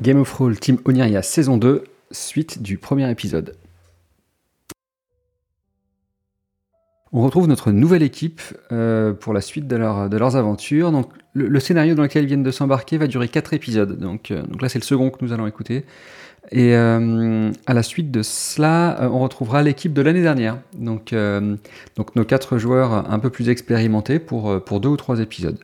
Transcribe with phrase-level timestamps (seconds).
[0.00, 3.56] Game of Roll Team Oniria saison 2, suite du premier épisode.
[7.12, 10.90] On retrouve notre nouvelle équipe euh, pour la suite de, leurs aventures.
[11.32, 13.96] Le, scénario dans lequel ils viennent de s'embarquer va durer 4 épisodes.
[13.96, 15.84] Donc, euh, donc là, c'est le second que nous allons écouter.
[16.50, 20.58] Et euh, à la suite de cela, on retrouvera l'équipe de l'année dernière.
[20.76, 25.58] Donc, nos quatre joueurs un peu plus expérimentés pour, pour deux ou trois épisodes.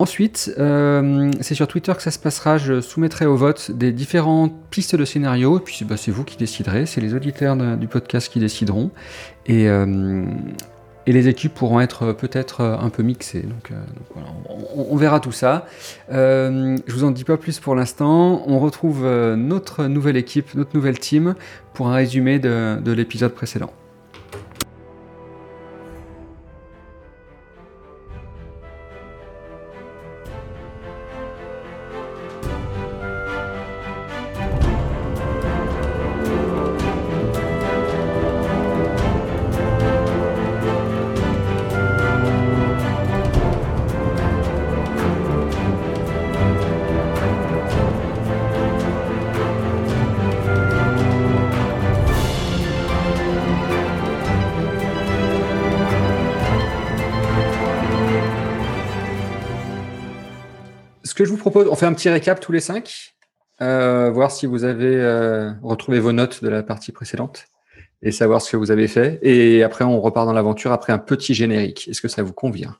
[0.00, 2.58] Ensuite, euh, c'est sur Twitter que ça se passera.
[2.58, 5.58] Je soumettrai au vote des différentes pistes de scénario.
[5.58, 6.86] Et puis, bah, c'est vous qui déciderez.
[6.86, 8.90] C'est les auditeurs du podcast qui décideront.
[9.46, 10.24] Et, euh,
[11.06, 13.42] les équipes pourront être peut-être un peu mixées.
[13.42, 13.74] Donc, euh,
[14.14, 14.28] voilà,
[14.74, 15.66] on, verra tout ça.
[16.10, 18.42] je vous en dis pas plus pour l'instant.
[18.46, 19.06] On retrouve
[19.36, 21.34] notre nouvelle équipe, notre nouvelle team
[21.74, 23.70] pour un résumé de l'épisode précédent.
[61.84, 63.14] Fait un petit récap tous les cinq,
[63.60, 67.44] euh, voir si vous avez euh, retrouvé vos notes de la partie précédente
[68.00, 69.18] et savoir ce que vous avez fait.
[69.20, 71.88] Et après, on repart dans l'aventure après un petit générique.
[71.88, 72.74] Est-ce que ça vous convient?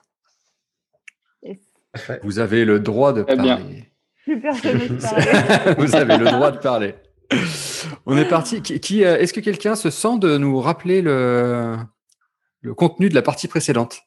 [2.22, 3.84] Vous avez le droit de parler.
[4.26, 6.94] vous avez le droit de parler.
[8.06, 8.62] On est parti.
[8.62, 11.76] Qui, euh, Est-ce que quelqu'un se sent de nous rappeler le,
[12.62, 14.00] le contenu de la partie précédente?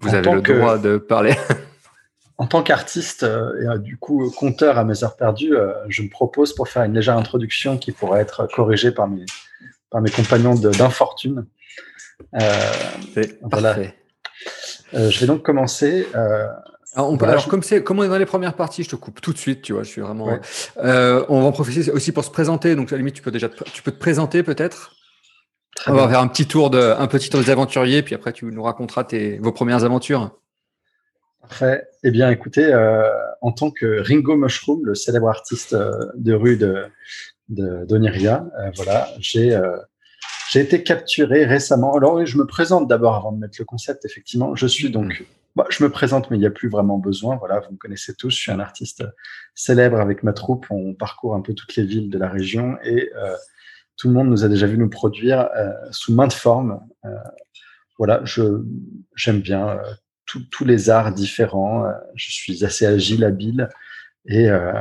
[0.00, 1.34] Vous avez le droit de parler.
[2.36, 6.02] En tant qu'artiste euh, et euh, du coup compteur à mes heures perdues, euh, je
[6.02, 9.24] me propose pour faire une légère introduction qui pourrait être corrigée par mes,
[9.90, 11.46] par mes compagnons d'infortune.
[13.42, 13.76] voilà.
[14.92, 16.06] je vais donc commencer.
[16.96, 19.20] Alors, on alors comme c'est comme on est dans les premières parties, je te coupe
[19.20, 20.38] tout de suite, tu vois, je suis vraiment.
[20.76, 22.74] on va en profiter aussi pour se présenter.
[22.74, 24.92] Donc à la limite, tu peux déjà te, tu peux te présenter peut-être?
[25.88, 28.44] On va faire un petit tour de un petit tour des aventuriers, puis après tu
[28.46, 30.30] nous raconteras tes, vos premières aventures.
[31.48, 31.86] Parfait.
[32.02, 33.06] Eh bien, écoutez, euh,
[33.42, 36.86] en tant que Ringo Mushroom, le célèbre artiste euh, de rue de
[37.48, 39.58] d'Oniria, euh, voilà, j'ai
[40.50, 41.94] j'ai été capturé récemment.
[41.94, 44.06] Alors oui, je me présente d'abord avant de mettre le concept.
[44.06, 47.36] Effectivement, je suis donc, bah, je me présente, mais il n'y a plus vraiment besoin.
[47.36, 48.30] Voilà, vous me connaissez tous.
[48.30, 49.04] Je suis un artiste
[49.54, 50.66] célèbre avec ma troupe.
[50.70, 53.10] On parcourt un peu toutes les villes de la région et
[53.96, 55.50] tout le monde nous a déjà vu nous produire
[55.90, 56.80] sous maintes formes.
[57.98, 58.62] voilà, je
[59.14, 59.78] j'aime bien
[60.26, 61.84] tous les arts différents.
[61.84, 63.68] Euh, je suis assez agile, habile
[64.26, 64.72] et, euh,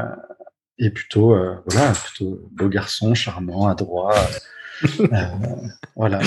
[0.78, 4.16] et plutôt, euh, voilà, plutôt beau garçon, charmant, adroit.
[5.96, 6.20] voilà.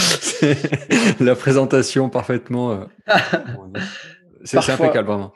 [1.21, 2.89] La présentation parfaitement.
[4.45, 5.33] c'est impeccable, vraiment.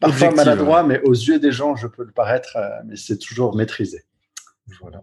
[0.00, 4.04] Parfois maladroit, mais aux yeux des gens, je peux le paraître, mais c'est toujours maîtrisé.
[4.80, 5.02] Voilà.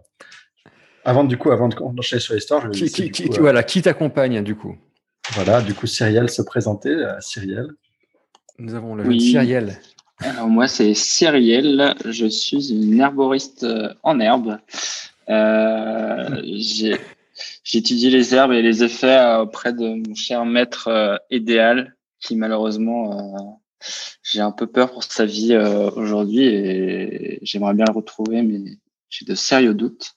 [1.04, 4.56] Avant, du coup, avant d'enchaîner sur l'histoire, je vais qui, qui, voilà, qui t'accompagne, du
[4.56, 4.76] coup?
[5.32, 6.96] Voilà, du coup, Cyrielle se présenter.
[7.20, 7.68] Cyrielle.
[8.58, 9.20] Nous avons le oui.
[9.20, 9.78] Cyrielle.
[10.20, 11.94] Alors moi, c'est Cyrielle.
[12.04, 14.58] Je suis une herboriste euh, en herbe.
[15.28, 16.42] Euh,
[17.64, 22.36] J'étudie les herbes et les effets euh, auprès de mon cher maître euh, idéal, qui
[22.36, 23.60] malheureusement,
[24.22, 25.56] j'ai un peu peur pour sa vie
[25.96, 28.78] aujourd'hui et j'aimerais bien le retrouver, mais
[29.10, 30.14] j'ai de sérieux doutes.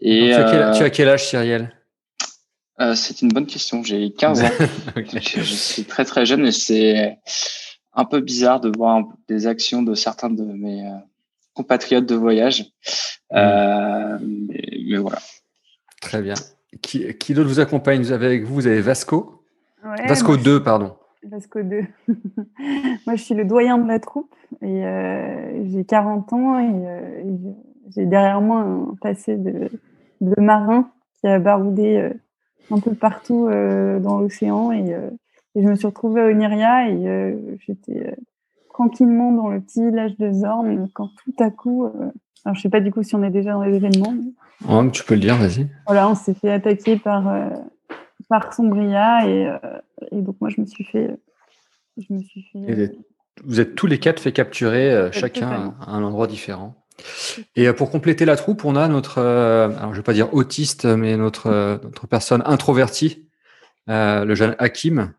[0.00, 1.72] Et, tu, as quel, tu, as quel, âge, Cyrielle?
[2.80, 3.82] Euh, c'est une bonne question.
[3.82, 4.48] J'ai 15 ans.
[4.96, 7.18] je, suis très très jeune et c'est
[7.92, 10.94] un peu bizarre de voir des actions de certains de mes euh,
[11.54, 12.62] compatriotes de voyage.
[13.30, 13.36] Mm.
[13.36, 15.18] Euh, mais, voilà.
[16.00, 16.34] Très bien.
[16.82, 18.00] Qui, qui d'autre vous accompagne?
[18.00, 19.44] Vous avez avec vous, vous avez Vasco
[20.08, 20.96] Vasco 2, pardon.
[21.22, 21.82] Vasco 2.
[23.06, 24.82] moi, je suis le doyen de la troupe et
[25.70, 27.22] j'ai 40 ans et,
[27.94, 29.70] j'ai derrière moi un passé de,
[30.22, 32.10] de marin qui a baroudé
[32.70, 35.10] un peu partout euh, dans l'océan euh,
[35.54, 38.16] et, je me suis retrouvée à Oniria et euh, j'étais
[38.70, 41.88] tranquillement dans le petit village de Zorn quand tout à coup,
[42.44, 44.14] alors je sais pas du coup si on est déjà dans les événements.
[44.90, 45.68] tu peux le dire, vas-y.
[45.86, 47.32] Voilà, on s'est fait attaquer par
[48.28, 49.48] par Sombria et,
[50.10, 51.16] et, donc moi je me suis fait,
[51.98, 52.96] je me suis fait.
[53.44, 56.74] vous êtes tous les quatre fait capturer, chacun à un endroit différent.
[57.56, 60.32] Et euh, pour compléter la troupe, on a notre, euh, alors je vais pas dire
[60.34, 63.26] autiste, mais notre, euh, notre personne introvertie,
[63.86, 65.12] le jeune Hakim.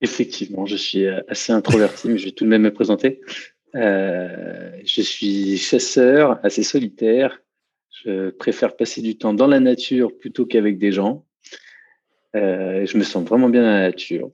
[0.00, 3.20] Effectivement, je suis assez introverti, mais je vais tout de même me présenter.
[3.74, 7.40] je suis chasseur, assez solitaire.
[8.04, 11.24] Je préfère passer du temps dans la nature plutôt qu'avec des gens.
[12.34, 14.30] je me sens vraiment bien dans la nature.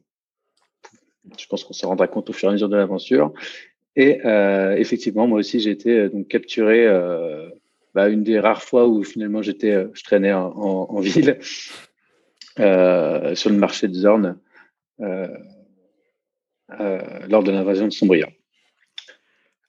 [1.37, 3.35] Je pense qu'on se rendra compte au fur et à mesure de l'aventure.
[4.01, 4.21] Et
[4.77, 6.87] effectivement, moi aussi, j'ai été donc capturé
[7.95, 13.89] bah, une des rares fois où finalement j'étais, je traînais en, ville sur le marché
[13.89, 14.39] de Zorn
[14.99, 15.29] lors
[17.43, 18.29] de l'invasion de Sombria.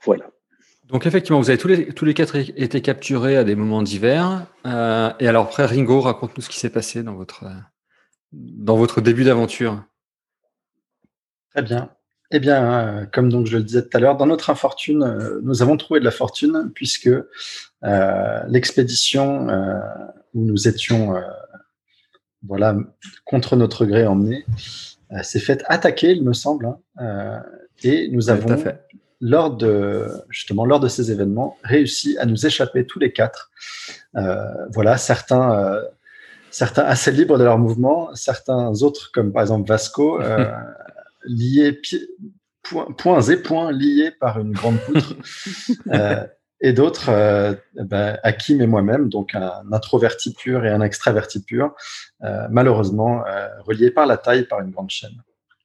[0.05, 0.29] Voilà.
[0.89, 4.47] Donc effectivement, vous avez tous les, tous les quatre été capturés à des moments divers.
[4.65, 7.45] Euh, et alors après, Ringo, raconte-nous ce qui s'est passé dans votre,
[8.31, 9.83] dans votre début d'aventure.
[11.51, 11.91] Très bien.
[12.31, 15.39] Eh bien, euh, comme donc je le disais tout à l'heure, dans notre infortune, euh,
[15.43, 17.09] nous avons trouvé de la fortune puisque
[18.47, 19.47] l'expédition
[20.33, 21.15] où nous étions,
[22.45, 22.75] voilà,
[23.25, 24.45] contre notre gré emmenés,
[25.23, 27.41] s'est faite attaquer, il me semble, hein,
[27.83, 28.81] et nous avons fait
[29.21, 33.51] lors de justement lors de ces événements, réussi à nous échapper tous les quatre.
[34.15, 34.35] Euh,
[34.73, 35.83] voilà, certains euh,
[36.51, 40.45] certains assez libres de leur mouvement, certains autres comme par exemple Vasco euh,
[41.29, 41.79] liés
[42.97, 45.15] points et points liés par une grande poutre.
[46.61, 47.09] et d'autres,
[47.75, 51.73] ben, Hakim et moi-même, donc un introverti pur et un extraverti pur,
[52.49, 53.23] malheureusement
[53.59, 55.23] reliés par la taille par une grande chaîne.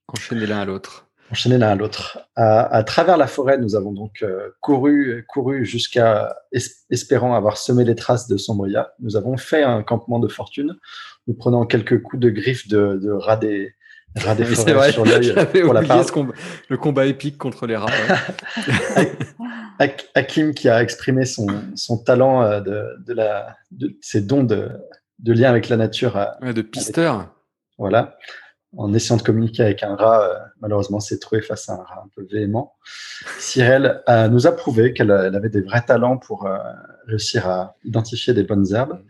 [0.09, 2.19] Enchaînés l'un à l'autre enchaîner l'un à l'autre.
[2.37, 6.37] À, travers la forêt, nous avons donc euh, couru, couru jusqu'à
[6.91, 8.93] espérant avoir semé les traces de Sombria.
[9.01, 10.77] Nous avons fait un campement de fortune,
[11.27, 13.75] nous prenant quelques coups de griffes de, de rats des,
[14.21, 15.35] forêts sur l'œil.
[15.65, 16.05] pour la part.
[16.69, 17.91] le combat épique contre les rats.
[20.15, 24.69] Hakim qui a exprimé son, son talent euh, de, de, la, de ses dons de,
[25.19, 26.17] de lien avec la nature.
[26.17, 27.35] Euh, de pisteur.
[27.79, 28.17] voilà
[28.77, 32.03] en essayant de communiquer avec un rat, euh, malheureusement, s'est trouvé face à un rat
[32.05, 32.75] un peu véhément.
[33.39, 36.59] Cyril euh, nous a prouvé qu'elle avait des vrais talents pour euh,
[37.07, 39.01] réussir à identifier des bonnes herbes.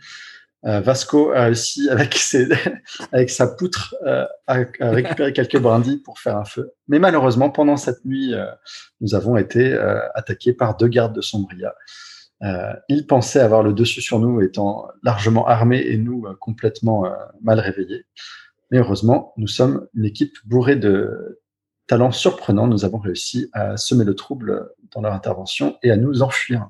[0.64, 2.14] Vasco a réussi, avec,
[3.28, 3.94] sa poutre,
[4.46, 6.72] à, récupérer quelques brindilles pour faire un feu.
[6.88, 8.34] Mais malheureusement, pendant cette nuit,
[9.00, 9.76] nous avons été
[10.14, 11.75] attaqués par deux gardes de Sombria.
[12.88, 17.05] ils pensaient avoir le dessus sur nous, étant largement armés et nous complètement
[17.43, 18.06] mal réveillés.
[18.70, 21.40] Mais heureusement, nous sommes une équipe bourrée de
[21.87, 22.67] talents surprenants.
[22.67, 26.69] Nous avons réussi à semer le trouble dans leur intervention et à nous enfuir.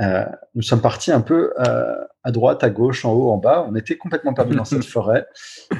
[0.00, 0.24] Euh,
[0.54, 3.66] nous sommes partis un peu euh, à droite, à gauche, en haut, en bas.
[3.68, 5.26] On était complètement perdus dans cette forêt.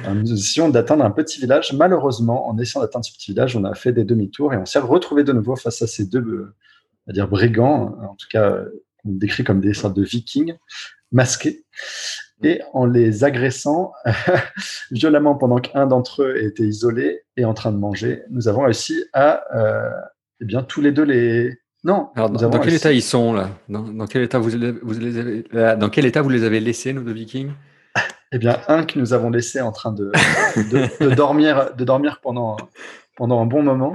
[0.05, 1.73] Euh, nous essayons d'atteindre un petit village.
[1.73, 4.79] Malheureusement, en essayant d'atteindre ce petit village, on a fait des demi-tours et on s'est
[4.79, 6.53] retrouvé de nouveau face à ces deux,
[7.07, 8.59] on dire brigands, en tout cas,
[9.05, 10.55] on décrit comme des sortes de vikings
[11.11, 11.65] masqués
[12.43, 13.91] et en les agressant
[14.91, 19.03] violemment pendant qu'un d'entre eux était isolé et en train de manger, nous avons réussi
[19.13, 19.43] à,
[20.41, 21.57] eh bien, tous les deux les.
[21.83, 22.09] Non.
[22.15, 23.49] Alors, dans, quel état ils sont là?
[23.67, 24.51] Dans, quel état vous,
[24.83, 27.51] vous les avez, euh, dans quel état vous les avez laissés, nos deux Vikings?
[28.31, 30.11] Eh bien, un que nous avons laissé en train de,
[30.55, 32.55] de, dormir, de dormir pendant,
[33.17, 33.93] pendant un bon moment.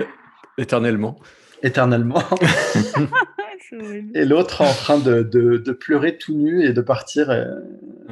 [0.58, 1.18] Éternellement.
[1.62, 2.22] Éternellement.
[4.14, 7.46] et l'autre en train de, de, pleurer tout nu et de partir euh,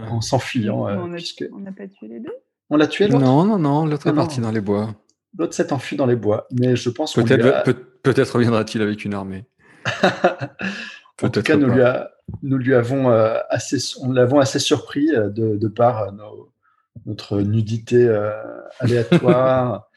[0.09, 0.89] en s'enfuyant.
[0.89, 2.33] Euh, on n'a pas tué les deux?
[2.71, 3.23] On l'a tué l'autre?
[3.23, 4.95] Non, non, non, l'autre est parti dans les bois.
[5.37, 7.65] L'autre s'est enfui dans les bois, mais je pense peut-être
[8.03, 9.45] peut-être reviendra-t-il avec une armée.
[11.23, 11.83] en tout cas, nous lui,
[12.43, 16.13] nous lui, avons euh, assez, on l'avons assez surpris de, de par
[17.07, 18.09] notre nudité
[18.81, 19.91] aléatoire,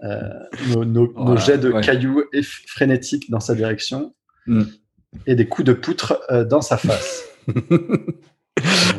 [0.00, 2.24] nos, nos, jets de cailloux
[2.66, 4.14] frénétiques dans sa direction.
[4.46, 4.64] Mm
[5.26, 7.24] et des coups de poutre euh, dans sa face.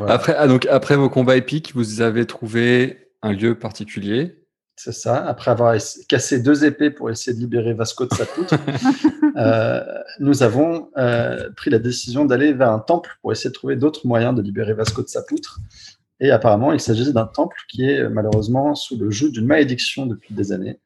[0.08, 4.43] après, ah, donc, après vos combats épiques, vous avez trouvé un lieu particulier
[4.76, 5.26] c'est ça.
[5.26, 5.76] Après avoir
[6.10, 8.56] cassé deux épées pour essayer de libérer Vasco de sa poutre,
[9.38, 9.84] euh,
[10.20, 14.08] nous avons euh, pris la décision d'aller vers un temple pour essayer de trouver d'autres
[14.08, 15.60] moyens de libérer Vasco de sa poutre.
[16.20, 20.34] Et apparemment, il s'agissait d'un temple qui est malheureusement sous le joug d'une malédiction depuis
[20.34, 20.80] des années.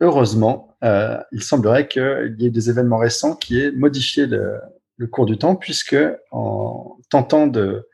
[0.00, 4.60] Heureusement, euh, il semblerait qu'il y ait des événements récents qui aient modifié le,
[5.10, 5.96] cours du temps, puisque
[6.30, 7.88] en tentant de,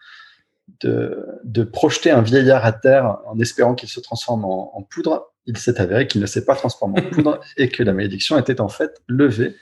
[0.84, 5.80] de, projeter un vieillard à terre en espérant qu'il se transforme en, poudre, il s'est
[5.80, 9.02] avéré qu'il ne s'est pas transformé en poudre et que la malédiction était en fait
[9.08, 9.56] levée.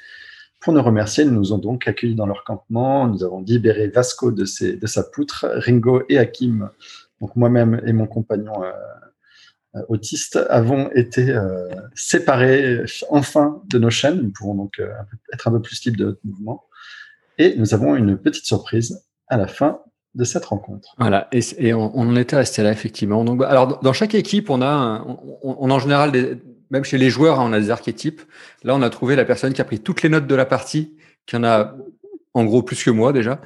[0.61, 3.09] Pour nous remercier, ils nous ont donc accueillis dans leur campement.
[3.09, 6.71] Nous avons libéré Vasco de, ses, de sa poutre, Ringo et Hakim,
[7.21, 8.71] donc moi-même et mon compagnon euh,
[9.75, 14.21] euh, autistes avons été euh, séparés enfin de nos chaînes.
[14.21, 14.93] Nous pouvons donc euh,
[15.33, 16.65] être un peu plus libres de notre mouvement.
[17.39, 19.81] Et nous avons une petite surprise à la fin
[20.15, 20.95] de cette rencontre.
[20.99, 23.25] Voilà, et, on, en était resté là effectivement.
[23.25, 25.05] Donc, bah, alors dans chaque équipe, on a,
[25.43, 26.37] on, en général des,
[26.71, 28.23] même chez les joueurs, hein, on a des archétypes.
[28.65, 30.97] Là, on a trouvé la personne qui a pris toutes les notes de la partie,
[31.27, 31.75] qui en a
[32.35, 33.41] en gros plus que moi déjà.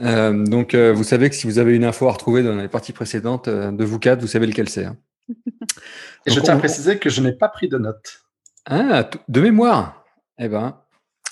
[0.00, 2.68] Euh, donc, euh, vous savez que si vous avez une info à retrouver dans les
[2.68, 4.86] parties précédentes euh, de vous quatre, vous savez lequel c'est.
[4.86, 4.96] hein.
[6.26, 8.22] Et je tiens à on- préciser que je n'ai pas pris de notes.
[8.66, 10.04] Ah, de mémoire.
[10.38, 10.78] Eh ben,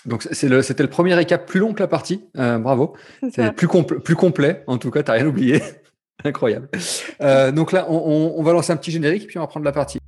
[0.06, 2.24] donc c'est le, c'était le premier récap plus long que la partie.
[2.38, 2.94] Euh, bravo.
[3.32, 4.62] C'est plus, compl- plus complet.
[4.66, 5.62] En tout cas, t'as rien oublié.
[6.24, 6.68] Incroyable.
[7.22, 9.64] Euh, donc là, on, on- on va lancer un petit générique puis on va prendre
[9.64, 9.98] la partie.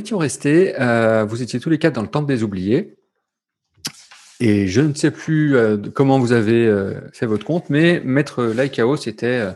[0.00, 0.74] Étions restés.
[0.80, 2.96] euh, vous étiez tous les quatre dans le temple des oubliés.
[4.40, 8.42] Et je ne sais plus euh, comment vous avez euh, fait votre compte, mais Maître
[8.42, 9.46] Laïkao s'était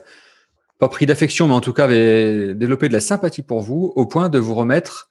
[0.78, 4.06] pas pris d'affection, mais en tout cas avait développé de la sympathie pour vous, au
[4.06, 5.10] point de vous remettre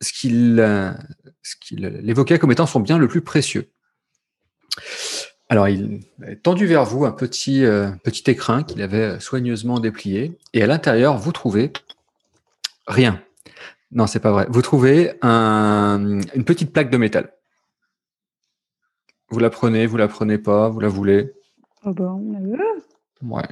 [0.00, 0.60] ce qu'il
[2.06, 3.70] évoquait comme étant son bien le plus précieux.
[5.48, 7.64] Alors, il a tendu vers vous un petit,
[8.02, 11.72] petit écrin qu'il avait soigneusement déplié, et à l'intérieur, vous trouvez
[12.88, 13.22] rien.
[13.92, 14.46] Non, c'est pas vrai.
[14.48, 17.32] Vous trouvez un- une petite plaque de métal.
[19.28, 21.32] Vous la prenez, vous la prenez pas, vous la voulez.
[21.84, 22.82] Oh bah, on la veut.
[23.22, 23.48] Ouais.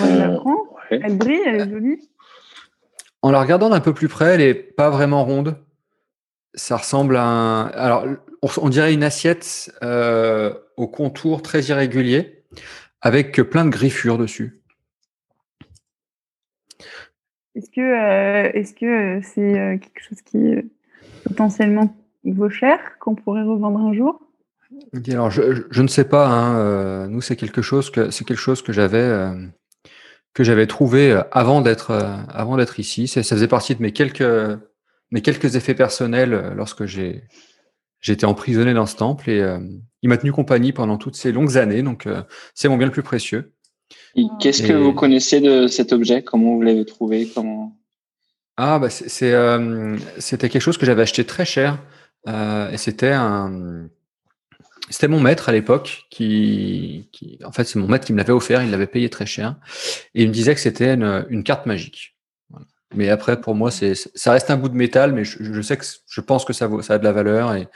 [0.00, 0.56] On la prend.
[0.90, 1.00] Ouais.
[1.02, 2.08] Elle brille, elle est jolie.
[3.22, 5.56] En la regardant d'un peu plus près, elle est pas vraiment ronde.
[6.54, 7.66] Ça ressemble à un.
[7.68, 8.06] Alors,
[8.42, 12.44] on, on dirait une assiette euh, au contour très irrégulier,
[13.02, 14.62] avec plein de griffures dessus.
[17.56, 20.54] Est-ce que euh, est-ce que euh, c'est euh, quelque chose qui
[21.24, 24.20] potentiellement vaut cher, qu'on pourrait revendre un jour?
[25.10, 26.26] Alors, je, je- ne sais pas.
[26.28, 29.30] hein, nous, c'est quelque chose que c'est quelque chose que j'avais
[30.34, 31.92] que j'avais trouvé avant d'être
[32.28, 33.08] avant d'être ici.
[33.08, 34.24] C'est- Ça faisait partie de mes quelques
[35.12, 37.24] mes quelques effets personnels lorsque j'ai
[38.00, 39.42] j'étais emprisonné dans ce temple et
[40.02, 41.82] il m'a tenu compagnie pendant toutes ces longues années.
[41.82, 42.06] Donc,
[42.54, 43.52] c'est mon bien le plus précieux.
[44.16, 46.22] Et Qu'est-ce que vous connaissez de cet objet?
[46.22, 47.28] Comment vous l'avez trouvé?
[47.34, 47.76] Comment
[48.56, 48.88] Ah, bah
[49.22, 51.78] euh, c'était quelque chose que j'avais acheté très cher.
[52.28, 53.88] euh, et c'était un.
[54.88, 57.38] C'était mon maître à l'époque qui, qui.
[57.44, 58.62] En fait, c'est mon maître qui me l'avait offert.
[58.62, 59.56] Il l'avait payé très cher.
[60.14, 62.16] Et il me disait que c'était une, une carte magique.
[62.50, 62.66] Voilà.
[62.94, 65.76] Mais après, pour moi, c'est, ça reste un bout de métal, mais je, je sais
[65.76, 67.54] que je pense que ça, vaut, ça a de la valeur.
[67.54, 67.66] Et,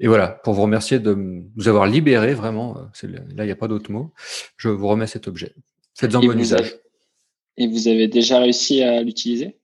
[0.00, 3.46] et voilà, pour vous remercier de nous avoir libérés, vraiment, euh, c'est le- là, il
[3.46, 4.12] n'y a pas d'autre mot.
[4.56, 5.54] Je vous remets cet objet.
[5.96, 6.60] Faites-en bon usage.
[6.60, 6.80] avez-
[7.56, 9.58] Et vous avez déjà réussi à l'utiliser?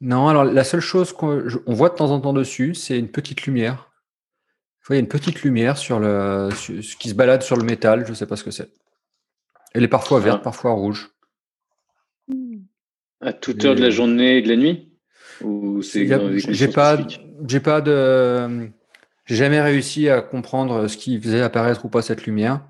[0.00, 2.96] Non, alors la seule chose qu'on je- on voit de temps en temps dessus, c'est
[2.96, 3.90] une petite lumière.
[4.82, 8.10] Vous voyez, une petite lumière sur le, sur- qui se balade sur le métal, je
[8.10, 8.70] ne sais pas ce que c'est.
[9.74, 10.44] Elle est parfois verte, Ah.
[10.44, 11.10] parfois rouge.
[13.20, 14.92] À toute heure de la journée et de la nuit?
[15.42, 16.98] Ou c'est Il y a- J'ai pas,
[17.46, 18.70] j'ai pas de,
[19.28, 22.62] j'ai jamais réussi à comprendre ce qui faisait apparaître ou pas cette lumière.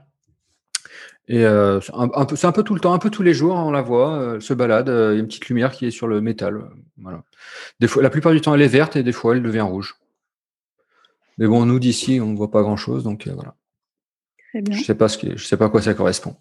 [1.28, 3.22] Et euh, c'est un, un peu, c'est un peu tout le temps, un peu tous
[3.22, 4.88] les jours, on la voit, euh, elle se balade.
[4.88, 6.56] euh, Il y a une petite lumière qui est sur le métal.
[6.56, 6.62] euh,
[6.96, 7.22] Voilà.
[7.80, 9.96] Des fois, la plupart du temps, elle est verte et des fois, elle devient rouge.
[11.36, 13.54] Mais bon, nous d'ici, on ne voit pas grand-chose, donc euh, voilà.
[14.50, 14.76] Très bien.
[14.76, 16.34] Je sais pas ce qui, je sais pas à quoi ça correspond.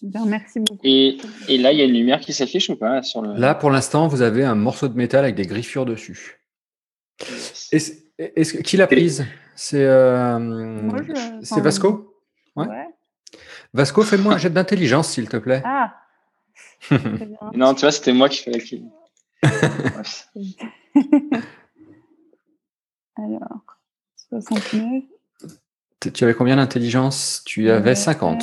[0.00, 0.78] Bien, merci beaucoup.
[0.84, 3.34] et, et là, il y a une lumière qui s'affiche ou pas là, sur le...
[3.34, 6.38] Là, pour l'instant, vous avez un morceau de métal avec des griffures dessus.
[7.72, 9.26] Est-ce, qui l'a prise?
[9.60, 10.88] C'est, euh,
[11.42, 12.14] c'est Vasco?
[12.54, 12.68] Ouais.
[12.68, 12.86] Ouais.
[13.74, 15.62] Vasco, fais-moi un jet d'intelligence, s'il te plaît.
[15.64, 15.94] Ah.
[17.54, 18.84] Non, tu vois, c'était moi qui fallait qu'il.
[23.16, 23.64] Alors,
[24.30, 25.02] 69.
[26.14, 27.42] Tu avais combien d'intelligence?
[27.44, 28.42] Tu avais Euh, 50.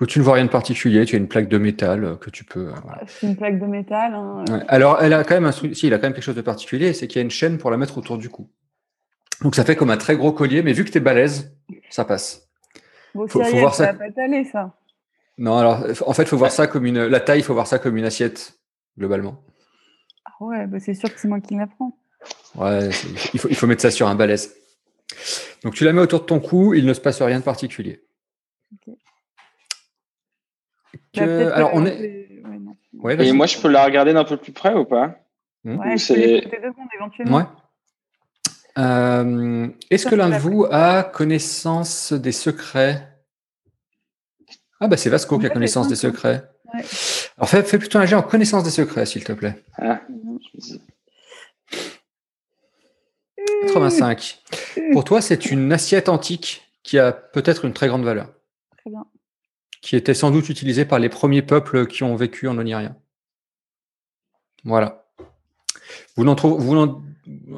[0.00, 2.30] Ou tu ne vois rien de particulier, tu as une plaque de métal euh, que
[2.30, 2.66] tu peux.
[2.84, 3.00] voilà.
[3.08, 4.14] C'est une plaque de métal.
[4.14, 4.44] hein.
[4.48, 4.62] Ouais.
[4.68, 6.40] Alors, elle a quand même un truc, si, il a quand même quelque chose de
[6.40, 8.48] particulier, c'est qu'il y a une chaîne pour la mettre autour du cou.
[9.42, 11.56] Donc ça fait comme un très gros collier, mais vu que tu es balèze,
[11.90, 12.48] ça passe.
[13.14, 13.92] Bon, faut- voir ça ça.
[13.92, 14.74] va pas t'aller, ça.
[15.38, 17.06] Non, alors en fait, il faut voir ça comme une.
[17.06, 18.58] La taille, il faut voir ça comme une assiette,
[18.98, 19.44] globalement.
[20.24, 21.96] Ah ouais, bah c'est sûr que c'est moi qui la prends.
[22.56, 22.88] Ouais,
[23.32, 24.56] il faut, il faut mettre ça sur un balèze.
[25.62, 28.02] Donc tu la mets autour de ton cou, il ne se passe rien de particulier.
[31.12, 32.42] Que- Bah, alors on je est.
[32.94, 35.16] ouais, Et moi, je peux la regarder d'un peu plus près ou pas?
[35.64, 35.78] Hmm.
[35.78, 37.36] Ouais, je peux l'écouter deux secondes éventuellement.
[37.38, 37.44] Ouais.
[38.78, 43.08] Euh, Est-ce que l'un de vous a connaissance des secrets?
[44.80, 46.48] Ah bah c'est Vasco qui a connaissance des secrets.
[47.36, 49.64] Alors fais, fais, plutôt un jet en connaissance des secrets, s'il te plaît.
[49.78, 50.00] Ah.
[53.62, 54.42] 85.
[54.92, 58.32] Pour toi, c'est une assiette antique qui a peut-être une très grande valeur.
[58.78, 59.04] Très bien.
[59.80, 62.96] Qui était sans doute utilisée par les premiers peuples qui ont vécu en Onirien.
[64.64, 65.06] Voilà.
[66.16, 67.02] Vous n'en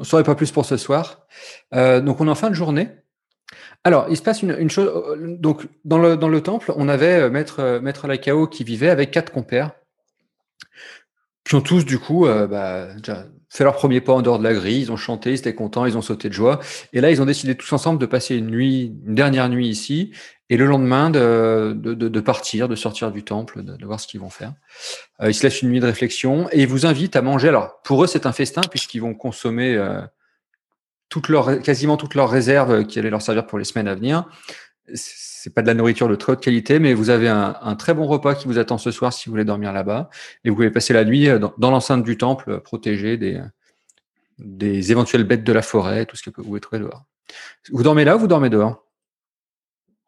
[0.03, 1.25] saurez pas plus pour ce soir.
[1.73, 2.89] Euh, donc on est en fin de journée.
[3.83, 4.87] Alors, il se passe une, chose.
[4.87, 8.07] Euh, donc, dans le, temple, on avait euh, Maître, Maître
[8.45, 9.71] qui vivait avec quatre compères,
[11.43, 12.89] qui ont tous, du coup, bah,
[13.51, 14.79] fait leur premier pas en dehors de la grille.
[14.79, 16.61] Ils ont chanté, ils étaient contents, ils ont sauté de joie.
[16.93, 20.11] Et là, ils ont décidé tous ensemble de passer une nuit, une dernière nuit ici,
[20.49, 24.53] et le lendemain de, partir, de sortir du temple, de, voir ce qu'ils vont faire.
[25.21, 27.49] ils se laissent une nuit de réflexion et ils vous invitent à manger.
[27.49, 29.77] Alors, pour eux, c'est un festin puisqu'ils vont consommer
[31.27, 34.25] leur, quasiment toutes leurs réserves qui allaient leur servir pour les semaines à venir.
[35.43, 38.05] C'est pas de la nourriture de très haute qualité, mais vous avez un, très bon
[38.05, 40.11] repas qui vous attend ce soir si vous voulez dormir là-bas.
[40.43, 43.41] Et vous pouvez passer la nuit dans, l'enceinte du temple, protégé des,
[44.37, 47.05] des éventuelles bêtes de la forêt, tout ce que vous pouvez trouver dehors.
[47.71, 48.85] Vous dormez là ou vous dormez dehors?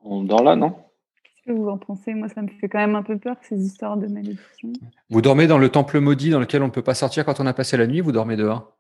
[0.03, 0.75] On dort là, non?
[1.23, 2.13] Qu'est-ce que vous en pensez?
[2.13, 4.71] Moi, ça me fait quand même un peu peur, ces histoires de malédiction.
[5.09, 7.47] Vous dormez dans le temple maudit dans lequel on ne peut pas sortir quand on
[7.47, 8.77] a passé la nuit, vous dormez dehors?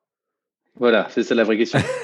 [0.75, 1.79] Voilà, c'est ça la vraie question.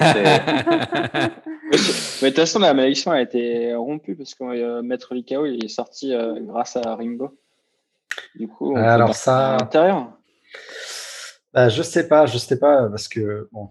[1.70, 5.64] Mais de toute façon, la malédiction a été rompue parce que euh, Maître Likao il
[5.64, 7.36] est sorti euh, grâce à Rimbo.
[8.34, 9.54] Du coup, on alors ça.
[9.54, 10.12] À l'intérieur.
[11.54, 13.68] Bah, je sais pas, je sais pas parce que bon,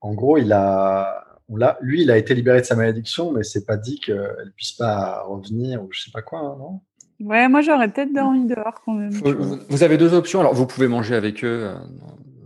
[0.00, 3.42] en gros, il a, on l'a, lui, il a été libéré de sa malédiction, mais
[3.42, 6.80] c'est pas dit qu'elle puisse pas revenir ou je sais pas quoi, hein, non?
[7.18, 9.10] Ouais, moi j'aurais peut-être dormi dehors quand même.
[9.10, 10.40] Vous, avez deux options.
[10.40, 11.72] Alors, vous pouvez manger avec eux.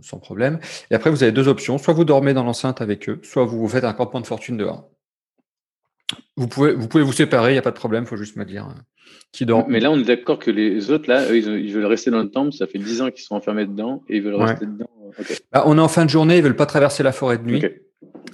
[0.01, 0.59] Euh, sans problème.
[0.89, 1.77] Et après, vous avez deux options.
[1.77, 4.89] Soit vous dormez dans l'enceinte avec eux, soit vous faites un campement de fortune dehors.
[6.35, 8.35] Vous pouvez vous, pouvez vous séparer, il n'y a pas de problème, il faut juste
[8.35, 8.81] me dire euh,
[9.31, 9.65] qui dort.
[9.69, 12.51] Mais là, on est d'accord que les autres, là, ils, veulent rester dans le temple.
[12.51, 14.89] Ça fait 10 ans qu'ils sont enfermés dedans et ils veulent rester dedans.
[15.51, 17.43] Bah, on est en fin de journée, ils ne veulent pas traverser la forêt de
[17.43, 17.63] nuit.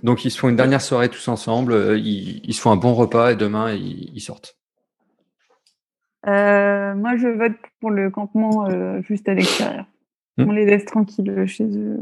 [0.04, 1.74] Donc, ils se font une dernière soirée tous ensemble.
[1.74, 4.58] Euh, ils, se font un bon repas et demain, ils, sortent.
[6.28, 8.68] Euh, moi, je vote pour le campement
[9.02, 9.86] juste à l'extérieur.
[10.38, 10.50] Hmm.
[10.50, 12.00] On les laisse tranquilles chez eux.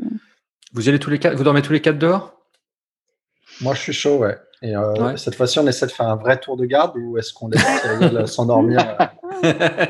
[0.73, 2.35] Vous allez tous les quatre, vous dormez tous les quatre dehors?
[3.61, 4.35] Moi, je suis chaud, ouais.
[4.61, 7.33] Et euh, cette fois-ci, on essaie de faire un vrai tour de garde ou est-ce
[7.33, 8.97] qu'on laisse s'endormir
[9.43, 9.53] euh?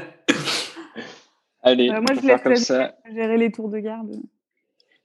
[1.63, 2.95] Allez, euh, moi, je laisse comme ça.
[3.11, 4.11] gérer les tours de garde.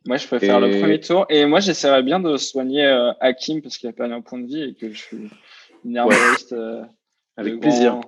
[0.06, 1.24] Moi, je peux faire le premier tour.
[1.30, 2.84] Et moi, j'essaierais bien de soigner
[3.20, 5.30] Hakim parce qu'il a perdu un point de vie et que je suis
[5.84, 6.54] une herboriste.
[7.36, 8.00] Avec plaisir.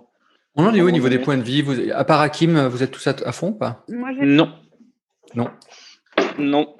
[0.54, 1.62] On en est où au niveau des points de vie?
[1.62, 3.84] Vous, À part Hakim, vous êtes tous à, fond ou pas?
[3.88, 4.52] Non.
[5.34, 5.50] Non.
[6.38, 6.74] Non.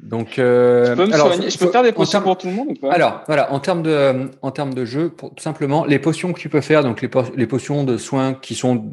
[0.00, 2.92] Donc, euh, je peux, faire des potions pour tout le monde ou pas?
[2.92, 6.48] Alors, voilà, en termes de, en termes de jeu, tout simplement, les potions que tu
[6.48, 8.90] peux faire, donc les, les, potions de soins qui sont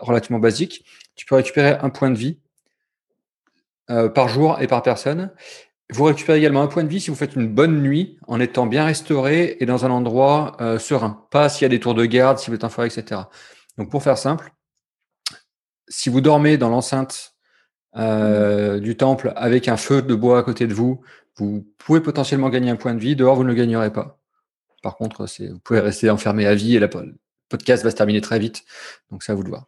[0.00, 0.84] relativement basiques,
[1.14, 2.38] tu peux récupérer un point de vie
[3.90, 5.30] euh, par jour et par personne.
[5.90, 8.66] Vous récupérez également un point de vie si vous faites une bonne nuit en étant
[8.66, 11.24] bien restauré et dans un endroit euh, serein.
[11.30, 13.20] Pas s'il y a des tours de garde, si vous êtes en forêt, etc.
[13.78, 14.50] Donc, pour faire simple,
[15.86, 17.35] si vous dormez dans l'enceinte
[17.96, 21.02] euh, du temple avec un feu de bois à côté de vous,
[21.36, 23.16] vous pouvez potentiellement gagner un point de vie.
[23.16, 24.18] Dehors, vous ne le gagnerez pas.
[24.82, 26.88] Par contre, vous pouvez rester enfermé à vie et le
[27.48, 28.64] podcast va se terminer très vite.
[29.10, 29.66] Donc, c'est à vous de voir.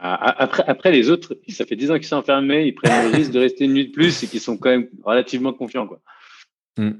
[0.00, 3.16] Ah, après, après, les autres, ça fait 10 ans qu'ils sont enfermés, ils prennent le
[3.16, 5.88] risque de rester une nuit de plus et qu'ils sont quand même relativement confiants.
[5.88, 6.00] Quoi.
[6.76, 6.92] Hmm.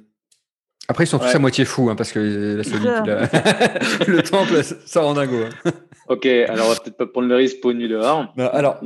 [0.91, 2.63] Après, ils sont tous à moitié fous, hein, parce que la
[4.07, 5.37] le temple, ça rend dingo.
[5.45, 5.71] Hein.
[6.09, 8.33] Ok, alors on va peut-être pas prendre le risque pour une nuit dehors.
[8.39, 8.81] Bah, alors,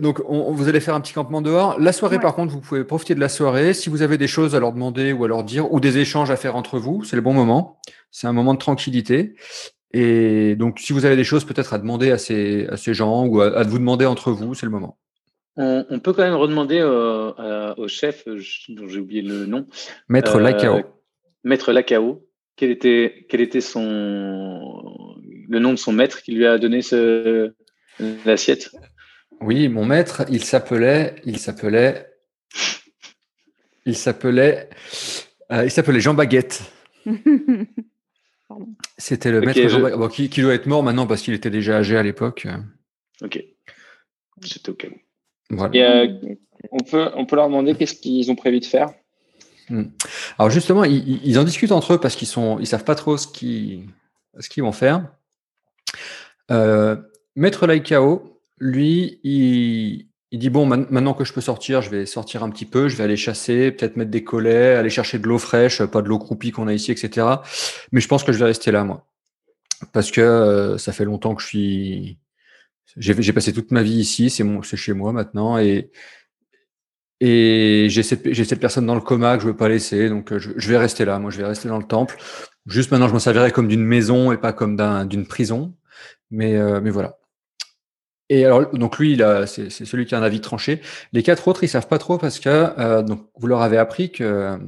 [0.00, 1.78] donc vous allez faire un petit campement dehors.
[1.78, 3.74] La soirée, par contre, vous pouvez profiter de la soirée.
[3.74, 6.30] Si vous avez des choses à leur demander ou à leur dire, ou des échanges
[6.30, 7.78] à faire entre vous, c'est le bon moment.
[8.10, 9.34] C'est un moment de tranquillité.
[9.92, 13.26] Et donc, si vous avez des choses peut-être à demander à ces, à ces gens
[13.26, 14.96] ou à, vous demander entre vous, c'est le moment.
[15.56, 19.66] On, peut quand même redemander euh, au chef, dont j'ai oublié le nom.
[20.08, 20.80] Maître euh, Lacao.
[21.44, 22.26] Maître Lacao.
[22.56, 25.16] Quel était, quel était son,
[25.48, 27.52] le nom de son maître qui lui a donné ce,
[28.24, 28.70] l'assiette?
[29.40, 32.08] Oui, mon maître, il s'appelait, il s'appelait,
[33.84, 34.68] il s'appelait,
[35.50, 36.62] euh, il s'appelait Jean Baguette.
[38.98, 41.78] C'était le maître Jean Baguette, qui, qui, doit être mort maintenant parce qu'il était déjà
[41.78, 42.46] âgé à l'époque.
[43.22, 43.42] Ok,
[44.42, 44.96] c'était au cas où.
[45.50, 46.08] Euh,
[46.70, 48.88] on, peut, on peut leur demander qu'est-ce qu'ils ont prévu de faire.
[49.68, 49.84] Hmm.
[50.38, 53.26] Alors justement, ils, en discutent entre eux parce qu'ils sont, ils savent pas trop ce
[53.26, 53.86] qu'ils,
[54.38, 55.06] ce qu'ils vont faire.
[56.50, 56.96] Euh,
[57.36, 62.42] Maître Laikao, lui, il, il dit bon, maintenant que je peux sortir, je vais sortir
[62.42, 65.38] un petit peu, je vais aller chasser, peut-être mettre des collets, aller chercher de l'eau
[65.38, 67.26] fraîche, pas de l'eau croupie qu'on a ici, etc.
[67.92, 69.04] Mais je pense que je vais rester là, moi.
[69.92, 72.18] Parce que euh, ça fait longtemps que je suis.
[72.96, 75.58] J'ai passé toute ma vie ici, c'est chez moi maintenant.
[75.58, 75.90] Et,
[77.24, 80.68] et j'ai cette, personne dans le coma que je veux pas laisser, donc euh, je,
[80.68, 81.20] vais rester là.
[81.20, 82.16] Moi, je vais rester dans le temple.
[82.66, 84.76] Juste maintenant, je m'en servirai comme d'une maison et pas comme
[85.06, 85.72] d'une prison.
[86.32, 87.18] Mais, euh, mais voilà.
[88.28, 90.82] Et alors, donc lui, c'est celui qui a un avis tranché.
[91.12, 94.10] Les quatre autres, ils savent pas trop parce que euh, donc vous leur avez appris
[94.10, 94.58] que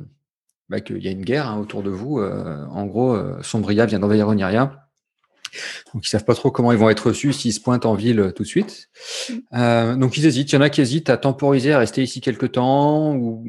[0.69, 2.21] bah, qu'il y a une guerre hein, autour de vous.
[2.21, 4.84] En gros, Sombria vient d'envahir Oniria.
[5.93, 8.33] Donc ils savent pas trop comment ils vont être reçus s'ils se pointent en ville
[8.35, 8.89] tout de suite.
[9.53, 10.53] donc ils hésitent.
[10.53, 13.45] Il y en a qui hésitent à temporiser, à rester ici quelques temps ou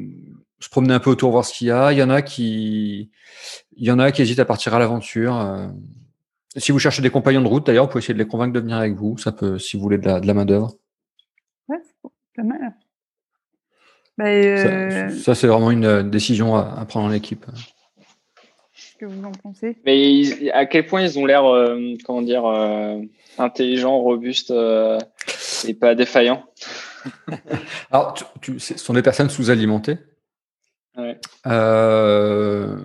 [0.60, 1.92] se promener un peu autour voir ce qu'il y a.
[1.92, 3.10] Il y en a qui,
[3.76, 5.70] il y en a qui hésitent à partir à l'aventure.
[6.56, 8.60] Si vous cherchez des compagnons de route, d'ailleurs, vous pouvez essayer de les convaincre de
[8.60, 9.18] venir avec vous.
[9.18, 10.74] Ça peut, si vous voulez de la, de la main-d'œuvre.
[11.68, 12.74] Ouais, c'est pas mal.
[14.16, 15.10] Bah, euh...
[15.10, 17.44] Ça, c'est vraiment une euh, décision à, à prendre en équipe.
[18.98, 22.46] Que vous en pensez Mais ils, à quel point ils ont l'air, euh, comment dire,
[22.46, 22.98] euh,
[23.38, 24.98] intelligents, robustes euh,
[25.66, 26.44] et pas défaillants
[27.90, 29.98] Alors, tu, tu, ce sont des personnes sous-alimentées.
[30.96, 31.20] Ouais.
[31.46, 32.78] Euh,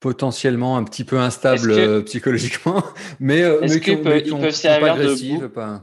[0.00, 2.82] potentiellement un petit peu instable que, euh, psychologiquement,
[3.20, 5.82] mais, est-ce mais qu'ils peuvent, ils peuvent servir pas de bou- pas...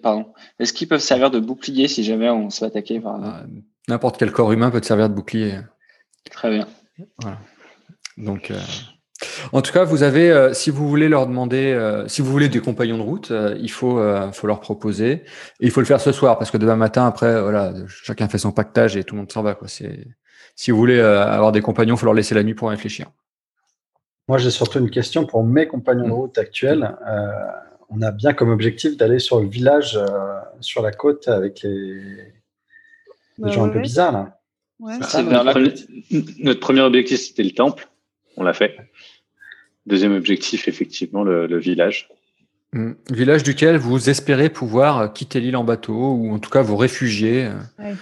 [0.00, 0.32] Pardon.
[0.58, 3.42] Est-ce qu'ils peuvent servir de bouclier si jamais on se fait attaquer par Ah,
[3.88, 5.58] N'importe quel corps humain peut te servir de bouclier.
[6.30, 6.68] Très bien.
[7.18, 7.38] Voilà.
[8.18, 8.58] Donc, euh,
[9.52, 12.48] en tout cas, vous avez, euh, si vous voulez leur demander, euh, si vous voulez
[12.48, 15.10] des compagnons de route, euh, il faut, euh, faut leur proposer.
[15.12, 15.22] Et
[15.60, 18.52] il faut le faire ce soir parce que demain matin, après, voilà, chacun fait son
[18.52, 19.54] pactage et tout le monde s'en va.
[19.54, 19.68] Quoi.
[19.68, 20.06] C'est,
[20.56, 23.06] si vous voulez euh, avoir des compagnons, il faut leur laisser la nuit pour réfléchir.
[24.28, 26.96] Moi, j'ai surtout une question pour mes compagnons de route actuels.
[27.08, 27.26] Euh,
[27.90, 30.06] on a bien comme objectif d'aller sur le village, euh,
[30.60, 31.70] sur la côte, avec les,
[32.00, 32.32] les
[33.38, 34.38] Bah gens un peu bizarres là.
[34.80, 34.94] Ouais.
[35.00, 37.88] C'est C'est ça, vers notre la- premier- Notre premier objectif, c'était le temple.
[38.36, 38.76] On l'a fait.
[39.86, 42.08] Deuxième objectif, effectivement, le, le village.
[42.72, 42.92] Mm.
[43.10, 47.46] Village duquel vous espérez pouvoir quitter l'île en bateau ou en tout cas vous réfugier.
[47.46, 47.94] euh, Ouais.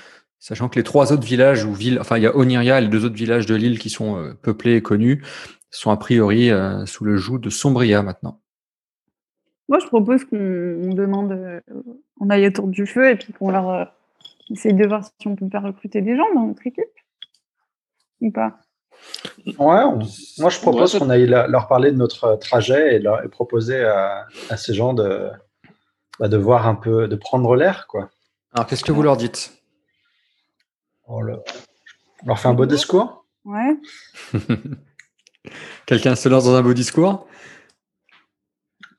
[0.43, 2.88] Sachant que les trois autres villages ou villes, enfin il y a Oniria et les
[2.88, 5.23] deux autres villages de l'île qui sont euh, peuplés et connus,
[5.71, 8.40] sont a priori euh, sous le joug de Sombria maintenant.
[9.69, 11.61] Moi, je propose qu'on on demande, euh,
[12.21, 13.85] on aille autour du feu et puis qu'on leur euh,
[14.51, 16.85] essaye de voir si on peut faire recruter des gens dans notre équipe.
[18.23, 18.59] Ou pas
[19.58, 19.98] Ouais, on-
[20.38, 23.82] moi je propose qu'on aille leur parler de notre euh, trajet et, leur, et proposer
[23.84, 25.28] à, à ces gens de,
[26.18, 28.10] bah, de voir un peu, de prendre l'air quoi.
[28.52, 29.52] Alors qu'est-ce que vous leur dites?
[31.06, 31.38] On, le-
[32.24, 33.24] on leur fait un beau discours?
[33.44, 33.76] Ouais.
[35.86, 37.26] Quelqu'un se lance dans un beau discours?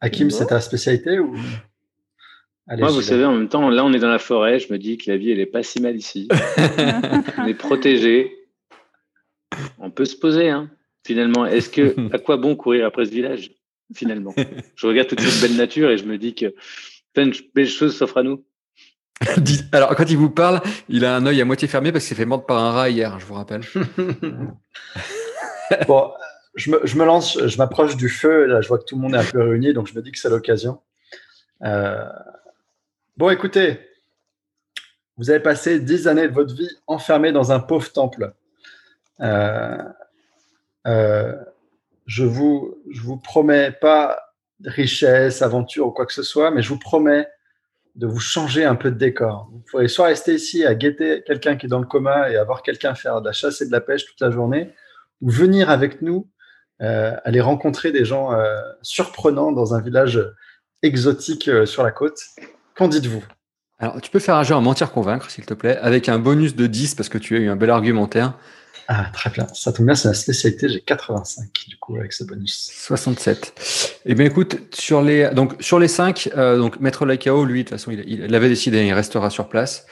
[0.02, 1.36] Hakim, c'est ta spécialité ou?
[2.68, 4.60] Allez, Moi, vous savez, en même temps, là, on est dans la forêt.
[4.60, 6.28] Je me dis que la vie, elle est pas si mal ici.
[7.38, 8.36] on est protégé.
[9.80, 10.70] On peut se poser, hein.
[11.06, 13.52] Finalement, est-ce que à quoi bon courir après ce village
[13.94, 14.34] Finalement,
[14.76, 16.54] je regarde toute cette belle nature et je me dis que
[17.14, 18.44] plein de belles choses s'offrent à nous.
[19.72, 22.22] Alors quand il vous parle, il a un œil à moitié fermé parce qu'il s'est
[22.22, 23.62] fait mordre par un rat hier, je vous rappelle.
[25.88, 26.12] Bon,
[26.56, 28.46] je me, je me lance, je m'approche du feu.
[28.46, 30.12] Là, je vois que tout le monde est un peu réuni, donc je me dis
[30.12, 30.82] que c'est l'occasion.
[31.64, 32.04] Euh,
[33.22, 33.78] Bon, écoutez,
[35.18, 38.34] vous avez passé dix années de votre vie enfermé dans un pauvre temple.
[39.20, 39.78] Euh,
[40.88, 41.36] euh,
[42.06, 44.20] je vous, je vous promets pas
[44.66, 47.28] richesse, aventure ou quoi que ce soit, mais je vous promets
[47.96, 49.50] de vous changer un peu de décor.
[49.52, 52.64] Vous pourrez soit rester ici à guetter quelqu'un qui est dans le coma et avoir
[52.64, 54.74] quelqu'un faire de la chasse et de la pêche toute la journée,
[55.22, 56.30] ou venir avec nous,
[56.82, 58.32] euh, aller rencontrer des gens
[58.82, 60.20] surprenants dans un village
[60.84, 62.20] exotique sur la côte.
[62.76, 63.24] Qu'en dites-vous?
[63.82, 66.56] Alors tu peux faire un jeu en mentir convaincre, s'il te plaît, avec un bonus
[66.56, 68.38] de 10 parce que tu as eu un bel argumentaire.
[68.88, 69.48] Ah, très bien.
[69.54, 70.70] Ça tombe bien, c'est la spécialité.
[70.70, 72.70] J'ai 85 du coup avec ce bonus.
[72.74, 74.02] 67.
[74.06, 77.78] Eh bien, écoute, sur les, donc, sur les 5, donc, Maître Laikao, lui, de toute
[77.78, 79.86] façon, il, il avait décidé, il restera sur place.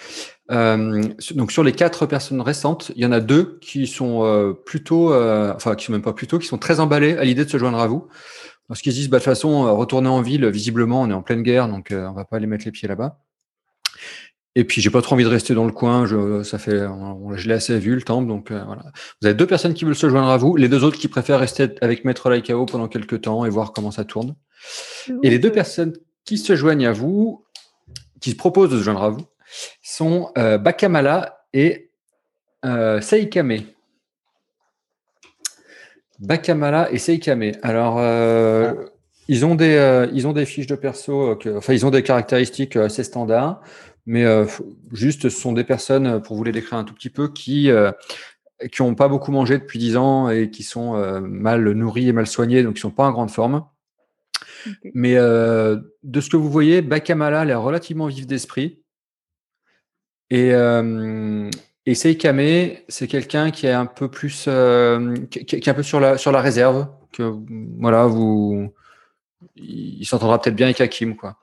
[0.51, 1.03] Euh,
[1.35, 5.13] donc, sur les quatre personnes restantes, il y en a deux qui sont euh, plutôt,
[5.13, 7.57] euh, enfin, qui sont même pas plutôt, qui sont très emballés à l'idée de se
[7.57, 8.07] joindre à vous.
[8.69, 11.13] Parce qu'ils se disent, bah, de toute façon, euh, retourner en ville, visiblement, on est
[11.13, 13.17] en pleine guerre, donc euh, on va pas aller mettre les pieds là-bas.
[14.55, 16.05] Et puis, j'ai pas trop envie de rester dans le coin.
[16.05, 18.83] Je, ça fait, on- je l'ai assez vu le temple, donc euh, voilà.
[19.21, 21.39] Vous avez deux personnes qui veulent se joindre à vous, les deux autres qui préfèrent
[21.39, 24.35] rester avec Maître Laikao pendant quelques temps et voir comment ça tourne.
[25.23, 25.93] Et les deux personnes
[26.25, 27.45] qui se joignent à vous,
[28.21, 29.25] qui se proposent de se joindre à vous,
[29.81, 31.91] sont euh, Bakamala et
[32.65, 33.59] euh, Seikame.
[36.19, 37.51] Bakamala et Seikame.
[37.63, 38.73] Alors, euh,
[39.27, 41.91] ils, ont des, euh, ils ont des fiches de perso, euh, que- enfin, ils ont
[41.91, 43.61] des caractéristiques euh, assez standards.
[44.05, 44.45] Mais euh,
[44.91, 47.69] juste, ce sont des personnes, pour vous les décrire un tout petit peu, qui
[48.73, 52.27] qui n'ont pas beaucoup mangé depuis 10 ans et qui sont mal nourris et mal
[52.27, 53.63] soignés, donc qui ne sont pas en grande forme.
[54.93, 58.81] Mais de ce que vous voyez, Bakamala est relativement vif d'esprit.
[60.29, 60.49] Et,
[61.85, 64.49] et Seikame, c'est quelqu'un qui est un peu plus,
[65.31, 67.33] qui, qui, est un peu sur la, sur la réserve, que
[67.79, 68.73] voilà, vous,
[69.55, 71.37] il s'entendra peut-être bien avec Hakim, quoi.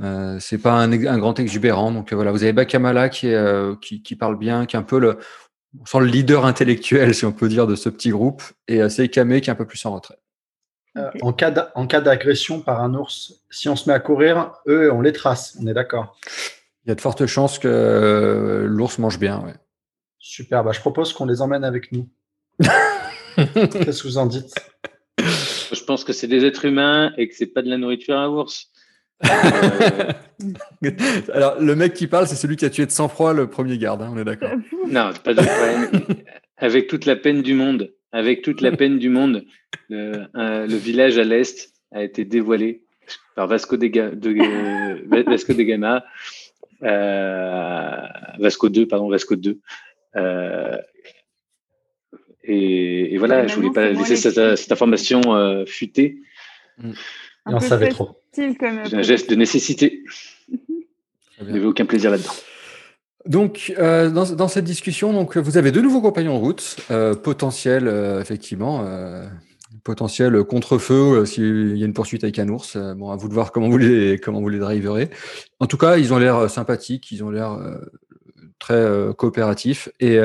[0.00, 4.02] Euh, c'est pas un, un, grand exubérant, donc voilà, vous avez Bakamala qui, est, qui,
[4.02, 5.18] qui, parle bien, qui est un peu le,
[5.80, 9.40] on sent le leader intellectuel, si on peut dire, de ce petit groupe, et Seikame
[9.40, 10.18] qui est un peu plus en retrait.
[10.96, 15.00] Euh, en cas d'agression par un ours, si on se met à courir, eux, on
[15.00, 16.18] les trace, on est d'accord.
[16.84, 19.40] Il y a de fortes chances que euh, l'ours mange bien.
[19.44, 19.54] Ouais.
[20.18, 22.08] Super, bah, je propose qu'on les emmène avec nous.
[23.36, 24.54] Qu'est-ce que vous en dites?
[25.18, 28.28] Je pense que c'est des êtres humains et que c'est pas de la nourriture à
[28.30, 28.70] ours.
[29.24, 30.12] Euh,
[31.34, 34.02] Alors, le mec qui parle, c'est celui qui a tué de sang-froid le premier garde,
[34.02, 34.52] hein, on est d'accord.
[34.88, 36.24] Non, pas de problème.
[36.56, 39.44] Avec toute la peine du monde, avec toute la peine du monde,
[39.88, 42.82] le, le village à l'est a été dévoilé
[43.34, 46.04] par Vasco de, de, Vasco de Gama
[46.82, 47.96] euh,
[48.38, 49.58] Vasco 2, pardon, Vasco 2.
[50.16, 50.76] Euh,
[52.44, 56.18] et, et, voilà, je voulais pas laisser cette, cette, information euh, fuiter.
[56.78, 56.92] Mm.
[57.48, 58.20] On en savait trop.
[58.32, 60.04] C'est un geste de nécessité.
[61.40, 62.32] Il n'y avait aucun plaisir là-dedans.
[63.26, 67.14] Donc, euh, dans, dans, cette discussion, donc, vous avez deux nouveaux compagnons de route, euh,
[67.14, 68.84] potentiels, euh, effectivement,
[69.84, 72.76] potentiel contre-feu euh, s'il y a une poursuite avec un ours.
[72.76, 75.10] Euh, bon, à vous de voir comment vous les comment vous les driverez.
[75.60, 77.58] En tout cas, ils ont l'air sympathiques, ils ont l'air
[78.58, 80.18] très coopératifs et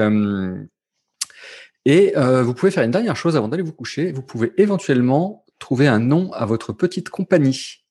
[1.85, 4.11] et vous pouvez faire une dernière chose avant d'aller vous coucher.
[4.11, 7.85] Vous pouvez éventuellement trouver un nom à votre petite compagnie.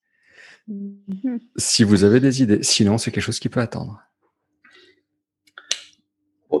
[1.57, 2.61] Si vous avez des idées.
[2.61, 3.99] Sinon, c'est quelque chose qui peut attendre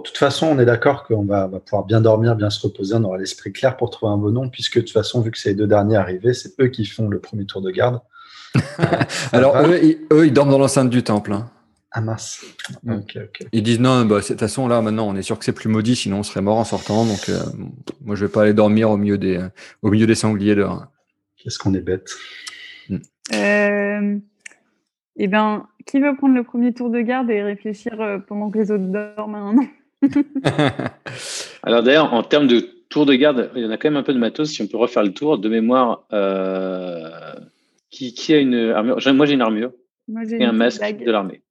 [0.03, 3.03] de toute façon, on est d'accord qu'on va, pouvoir bien dormir, bien se reposer, on
[3.03, 5.49] aura l'esprit clair pour trouver un bon nom, puisque de toute façon, vu que c'est
[5.49, 8.01] les deux derniers arrivés, c'est eux qui font le premier tour de garde.
[9.31, 11.33] Alors, eux ils, dorment dans l'enceinte du temple.
[11.33, 11.49] Hein.
[11.91, 12.43] Ah mince.
[13.51, 15.69] Ils disent non, bah, de toute façon, là, maintenant, on est sûr que c'est plus
[15.69, 17.05] maudit, sinon on serait mort en sortant.
[17.05, 17.39] Donc, euh,
[18.03, 19.39] moi, je vais pas aller dormir au milieu des,
[19.83, 20.87] au milieu des sangliers dehors.
[21.43, 22.09] Qu'est-ce qu'on est bête.
[22.89, 22.97] Mm.
[23.33, 24.17] Euh,
[25.17, 28.59] eh bien, qui veut prendre le premier tour de garde et réfléchir euh, pendant que
[28.59, 29.67] les autres dorment un an?
[31.63, 34.03] Alors d'ailleurs, en termes de tour de garde, il y en a quand même un
[34.03, 34.51] peu de matos.
[34.51, 37.09] Si on peut refaire le tour de mémoire, euh,
[37.89, 38.97] qui, a une armure?
[39.13, 39.71] Moi, j'ai une armure
[40.07, 41.41] et un masque de l'armée.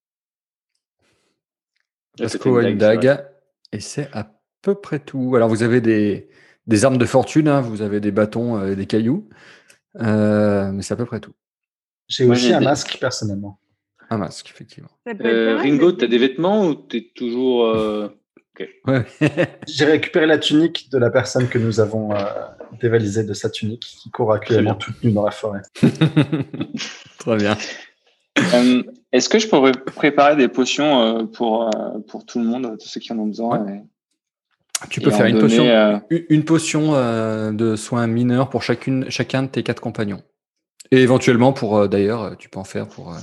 [2.19, 3.25] Vasco a une dague
[3.73, 5.35] et c'est à peu près tout.
[5.35, 6.29] Alors vous avez des,
[6.67, 7.61] des armes de fortune, hein.
[7.61, 9.29] vous avez des bâtons et des cailloux,
[10.01, 11.35] euh, mais c'est à peu près tout.
[12.09, 13.59] J'ai aussi un masque personnellement.
[14.11, 14.91] Un masque, effectivement.
[15.07, 17.65] Ringo, tu as des vêtements ou tu es toujours
[19.69, 22.23] J'ai récupéré la tunique de la personne que nous avons euh,
[22.81, 25.63] dévalisée de sa tunique, qui court actuellement toute nue dans la forêt.
[27.19, 27.57] Très bien.
[28.55, 31.71] Euh, est-ce que je pourrais préparer des potions euh, pour,
[32.09, 33.67] pour tout le monde, tous ceux qui en ont besoin
[34.91, 36.93] Tu peux faire une potion, une potion
[37.53, 40.23] de soins mineurs pour chacune, chacun de tes quatre compagnons.
[40.91, 43.17] Et éventuellement, pour d'ailleurs, tu peux en faire pour,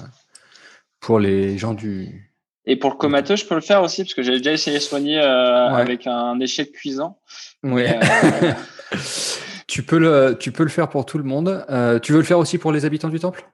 [1.02, 2.30] pour les gens du,
[2.70, 4.84] et pour le comateux, je peux le faire aussi, parce que j'ai déjà essayé de
[4.84, 7.20] soigner euh, avec un échec cuisant.
[7.64, 7.84] Oui.
[8.92, 8.98] Euh,
[9.68, 11.64] tu, peux le, tu peux le faire pour tout le monde.
[11.70, 13.48] Euh, tu veux le faire aussi pour les habitants du temple?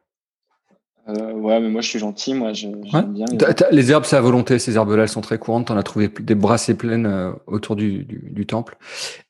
[1.08, 3.26] Ouais, mais moi je suis gentil, moi j'aime bien.
[3.72, 5.70] Les, herbes, c'est à volonté, ces herbes-là, elles sont très courantes.
[5.70, 8.78] On a trouvé des brassées pleines autour du, du, temple.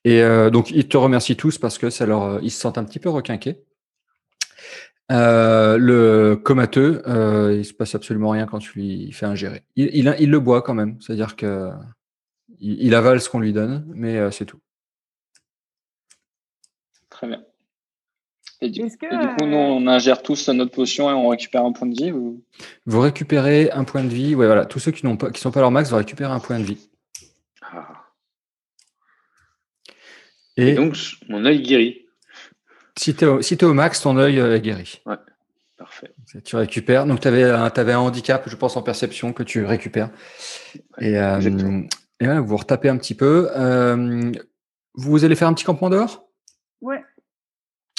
[0.06, 3.00] Et donc, ils te remercient tous parce que ça leur, ils se sentent un petit
[3.00, 3.58] peu requinqués.
[5.12, 9.64] Euh, le comateux, euh, il se passe absolument rien quand tu lui fais ingérer.
[9.76, 11.72] Il, il, il le boit quand même, c'est-à-dire que
[12.60, 14.60] il, avale ce qu'on lui donne, mais euh, c'est tout.
[17.10, 17.44] Très bien.
[18.62, 21.96] Et du, coup, nous, on ingère tous notre potion et on récupère un point de
[21.96, 22.42] vie ou...
[22.86, 24.34] Vous récupérez un point de vie.
[24.34, 24.66] Ouais, voilà.
[24.66, 26.64] Tous ceux qui n'ont pas, qui sont pas leur max vont récupérer un point de
[26.64, 26.90] vie.
[27.62, 28.06] Ah.
[30.58, 30.96] Et, et donc,
[31.28, 32.06] mon œil guérit.
[32.98, 35.02] Si tu es, au max, ton œil euh, est guéri.
[35.06, 35.18] Ouais,
[35.78, 36.14] parfait.
[36.46, 37.06] Tu récupères.
[37.06, 40.12] Donc, tu avais, avais, un handicap, je pense, en perception que tu récupères.
[41.00, 41.42] et, euh,
[42.20, 43.50] et voilà, vous retapez un petit peu.
[43.56, 44.32] Euh,
[44.94, 46.25] vous allez faire un petit campement dehors?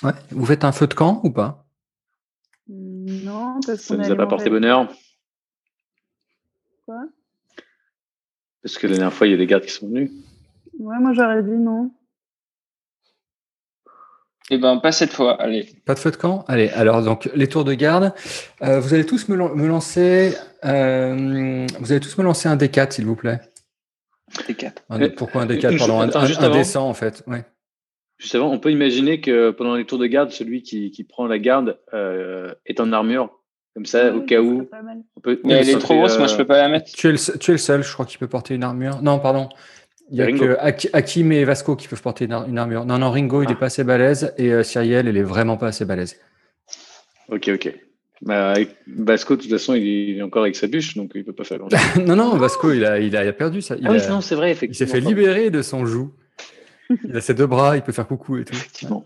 [0.03, 0.13] Ouais.
[0.31, 1.67] Vous faites un feu de camp ou pas?
[2.69, 4.93] Non, parce Ça nous a pas porté bonheur.
[6.85, 7.05] Quoi?
[8.63, 10.11] Parce que la dernière fois, il y a des gardes qui sont venus.
[10.79, 11.91] Ouais, moi j'aurais dit non.
[14.51, 15.65] Eh ben, pas cette fois, allez.
[15.85, 16.45] Pas de feu de camp?
[16.47, 18.15] Allez, alors, donc, les tours de garde.
[18.63, 20.37] Euh, vous allez tous me, me lancer.
[20.65, 23.41] Euh, vous allez tous me lancer un D4, s'il vous plaît.
[24.33, 24.73] D4.
[24.91, 27.25] Un, pourquoi un D4 Pardon, un, un, un D100, en fait.
[27.27, 27.45] Ouais.
[28.19, 31.27] Juste avant, on peut imaginer que pendant les tours de garde, celui qui, qui prend
[31.27, 33.31] la garde euh, est en armure.
[33.75, 34.67] Comme ça, au cas où.
[35.17, 36.91] On peut, mais elle est trop grosse, moi je peux pas la mettre.
[36.91, 39.03] Tu es, le, tu es le seul, je crois, qui peut porter une armure.
[39.03, 39.51] Non, pardon.
[40.11, 40.57] Il y a que
[40.95, 42.87] Hakim et Vasco qui peuvent porter une, armure.
[42.87, 45.67] Non, non, Ringo, il n'est pas assez balèze et euh, Cyriel, il est vraiment pas
[45.67, 46.17] assez balèze.
[47.29, 47.75] Ok, ok.
[48.23, 48.55] Bah,
[48.87, 51.45] Vasco, de toute façon, il est encore avec sa bûche, donc il ne peut pas
[51.45, 51.69] faire grand
[52.07, 53.77] Non, non, Vasco, il a, il a, perdu ça.
[53.79, 54.87] Il ah oui, a, non, c'est vrai, effectivement.
[54.87, 56.13] Il s'est fait libérer de son joug.
[57.05, 58.55] Il a ses deux bras, il peut faire coucou et tout.
[58.55, 59.05] Effectivement.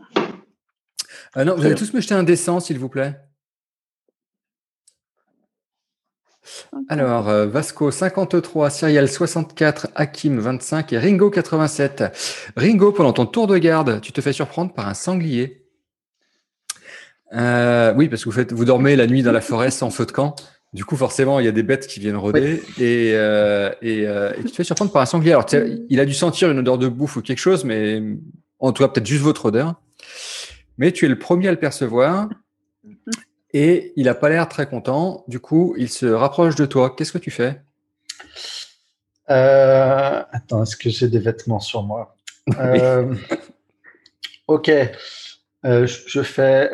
[1.34, 3.16] Ah non, vous allez tous me jeter un dessin, s'il vous plaît.
[6.88, 12.52] Alors, euh, Vasco 53, Cyriel 64, Hakim 25 et Ringo 87.
[12.56, 15.68] Ringo, pendant ton tour de garde, tu te fais surprendre par un sanglier.
[17.32, 20.06] Euh, oui, parce que vous, faites, vous dormez la nuit dans la forêt sans feu
[20.06, 20.34] de camp.
[20.72, 24.32] Du coup, forcément, il y a des bêtes qui viennent rôder et, euh, et, euh,
[24.38, 25.32] et, tu te fais surprendre par un sanglier.
[25.32, 25.46] Alors,
[25.88, 28.00] il a dû sentir une odeur de bouffe ou quelque chose, mais
[28.60, 29.74] en tout cas, peut-être juste votre odeur.
[30.78, 32.28] Mais tu es le premier à le percevoir
[33.52, 35.24] et il n'a pas l'air très content.
[35.26, 36.94] Du coup, il se rapproche de toi.
[36.96, 37.60] Qu'est-ce que tu fais?
[39.28, 42.16] Euh, Attends, est-ce que j'ai des vêtements sur moi?
[44.46, 44.68] Ok.
[45.62, 46.68] Je, je, fais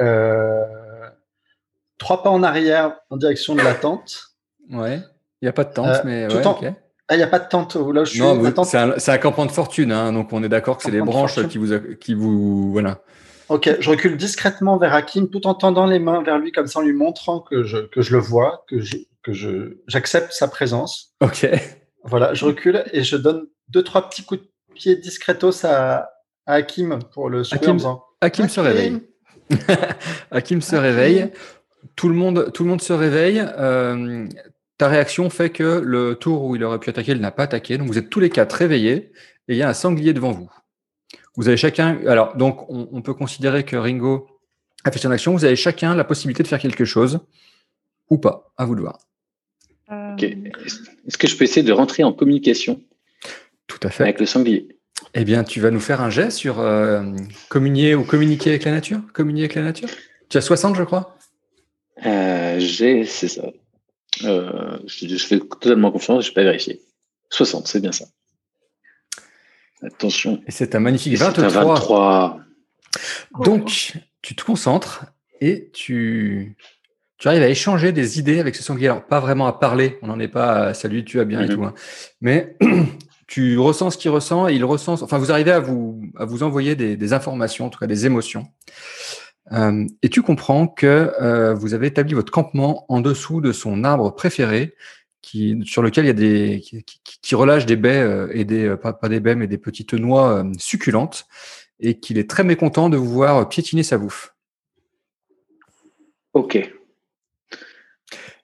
[1.99, 4.37] trois pas en arrière en direction de la tente.
[4.71, 5.01] Ouais.
[5.43, 6.59] Il n'y a pas de tente, mais ouais, en...
[7.09, 8.21] Ah, il n'y a pas de tente là je suis.
[8.21, 11.01] Non, c'est un, un, campement de fortune, hein, donc on est d'accord que c'est les
[11.01, 12.99] branches qui vous, qui vous, voilà.
[13.49, 16.81] Ok, je recule discrètement vers Hakim tout en tendant les mains vers lui comme ça
[16.81, 20.49] en lui montrant que je, que je le vois, que je, que je, j'accepte sa
[20.49, 21.15] présence.
[21.21, 21.49] Ok.
[22.03, 26.11] Voilà, je recule et je donne deux, trois petits coups de pied discretos à,
[26.47, 29.01] à Hakim pour le secouer Hakim, Hakim, Hakim se réveille.
[30.33, 31.33] Hakim se réveille.
[31.97, 33.43] Tout le monde, tout le monde se réveille.
[33.59, 34.27] Euh,
[34.79, 37.79] ta réaction fait que le tour où il aurait pu attaquer, il n'a pas attaqué.
[37.79, 39.13] Donc vous êtes tous les quatre réveillés
[39.49, 40.51] et il y a un sanglier devant vous.
[41.37, 44.27] Vous avez chacun, alors donc on, on, peut considérer que Ringo
[44.85, 45.33] a fait son action.
[45.33, 47.21] Vous avez chacun la possibilité de faire quelque chose
[48.11, 48.53] ou pas.
[48.57, 48.99] À vous de voir.
[49.91, 50.15] Euh...
[50.15, 50.37] Okay.
[51.07, 52.83] Est-ce que je peux essayer de rentrer en communication
[53.67, 54.05] Tout à fait.
[54.05, 54.69] Avec le sanglier?
[55.15, 57.03] Eh bien, tu vas nous faire un jet sur euh,
[57.49, 59.01] communier ou communiquer avec la nature?
[59.13, 59.89] Communier avec la nature?
[60.29, 61.17] Tu as 60, je crois?
[62.05, 63.51] Euh, j'ai, c'est ça.
[64.25, 66.25] Euh, je, je, fais totalement confiance.
[66.25, 66.81] Je ne vais pas vérifier.
[67.31, 68.07] 60, c'est bien ça.
[69.83, 70.43] Attention.
[70.47, 71.45] Et c'est un magnifique 23.
[71.45, 72.41] Un 23.
[73.45, 75.05] Donc, tu te concentres
[75.41, 76.57] et tu,
[77.19, 78.89] tu arrives à échanger des idées avec ce sanglier.
[78.89, 81.45] Alors, pas vraiment à parler, on n'en est pas à salut, tu vas bien mm
[81.45, 81.53] -hmm.
[81.53, 81.65] et tout.
[81.65, 81.75] Hein.
[82.21, 82.57] Mais
[83.27, 85.03] tu ressens ce qu'il ressent et il ressent.
[85.03, 88.07] Enfin, vous arrivez à vous, à vous envoyer des, des informations, en tout cas des
[88.07, 88.47] émotions.
[89.53, 93.85] Euh, et tu comprends que euh, vous avez établi votre campement en dessous de son
[93.85, 94.75] arbre préféré
[95.23, 98.45] qui, sur lequel il y a des qui, qui, qui relâche des baies euh, et
[98.45, 101.27] des pas, pas, des baies mais des petites noix succulentes
[101.79, 104.35] et qu'il est très mécontent de vous voir piétiner sa bouffe.
[106.33, 106.57] Ok.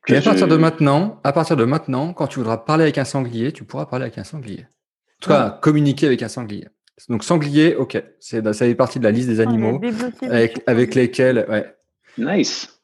[0.09, 3.05] Et à partir de maintenant, à partir de maintenant, quand tu voudras parler avec un
[3.05, 4.63] sanglier, tu pourras parler avec un sanglier.
[4.63, 5.59] En tout cas, ah.
[5.63, 6.67] communiquer avec un sanglier.
[7.09, 10.95] Donc sanglier, ok, c'est ça fait partie de la liste des animaux oh, avec, avec
[10.95, 11.75] lesquels, ouais.
[12.19, 12.81] Nice.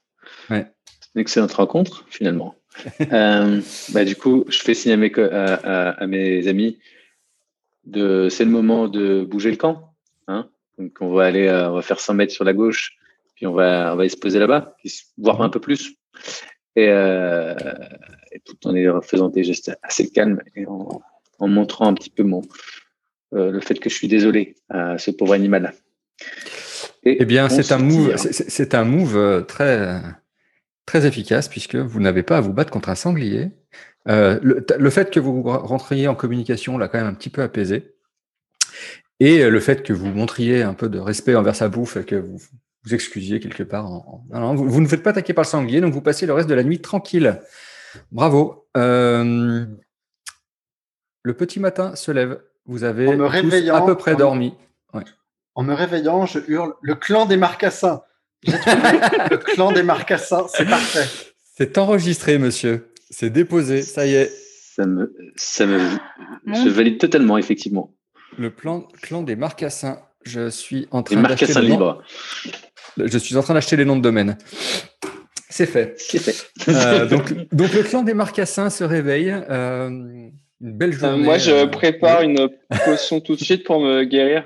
[0.51, 0.67] Ouais.
[1.15, 2.55] Une excellente rencontre finalement.
[3.13, 6.79] euh, bah, du coup, je fais signe à mes, à, à, à mes amis
[7.85, 9.95] de c'est le moment de bouger le camp.
[10.27, 12.97] Hein Donc on va aller, euh, on va faire 100 mètres sur la gauche,
[13.35, 14.77] puis on va, on va se poser là-bas,
[15.17, 15.95] voir un peu plus.
[16.77, 17.55] Et, euh,
[18.33, 21.01] et, tout en faisant des gestes assez calmes et en,
[21.39, 22.43] en montrant un petit peu mon,
[23.33, 25.75] le fait que je suis désolé à ce pauvre animal.
[27.05, 30.01] Et eh bien, c'est un move, c'est un move très
[30.87, 33.51] très efficace puisque vous n'avez pas à vous battre contre un sanglier.
[34.09, 37.43] Euh, le, le, fait que vous rentriez en communication l'a quand même un petit peu
[37.43, 37.95] apaisé.
[39.21, 42.15] Et le fait que vous montriez un peu de respect envers sa bouffe et que
[42.15, 42.39] vous
[42.85, 43.87] vous excusiez quelque part.
[43.87, 44.35] En, en...
[44.35, 46.33] Non, non, vous, vous, ne faites pas attaquer par le sanglier, donc vous passez le
[46.33, 47.41] reste de la nuit tranquille.
[48.13, 48.69] Bravo.
[48.77, 49.67] Euh,
[51.23, 52.41] le petit matin se lève.
[52.69, 53.09] Vous avez
[53.71, 54.55] à peu près en, dormi.
[54.95, 55.03] Ouais.
[55.55, 58.03] En me réveillant, je hurle le clan des marcassins.
[58.43, 61.07] J'ai trouvé le clan des marcassins, c'est parfait.
[61.57, 62.93] C'est enregistré, monsieur.
[63.11, 64.31] C'est déposé, ça y est.
[64.77, 65.81] Ça me, ça me,
[66.47, 67.97] je valide totalement, effectivement.
[68.39, 70.01] Le plan, clan des marcassins.
[70.23, 72.03] Je suis en train Les marcassins libres.
[72.97, 74.39] Je suis en train d'acheter les noms de domaine.
[75.49, 75.95] C'est fait.
[75.99, 76.49] C'est fait.
[76.69, 79.31] Euh, donc, donc, le clan des marcassins se réveille.
[79.31, 80.29] Euh,
[80.61, 81.21] une belle journée.
[81.21, 82.49] Euh, moi, je prépare une
[82.85, 84.45] potion tout de suite pour me guérir.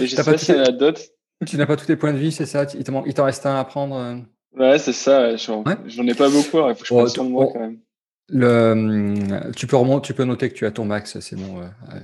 [0.00, 1.02] Et je sais pas si il y en a d'autres.
[1.46, 2.66] Tu n'as pas tous tes points de vie, c'est ça?
[2.74, 4.16] Il t'en reste un à prendre euh?
[4.58, 5.36] Ouais, c'est ça.
[5.36, 5.76] J'en Ouais.
[6.10, 7.52] ai pas beaucoup, il faut que je Oh, prenne soin de moi oh.
[7.52, 7.78] quand même.
[8.32, 11.60] Le, hum, tu, peux remonter, tu peux noter que tu as ton max, c'est bon.
[11.60, 11.64] euh,
[11.94, 11.98] euh,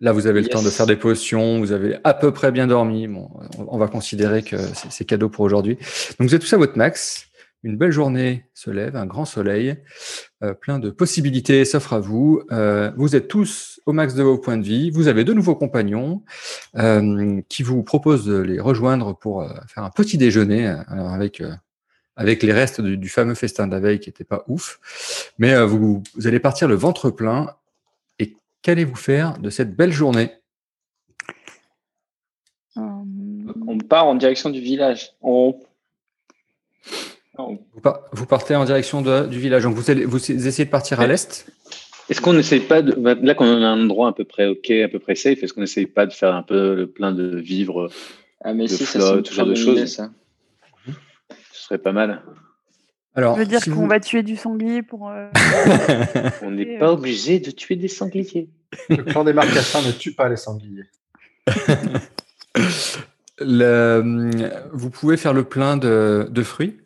[0.00, 0.54] Là, vous avez le Yes.
[0.54, 3.06] temps de faire des potions, vous avez à peu près bien dormi.
[3.08, 5.76] Bon, on, va considérer que c'est c'est cadeau pour aujourd'hui.
[6.18, 7.26] Donc, vous êtes tous à votre max.
[7.62, 9.76] Une belle journée se lève, un grand soleil,
[10.42, 12.42] euh, plein de possibilités s'offrent à vous.
[12.50, 14.90] Euh, vous êtes tous au max de vos points de vie.
[14.90, 16.22] Vous avez de nouveaux compagnons
[16.76, 21.40] euh, qui vous proposent de les rejoindre pour euh, faire un petit déjeuner euh, avec
[21.40, 21.52] euh,
[22.16, 24.80] avec les restes du, du fameux festin de la veille qui n'était pas ouf.
[25.38, 27.54] Mais euh, vous, vous allez partir le ventre plein.
[28.18, 30.32] Et qu'allez-vous faire de cette belle journée?
[32.76, 35.12] On part en direction du village.
[35.22, 35.58] On...
[37.38, 39.62] vous, par- vous partez en direction de- du village.
[39.62, 41.46] Donc vous, allez, vous essayez de partir à l'est?
[42.08, 42.92] Est-ce qu'on n'essaye pas de.
[42.92, 45.52] bah, Là qu'on a un endroit à peu près OK, à peu près safe, est-ce
[45.54, 47.88] qu'on n'essaye pas de faire un peu le plein de vivres
[48.42, 49.84] Ah, mais De si, ça flotte, ce genre de choses?
[49.86, 50.10] ça.
[51.52, 52.22] Ce serait pas mal.
[53.14, 55.08] Alors, Je veux dire si qu'on vous- va tuer du sanglier pour.
[55.10, 55.28] euh,
[56.42, 58.48] On n'est euh, pas obligé de tuer des sangliers.
[58.88, 60.84] Le clan des Marcassins ne tue pas les sangliers.
[63.42, 64.30] Le-
[64.72, 66.76] vous pouvez faire le plein de, de fruits,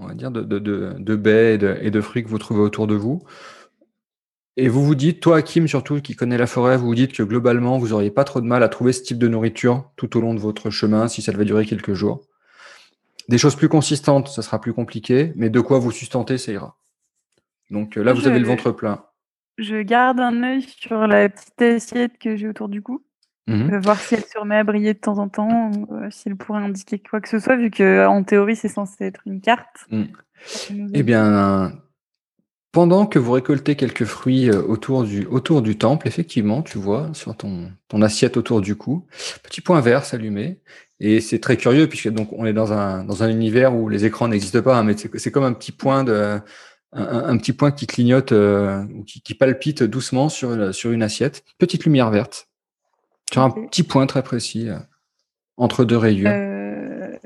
[0.00, 2.38] on va dire, de, de, de, de baies et de, et de fruits que vous
[2.38, 3.22] trouvez autour de vous.
[4.56, 7.22] Et vous vous dites, toi, Kim, surtout, qui connaît la forêt, vous vous dites que
[7.22, 10.20] globalement, vous n'auriez pas trop de mal à trouver ce type de nourriture tout au
[10.20, 12.22] long de votre chemin, si ça devait durer quelques jours.
[13.28, 16.76] Des choses plus consistantes, ça sera plus compliqué, mais de quoi vous sustenter, ça ira.
[17.70, 19.04] Donc euh, là, vous Je- avez le ventre plein.
[19.56, 23.04] Je garde un œil sur la petite assiette que j'ai autour du cou.
[23.50, 26.28] Vais voir si elle se remet à briller de temps en temps, ou euh, si
[26.28, 29.40] elle pourrait indiquer quoi que ce soit, vu que en théorie c'est censé être une
[29.40, 29.86] carte.
[29.90, 30.04] Mm.
[30.94, 31.72] Eh bien,
[32.72, 37.10] pendant que vous récoltez quelques fruits euh, autour du, autour du temple, effectivement, tu vois
[37.14, 39.06] sur ton, ton assiette autour du cou,
[39.42, 40.60] petit point vert s'allumer.
[41.00, 44.04] Et c'est très curieux puisque donc on est dans un, dans un univers où les
[44.04, 46.38] écrans n'existent pas, hein, mais c'est comme un petit point de,
[46.92, 51.42] un, petit point qui clignote euh, ou qui, qui palpite doucement sur, sur une assiette.
[51.58, 52.49] Petite lumière verte
[53.32, 54.78] sur un petit point très précis euh,
[55.56, 56.30] entre deux rayures.
[56.30, 57.16] Euh,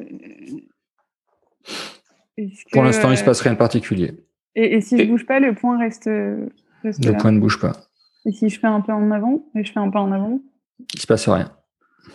[2.73, 4.13] Pour que, l'instant, il se euh, passe rien de particulier.
[4.57, 6.09] Et, et si je Et- bouge pas, le point reste,
[6.83, 7.19] reste Le là.
[7.19, 7.73] point ne bouge pas.
[8.27, 10.41] Et si je fais un peu en avant, et je fais un pas en avant,
[10.95, 11.55] Il se passe rien.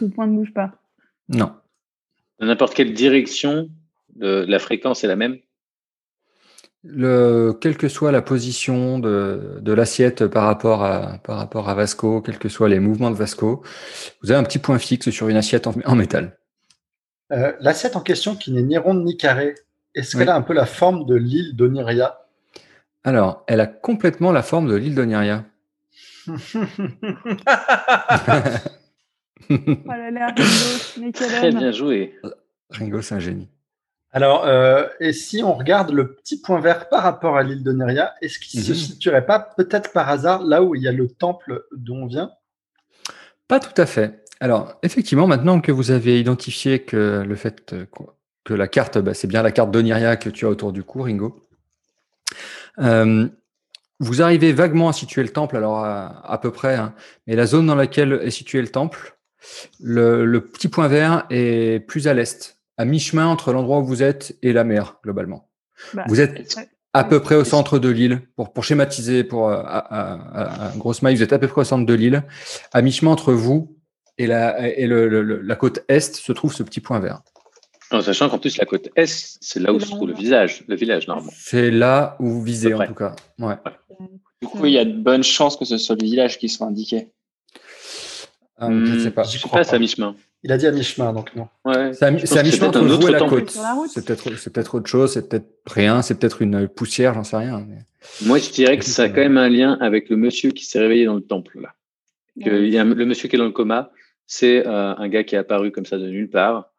[0.02, 0.72] le point ne bouge pas.
[1.30, 1.54] Non.
[2.40, 3.70] Dans n'importe quelle direction,
[4.18, 5.38] le- la fréquence est la même.
[6.86, 11.74] Le, quelle que soit la position de, de l'assiette par rapport à par rapport à
[11.76, 13.64] Vasco, quels que soient les mouvements de Vasco,
[14.24, 16.38] vous avez un petit point fixe sur une assiette en, en métal.
[17.34, 19.56] Euh, L'assiette en question, qui n'est ni ronde ni carrée,
[19.94, 20.22] est-ce Oui.
[20.24, 22.26] qu'elle a un peu la forme de l'île d'Oniria?
[23.04, 25.44] Alors, elle a complètement la forme de l'île d'Oniria.
[29.52, 29.56] Oh
[29.88, 30.44] là là, Ringo,
[31.00, 32.16] mais quel Très bien joué.
[32.70, 33.50] Ringo, c'est un génie.
[34.12, 38.14] Alors, euh, et si on regarde le petit point vert par rapport à l'île d'Oniria,
[38.22, 38.78] est-ce qu'il se Mhm.
[38.78, 42.32] situerait pas peut-être par hasard là où il y a le temple d'où on vient?
[43.48, 44.24] Pas tout à fait.
[44.40, 47.86] Alors, effectivement, maintenant que vous avez identifié que le fait euh,
[48.46, 51.04] que la carte, bah, c'est bien la carte d'Oniria que tu as autour du cou,
[51.04, 51.46] Ringo,
[52.80, 53.28] euh,
[54.00, 56.94] vous arrivez vaguement à situer le temple, alors à, à peu près, hein,
[57.28, 59.18] mais la zone dans laquelle est situé le temple,
[59.82, 64.02] le, le petit point vert est plus à l'est, à mi-chemin entre l'endroit où vous
[64.04, 65.50] êtes et la mer, globalement.
[65.94, 66.56] Bah, Vous êtes
[66.94, 70.78] à peu près au centre de l'île, pour, pour schématiser, pour euh, à, à, à-
[70.78, 72.24] grosse maille, vous êtes à peu près au centre de l'île.
[72.72, 73.78] À mi-chemin entre vous
[74.18, 77.22] et, la, et le, le- le- la côte est se trouve ce petit point vert.
[77.92, 80.76] En sachant qu'en plus, la côte Est, c'est là où se trouve le visage, le
[80.78, 81.32] village, normalement.
[81.36, 83.14] C'est là où vous visez, en tout cas.
[83.40, 83.56] Ouais.
[84.42, 86.68] Du coup, il y a de bonnes chances que ce soit le village qui soit
[86.68, 87.10] indiqué.
[88.62, 89.24] Euh, je ne Hmm, sais pas.
[89.24, 89.76] J'y Je crois passe pas.
[89.76, 90.16] à mi-chemin.
[90.44, 91.48] Il a dit à mi-chemin, donc non.
[91.66, 91.92] Ouais.
[91.94, 93.52] C'est à, mi- mi-chemin entre vous et la côte.
[93.90, 94.06] C'est
[94.54, 97.60] peut-être autre chose, c'est peut-être rien, c'est peut-être une poussière, j'en sais rien.
[97.68, 97.80] mais-
[98.26, 100.80] Moi, je dirais que ça a quand même un lien avec le monsieur qui s'est
[100.80, 101.60] réveillé dans le temple.
[101.62, 101.74] Là.
[102.42, 103.92] Que il y a un- le monsieur qui est dans le coma,
[104.28, 106.72] c'est euh, un gars qui est apparu comme ça de nulle part.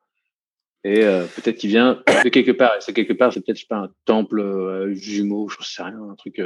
[0.82, 2.72] Et euh, peut-être qu'il vient de quelque part.
[2.76, 5.82] Et c'est quelque part, c'est peut-être, je sais pas, un temple euh, jumeau, je sais
[5.82, 6.38] rien, un truc.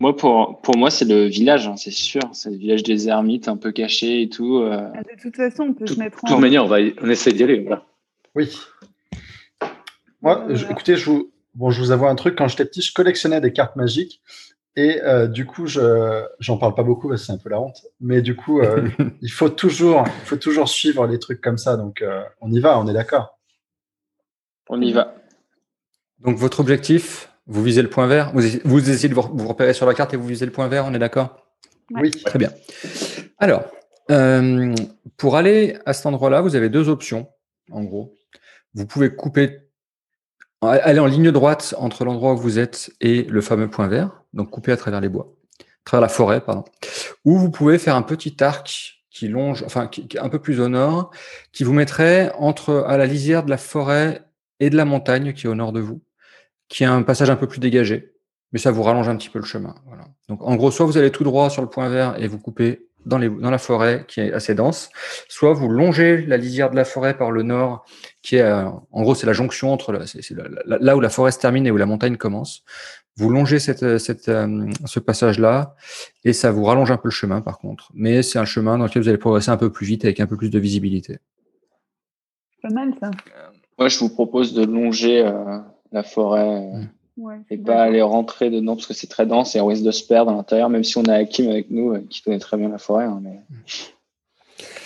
[0.00, 2.20] Moi, pour, pour moi, c'est le village, hein, c'est sûr.
[2.32, 4.58] C'est le village des ermites, un peu caché et tout.
[4.58, 4.90] euh.
[4.94, 6.40] Ah, De toute façon, on peut Tout- se mettre De toute en.
[6.40, 7.60] manière, on, va y- on essaie d'y aller.
[7.60, 7.84] Voilà.
[8.34, 8.50] Oui.
[10.22, 12.36] Moi, je- écoutez, je vous, bon, je vous avoue un truc.
[12.36, 14.20] Quand j'étais petit, je collectionnais des cartes magiques.
[14.76, 17.60] Et euh, du coup, je j'en parle pas beaucoup parce que c'est un peu la
[17.60, 17.86] honte.
[18.00, 18.88] Mais du coup, euh,
[19.22, 21.76] il faut toujours, il faut toujours suivre les trucs comme ça.
[21.76, 23.38] Donc, euh, on y va, on est d'accord.
[24.68, 25.14] On y va.
[26.20, 29.74] Donc votre objectif, vous visez le point vert, vous, vous essayez de vous, vous repérer
[29.74, 31.36] sur la carte et vous visez le point vert, on est d'accord?
[31.90, 32.02] Ouais.
[32.02, 32.10] Oui.
[32.10, 32.50] Très bien.
[33.38, 33.64] Alors,
[34.10, 34.74] euh,
[35.16, 37.28] pour aller à cet endroit-là, vous avez deux options.
[37.70, 38.14] en gros.
[38.74, 39.60] Vous pouvez couper,
[40.60, 44.50] aller en ligne droite entre l'endroit où vous êtes et le fameux point vert, donc
[44.50, 46.64] couper à travers les bois, à travers la forêt, pardon.
[47.24, 50.60] Ou vous pouvez faire un petit arc qui longe, enfin, qui, est un peu plus
[50.60, 51.12] au nord,
[51.52, 54.22] qui vous mettrait entre, à la lisière de la forêt
[54.58, 56.00] et de la montagne qui est au nord de vous,
[56.74, 58.14] qui a un passage un peu plus dégagé,
[58.52, 59.76] mais ça vous rallonge un petit peu le chemin.
[59.86, 60.06] Voilà.
[60.28, 62.88] Donc, en gros, soit vous allez tout droit sur le point vert et vous coupez
[63.06, 64.90] dans, les, dans la forêt qui est assez dense,
[65.28, 67.86] soit vous longez la lisière de la forêt par le nord,
[68.22, 71.64] qui est, euh, en gros, c'est la jonction entre là où la forêt se termine
[71.64, 72.64] et où la montagne commence.
[73.16, 75.76] Vous longez cette, cette, euh, ce passage-là
[76.24, 77.92] et ça vous rallonge un peu le chemin par contre.
[77.94, 80.26] Mais c'est un chemin dans lequel vous allez progresser un peu plus vite avec un
[80.26, 81.18] peu plus de visibilité.
[82.62, 83.12] Pas mal ça.
[83.78, 85.58] Moi, je vous propose de longer euh,
[85.94, 86.70] la forêt
[87.50, 90.04] et pas aller rentrer dedans parce que c'est très dense et on risque de se
[90.04, 92.68] perdre à l'intérieur, même si on a Hakim avec nous euh, qui connaît très bien
[92.68, 93.04] la forêt.
[93.04, 93.40] Hein, mais...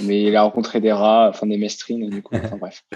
[0.01, 0.23] mais...
[0.25, 2.85] il a rencontré des rats, enfin des mestrines, du coup, enfin bref.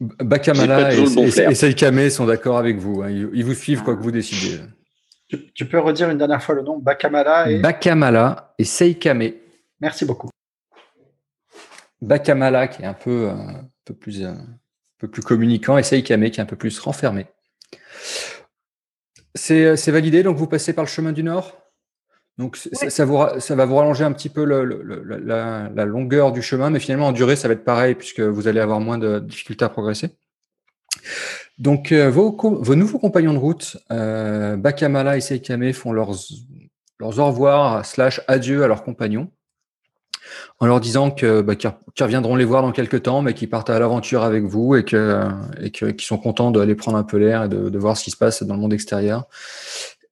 [0.00, 3.02] Bakamala et, et, Seikame sont d'accord avec vous.
[3.02, 3.10] Hein.
[3.10, 4.60] Ils, vous suivent quoi que vous décidez.
[5.54, 7.60] Tu, peux redire une dernière fois le nom Bakamala et.
[7.60, 9.30] Bakamala et Seikame.
[9.80, 10.30] Merci beaucoup.
[12.02, 14.32] Bakamala qui est un peu, euh, un peu, plus, euh,
[14.98, 17.26] peu plus communicant et Seikame qui est un peu plus renfermé.
[19.34, 21.60] C'est validé, donc vous passez par le chemin du Nord?
[22.38, 26.80] Donc ça, vous, ça, va vous rallonger un petit peu la, longueur du chemin, mais
[26.80, 29.68] finalement en durée, ça va être pareil puisque vous allez avoir moins de difficultés à
[29.68, 30.10] progresser.
[31.58, 36.12] Donc euh, vos, vos, nouveaux compagnons de route, euh, Bakamala et Seikame, font leurs,
[36.98, 39.30] leurs au revoir slash adieu à leurs compagnons
[40.60, 43.70] en leur disant que bah, qu'ils reviendront les voir dans quelques temps, mais qu'ils partent
[43.70, 45.28] à l'aventure avec vous et que
[45.60, 48.10] et qu'ils sont contents d'aller prendre un peu l'air et de, de, voir ce qui
[48.10, 49.24] se passe dans le monde extérieur.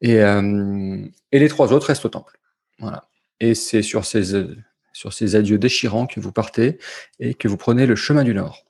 [0.00, 0.98] Et, euh,
[1.30, 2.38] et les trois autres restent au temple.
[2.78, 3.06] Voilà.
[3.40, 4.44] Et c'est sur ces,
[4.92, 6.78] sur ces adieux déchirants que vous partez
[7.20, 8.64] et que vous prenez le chemin du Nord.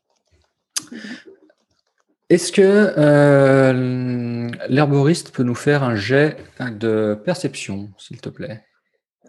[2.28, 8.64] Est-ce que euh, l'herboriste peut nous faire un jet de perception, s'il te plaît?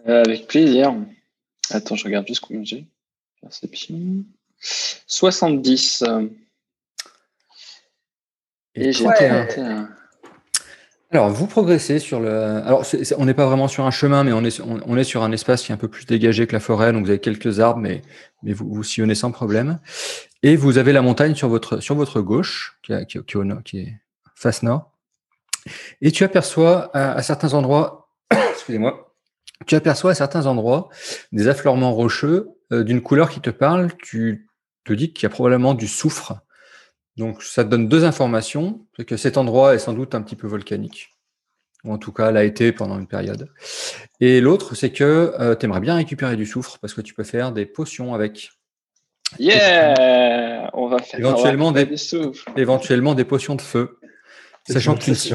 [0.08, 0.94] Euh, Avec plaisir.
[1.70, 2.86] Attends, je regarde juste combien j'ai.
[3.40, 4.24] Perception.
[4.60, 6.04] 70.
[8.74, 9.88] Et, j'ai 21.
[11.10, 12.28] Alors, vous progressez sur le.
[12.28, 12.84] Alors,
[13.18, 15.62] on n'est pas vraiment sur un chemin, mais on est, on, est sur un espace
[15.62, 16.92] qui est un peu plus dégagé que la forêt.
[16.92, 18.02] Donc, vous avez quelques arbres, mais,
[18.42, 19.78] mais vous, vous sillonnez sans problème.
[20.42, 23.94] Et vous avez la montagne sur votre, sur votre gauche, qui, qui, qui, qui est
[24.34, 24.90] face nord.
[26.00, 28.08] Et tu aperçois à, certains endroits,
[28.50, 29.13] excusez-moi,
[29.66, 30.88] tu aperçois à certains endroits
[31.32, 33.90] des affleurements rocheux euh, d'une couleur qui te parle.
[34.02, 34.48] Tu
[34.84, 36.34] te dis qu'il y a probablement du soufre
[37.16, 38.86] donc, ça te donne deux informations.
[38.96, 41.10] C'est que cet endroit est sans doute un petit peu volcanique.
[41.84, 43.50] Ou en tout cas, l'a été pendant une période.
[44.20, 47.24] Et l'autre, c'est que euh, tu aimerais bien récupérer du soufre parce que tu peux
[47.24, 48.50] faire des potions avec.
[49.38, 51.94] Yeah On va faire éventuellement, des,
[52.56, 53.98] éventuellement des potions de feu.
[54.66, 55.34] Sachant que, tu,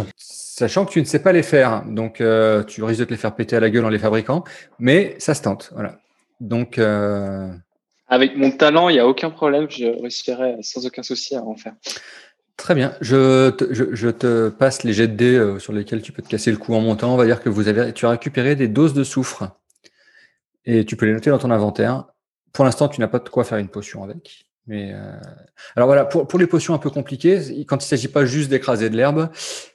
[0.60, 1.84] sachant que tu ne sais pas les faire.
[1.86, 4.44] Donc, euh, tu risques de te les faire péter à la gueule en les fabriquant.
[4.78, 5.72] Mais ça se tente.
[5.74, 6.00] Voilà.
[6.40, 6.78] Donc.
[6.78, 7.50] Euh,
[8.08, 9.68] avec mon talent, il n'y a aucun problème.
[9.70, 11.74] Je réussirai sans aucun souci à en faire.
[12.58, 12.94] Très bien.
[13.00, 16.28] Je te, je, te, passe les jets de dés euh, sur lesquels tu peux te
[16.28, 17.14] casser le cou en montant.
[17.14, 19.44] On va dire que vous avez, tu as récupéré des doses de soufre.
[20.66, 22.06] Et tu peux les noter dans ton inventaire.
[22.52, 24.49] Pour l'instant, tu n'as pas de quoi faire une potion avec.
[24.70, 25.12] Mais euh,
[25.76, 28.52] Alors voilà, pour, pour, les potions un peu compliquées, quand il ne s'agit pas juste
[28.52, 29.30] d'écraser de l'herbe,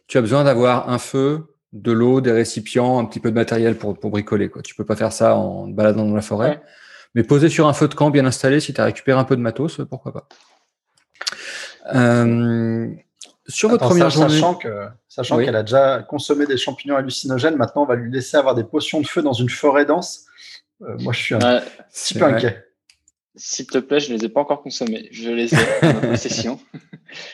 [0.06, 3.76] tu as besoin d'avoir un feu, de l'eau, des récipients, un petit peu de matériel
[3.76, 4.48] pour, pour bricoler.
[4.48, 4.62] Quoi.
[4.62, 6.62] Tu peux pas faire ça en te baladant dans la forêt.
[7.16, 9.34] Mais poser sur un feu de camp bien installé, si tu as récupéré un peu
[9.34, 10.28] de matos, pourquoi pas.
[11.92, 12.88] Euh,
[13.48, 14.40] sur votre première journée.
[15.08, 18.64] Sachant qu'elle a déjà consommé des champignons hallucinogènes, maintenant on va lui laisser avoir des
[18.64, 20.26] potions de feu dans une forêt dense.
[20.82, 22.63] Euh, moi, je suis un petit peu inquiet.
[23.36, 25.08] S'il te plaît, je ne les ai pas encore consommés.
[25.10, 26.60] Je les ai en possession.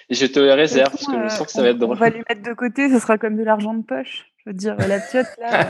[0.08, 1.96] Et je te les réserve parce que je sens que ça va être drôle.
[1.96, 4.26] On va lui mettre de côté, ce sera comme de l'argent de poche.
[4.38, 5.68] Je veux dire, la piote là.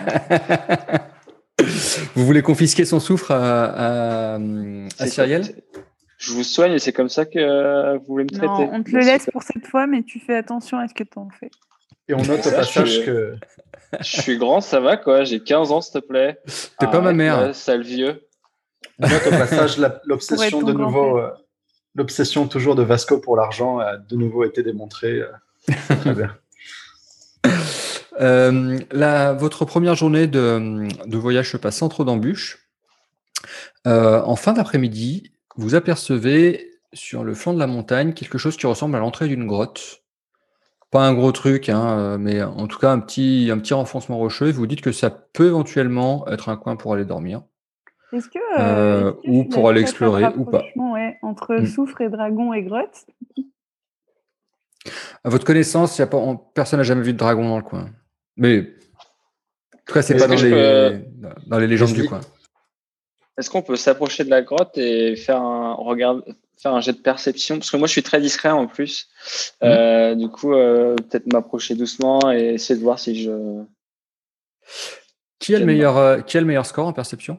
[2.14, 5.44] Vous voulez confisquer son soufre à, à, Cyrielle
[6.16, 8.46] Je vous soigne et c'est comme ça que vous voulez me traiter.
[8.46, 11.04] Non, on te le laisse pour cette fois, mais tu fais attention à ce que
[11.04, 11.50] tu en fais.
[12.08, 13.34] Et on note au passage que.
[14.00, 15.24] Je suis grand, ça va quoi.
[15.24, 16.38] J'ai 15 ans, s'il te plaît.
[16.78, 17.54] T'es pas ma mère.
[17.54, 18.22] sale vieux.
[19.00, 21.18] Note au passage l'obsession de nouveau.
[21.18, 21.30] Euh,
[21.94, 25.20] l'obsession toujours de Vasco pour l'argent a de nouveau été démontrée.
[25.20, 26.36] Euh, très bien.
[28.20, 32.68] Euh, la, votre première journée de, de, voyage se passe sans trop d'embûches.
[33.86, 38.66] Euh, en fin d'après-midi, vous apercevez sur le flanc de la montagne quelque chose qui
[38.66, 40.02] ressemble à l'entrée d'une grotte.
[40.90, 44.50] Pas un gros truc, hein, mais en tout cas un petit, un petit renfoncement rocheux.
[44.50, 47.40] vous dites que ça peut éventuellement être un coin pour aller dormir.
[48.12, 50.64] Est-ce que, Euh, est-ce que ou pour aller explorer, ou pas.
[50.76, 51.66] ouais, entre Mm.
[51.66, 53.06] soufre et dragon et grotte?
[55.22, 57.62] À votre connaissance, y a pas, on- personne n'a jamais vu de dragon dans le
[57.62, 57.90] coin.
[58.36, 58.60] Mais
[59.74, 61.04] en tout cas, c'est Est-ce pas dans les,
[61.46, 62.20] dans les légendes du coin.
[63.38, 66.22] Est-ce qu'on peut s'approcher de la grotte et faire un regard,
[66.60, 67.56] faire un jet de perception?
[67.56, 69.08] Parce que moi, je suis très discret en plus.
[69.62, 73.62] Euh, du coup, euh, peut-être m'approcher doucement et essayer de voir si je.
[75.38, 77.38] Qui a le meilleur, euh, qui a le meilleur score en perception?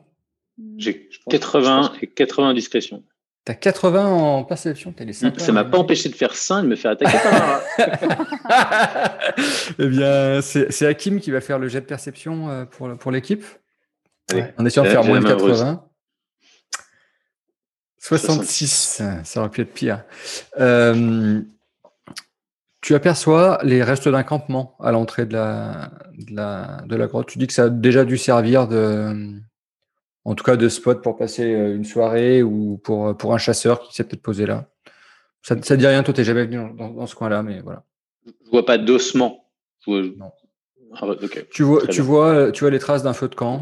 [0.77, 3.03] J'ai je pense- 80 et 80 en discrétion.
[3.43, 6.75] T'as 80 en perception, t'es les Ça m'a pas empêché de faire 5 de me
[6.75, 9.17] faire attaquer par un rat.
[9.79, 13.11] eh bien, c'est c'est Hakim qui va faire le jet de perception euh, pour, pour
[13.11, 13.43] l'équipe.
[14.59, 15.59] En essayant de J'ai- faire j'ai moins de main heureuse.
[15.59, 15.83] 80.
[17.97, 20.03] 66, ça aurait pu être pire.
[20.59, 21.41] Euh,
[22.81, 27.27] tu aperçois les restes d'un campement à l'entrée de la, de, la, de la grotte.
[27.27, 29.39] Tu dis que ça a déjà dû servir de,
[30.25, 33.81] en tout cas de spot pour passer euh, une soirée ou pour, pour un chasseur
[33.81, 34.69] qui s'est peut-être posé là.
[35.41, 37.83] Ça ne dit rien, toi, tu n'es jamais venu dans, ce coin-là, mais voilà.
[38.45, 39.49] Je vois pas d'ossement.
[39.87, 40.31] Vois- Non.
[40.93, 41.07] Ah.
[41.51, 43.61] Tu vois, tu vois, tu vois les traces d'un feu de camp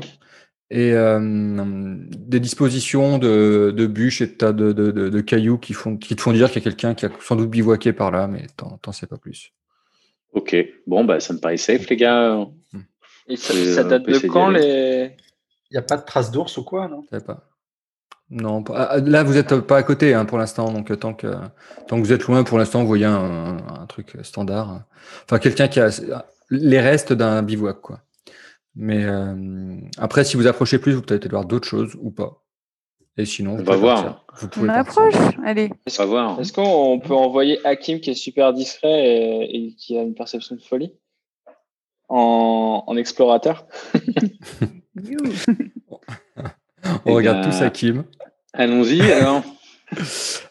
[0.71, 5.57] et euh, des dispositions de, de bûches et de tas de, de, de- de cailloux
[5.57, 7.93] qui, font, qui te font dire qu'il y a quelqu'un qui a sans doute bivouaqué
[7.93, 8.47] par là, mais
[8.81, 9.53] t'en sais pas plus.
[10.33, 10.55] Ok.
[10.85, 12.45] Bon, bah, ça me paraît safe, les gars.
[13.27, 15.11] Et ça, Euh, ça date de quand les
[15.71, 17.03] Il n'y a pas de traces d'ours ou quoi, non?
[17.25, 17.45] Pas.
[18.31, 21.13] Non, pas- ah, là vous êtes pas à côté hein, pour l'instant, donc euh, tant
[21.15, 21.27] que
[21.87, 24.83] tant que vous êtes loin, pour l'instant vous voyez un, un truc standard.
[25.25, 25.89] Enfin quelqu'un qui a
[26.51, 28.01] les restes d'un bivouac quoi.
[28.75, 32.43] Mais euh, après si vous approchez plus, vous pouvez peut-être voir d'autres choses ou pas.
[33.17, 34.03] Et sinon, vous On va pouvez voir.
[34.03, 34.23] partir.
[34.35, 35.03] Vous On pouvez partir.
[35.03, 35.69] approche Allez.
[35.87, 36.39] On va voir.
[36.39, 40.55] Est-ce qu'on peut envoyer Hakim qui est super discret et, et qui a une perception
[40.55, 40.93] de folie?
[42.07, 43.65] En, en explorateur?
[47.05, 48.03] On regarde tous Hakim.
[48.53, 49.43] Allons-y, alors.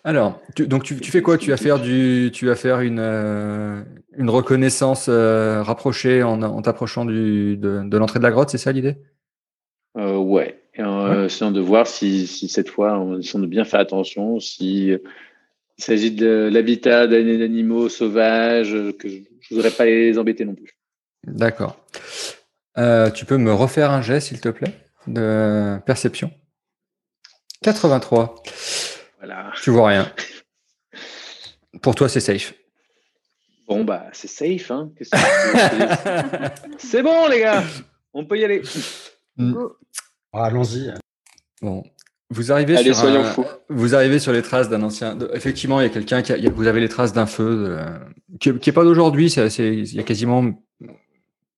[0.05, 1.39] Alors, tu- donc tu, tu fais quoi?
[1.39, 3.83] Tu vas faire du, tu vas faire une euh,
[4.17, 8.59] une reconnaissance euh, rapprochée en, en t'approchant du de, de l'entrée de la grotte, c'est
[8.59, 8.97] ça l'idée?
[9.97, 10.61] Euh, ouais.
[10.75, 14.39] Et, euh, essayant de voir si, si cette fois, en essayant de bien faire attention,
[14.39, 14.99] si euh,
[15.79, 19.23] il s'agit de l'habitat d'an- d'animaux sauvages, euh, que je ne
[19.57, 20.77] voudrais pas les embêter non plus.
[21.27, 21.85] D'accord.
[22.79, 24.73] Euh, tu peux me refaire un jet, s'il te plaît,
[25.07, 26.31] de perception
[27.63, 28.43] 83.
[29.19, 29.51] Voilà.
[29.63, 30.13] Tu vois rien.
[31.83, 32.55] Pour toi, c'est safe.
[33.67, 34.71] Bon, bah, c'est safe.
[34.71, 34.91] Hein.
[34.97, 37.63] Qu'est-ce que- c'est bon, les gars.
[38.15, 38.63] On peut y aller.
[39.39, 40.93] Ah, Allons-y.
[41.61, 41.83] Bon.
[42.31, 43.35] Vous arrivez, Allez, sur un-
[43.71, 45.17] vous arrivez sur les traces d'un ancien.
[45.17, 47.79] de- effectivement, il y a quelqu'un qui a, vous avez les traces d'un feu
[48.39, 49.33] qui, n'est pas d'aujourd'hui.
[49.33, 50.45] il y a quasiment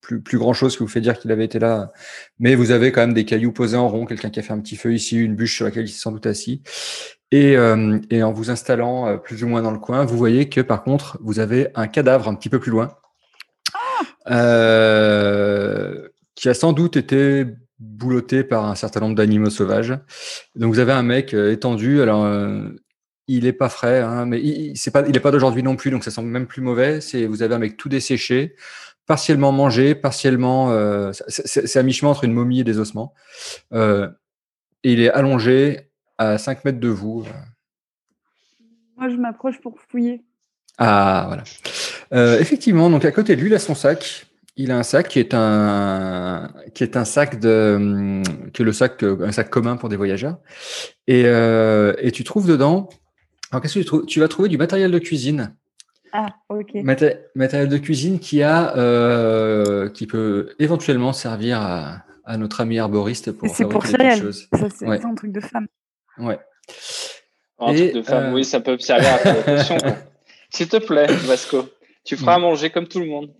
[0.01, 1.91] plus, plus grand chose qui vous fait dire qu'il avait été là.
[2.39, 4.59] Mais vous avez quand même des cailloux posés en rond, quelqu'un qui a fait un
[4.59, 6.61] petit feu ici, une bûche sur laquelle il s'est sans doute assis.
[7.31, 10.49] Et, euh, et en vous installant euh, plus ou moins dans le coin, vous voyez
[10.49, 12.97] que par contre, vous avez un cadavre un petit peu plus loin.
[14.29, 17.45] Euh, qui a sans doute été
[17.79, 19.97] boulotté par un certain nombre d'animaux sauvages.
[20.55, 22.01] Donc vous avez un mec étendu.
[22.01, 22.27] Alors
[23.27, 25.75] il est pas frais, hein, mais il, il- c'est pas, il est pas d'aujourd'hui non
[25.75, 27.01] plus, donc ça semble même plus mauvais.
[27.01, 28.55] C'est vous avez un mec tout desséché,
[29.07, 30.71] partiellement mangé, partiellement.
[30.71, 33.13] euh, c'est- à mi chemin entre une momie et des ossements.
[33.73, 34.09] Euh,
[34.83, 37.25] et il est allongé à 5 mètres de vous.
[38.97, 40.23] Moi, je m'approche pour fouiller.
[40.77, 41.43] Ah, voilà.
[42.13, 44.25] Euh, effectivement, donc à côté de lui, il a son sac.
[44.57, 48.21] Il a un sac qui est un, qui est un sac de,
[48.53, 50.37] qui est le sac, euh, un sac commun pour des voyageurs.
[51.07, 52.89] Et, euh, et tu trouves dedans,
[53.51, 55.55] alors qu'est-ce que tu trouves Tu vas trouver du matériel de cuisine.
[56.13, 56.73] Ah, ok.
[56.83, 62.79] Maté- matériel de cuisine qui a, euh, qui peut éventuellement servir à, à notre ami
[62.79, 63.85] arboriste pour c'est pour.
[63.85, 63.97] Ça,
[64.69, 64.97] c'est Ouais.
[64.99, 65.67] c'est un truc de femme.
[66.17, 66.39] Ouais.
[67.59, 69.55] Un Et, truc de femme, euh, oui, ça peut servir à faire quoi.
[70.49, 71.69] S'il te plaît, Vasco,
[72.03, 72.41] tu feras à Mm.
[72.41, 73.31] manger comme tout le monde.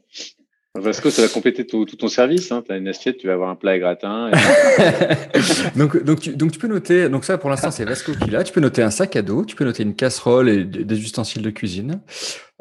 [0.79, 2.51] Vasco, ça va compléter tout, tout ton service.
[2.51, 2.63] Hein.
[2.65, 4.31] Tu as une assiette, tu vas avoir un plat et gratin.
[4.31, 8.29] et- donc, donc, tu, donc tu peux noter, donc ça pour l'instant c'est Vasco qui
[8.29, 10.85] l'a, tu peux noter un sac à dos, tu peux noter une casserole et des
[10.85, 12.01] des ustensiles de cuisine.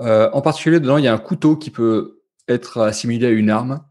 [0.00, 3.48] Euh, en particulier dedans il y a un couteau qui peut être assimilé à une
[3.48, 3.84] arme.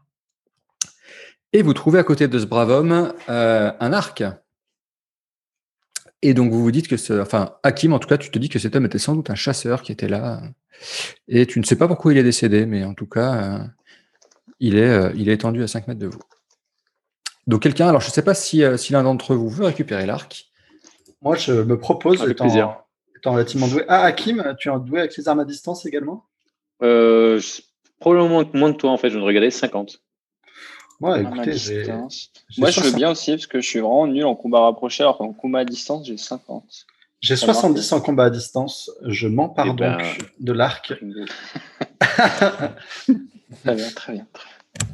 [1.52, 4.22] Et vous trouvez à côté de ce brave homme euh, un arc.
[6.22, 8.50] Et donc vous vous dites que ce, enfin Hakim en tout cas tu te dis
[8.50, 10.42] que cet homme était sans doute un chasseur qui était là.
[11.26, 13.58] Et tu ne sais pas pourquoi il est décédé, mais en tout cas euh,
[14.60, 16.20] il est, euh, il est étendu à 5 mètres de vous.
[17.46, 20.06] Donc quelqu'un, alors je ne sais pas si, euh, si l'un d'entre vous veut récupérer
[20.06, 20.46] l'arc.
[21.22, 22.76] Moi, je me propose, Avec étant, plaisir.
[23.16, 23.84] étant relativement doué.
[23.88, 26.24] Ah, Hakim, tu es doué avec les armes à distance également?
[26.82, 27.62] Euh, je-
[27.98, 29.08] probablement moins que toi, en fait.
[29.08, 30.00] Je viens de regarder 50.
[31.00, 31.78] Moi, Arme à écoutez, j'ai.
[31.80, 32.30] distance.
[32.48, 34.60] j'ai Moi, je veux 60 bien aussi, parce que je suis vraiment nul en combat
[34.60, 36.86] rapproché, alors qu'en combat à distance, j'ai 50.
[37.20, 37.58] J'ai Ça marche.
[37.58, 38.90] 70 en combat à distance.
[39.06, 40.92] Je m'empare Eh ben, donc de l'arc.
[43.62, 44.26] Très bien, très bien.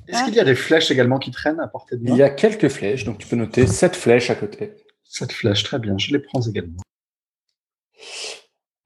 [0.08, 2.22] Est-ce qu'il y a des flèches également qui traînent à portée de Il main y
[2.22, 4.72] a quelques flèches, donc tu peux noter 7 flèches à côté.
[5.04, 5.96] Cette flèche, très bien.
[5.98, 6.80] Je les prends également.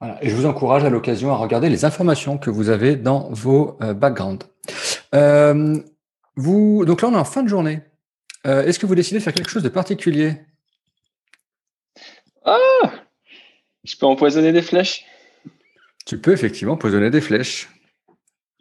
[0.01, 0.23] Voilà.
[0.23, 3.79] Et je vous encourage à l'occasion à regarder les informations que vous avez dans vos
[3.83, 4.47] euh, backgrounds.
[5.15, 5.79] Euh,
[6.37, 7.83] vous, donc là, on est en fin de journée.
[8.47, 10.37] Euh, Est-ce que vous décidez de faire quelque chose de particulier?
[13.85, 15.07] Je peux empoisonner des flèches?
[16.07, 17.69] Tu peux effectivement poisonner des flèches.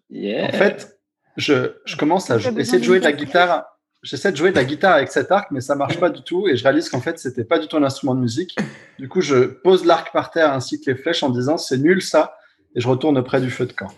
[0.10, 0.47] Yeah.
[0.47, 0.98] En fait,
[1.39, 3.65] je, je commence à essayer de jouer de la guitare.
[4.01, 6.47] J'essaie de jouer de la guitare avec cet arc, mais ça marche pas du tout.
[6.47, 8.55] Et je réalise qu'en fait, c'était pas du tout un instrument de musique.
[8.97, 12.01] Du coup, je pose l'arc par terre ainsi que les flèches en disant c'est nul
[12.01, 12.35] ça.
[12.75, 13.91] Et je retourne auprès du feu de camp.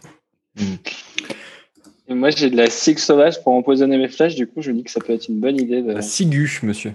[2.07, 4.77] Et moi, j'ai de la cig sauvage pour empoisonner mes flèches, du coup, je me
[4.77, 5.93] dis que ça peut être une bonne idée de.
[5.93, 6.93] La ciguë, monsieur.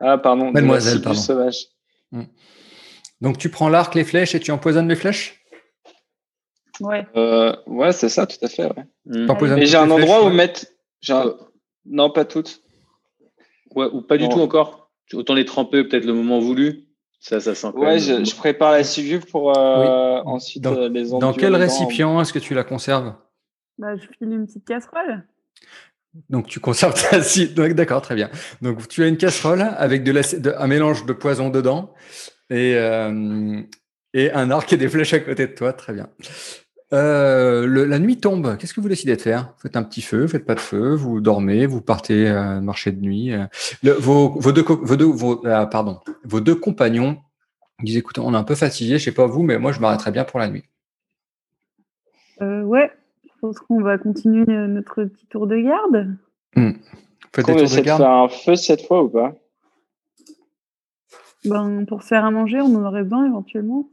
[0.00, 0.42] Ah, pardon.
[0.42, 1.20] de la Mademoiselle, pardon.
[1.20, 1.66] sauvage.
[3.20, 5.40] Donc tu prends l'arc, les flèches et tu empoisonnes les flèches?
[6.80, 7.06] Ouais.
[7.16, 8.64] Euh, ouais, c'est ça, tout à fait.
[8.64, 9.26] Ouais.
[9.26, 10.66] T'empoisonnes Et j'ai un endroit où mettre.
[11.08, 11.34] un-
[11.86, 12.62] Non, pas toutes.
[13.74, 14.30] Ouais, ou pas du Non.
[14.30, 14.90] tout encore.
[15.14, 16.84] Autant les tremper peut-être le moment voulu.
[17.20, 20.74] Ça, ça sent quand Ouais, même- je, je prépare la ciguë pour euh, ensuite Dans-
[20.76, 23.14] euh, les Dans quel récipient est-ce que tu la conserves?
[23.78, 25.24] Bah, je file une petite casserole.
[26.30, 27.18] Donc tu conserves ta
[27.74, 28.30] D'accord, très bien.
[28.62, 31.92] Donc tu as une casserole avec de la, de- un mélange de poison dedans
[32.50, 33.60] et, euh,
[34.14, 35.72] et un arc et des flèches à côté de toi.
[35.72, 36.08] Très bien.
[36.94, 38.56] Euh, le- la nuit tombe.
[38.56, 39.52] Qu'est-ce que vous décidez de faire?
[39.58, 43.00] Faites un petit feu, faites pas de feu, vous dormez, vous partez euh, marcher de
[43.00, 43.32] nuit.
[43.34, 43.44] euh.
[43.82, 45.36] Le- vos, vos deux, co- vos deux, vos-
[45.70, 47.18] pardon, vos deux compagnons
[47.82, 50.10] disent écoutez, on est un peu fatigué, je sais pas vous, mais moi je m'arrêterai
[50.12, 50.64] bien pour la nuit.
[52.40, 52.90] Euh, ouais,
[53.24, 56.16] je pense qu'on va continuer notre petit tour de garde.
[57.34, 58.00] Faites des tours essaie de garde?
[58.02, 59.34] faire un feu cette fois ou pas?
[61.44, 63.88] Ben, pour se faire à manger, on en aurait besoin éventuellement.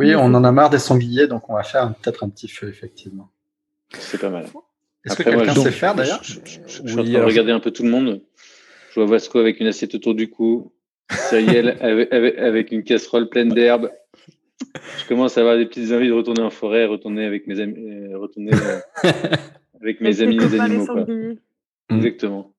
[0.00, 2.48] Oui, on en a marre des sangliers, donc on va faire un- peut-être un petit
[2.48, 3.30] feu, effectivement.
[3.92, 4.46] C'est pas mal.
[5.04, 7.04] Est-ce que quelqu'un je- sait faire d'ailleurs Je, je- je- je suis Oui, en train
[7.04, 8.22] de alors- regarder un peu tout le monde.
[8.90, 10.72] Je vois Vasco avec une assiette autour du cou.
[11.10, 13.90] Cyril avec, avec, avec une casserole pleine d'herbe.
[14.98, 17.78] Je commence à avoir des petites envies de retourner en forêt, retourner avec mes amis,
[17.78, 18.80] euh, retourner euh,
[19.82, 20.86] avec mes amis les animaux.
[20.86, 21.04] Quoi.
[21.06, 21.36] Mm.
[21.90, 22.52] Exactement.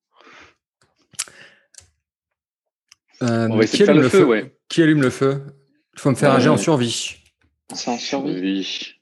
[3.22, 4.54] Euh, On va essayer qui de faire allume le feu, ouais.
[4.68, 5.42] Qui allume le feu?
[5.94, 7.21] Il faut me faire un jet en survie.
[7.74, 8.94] C'est en survie Oui.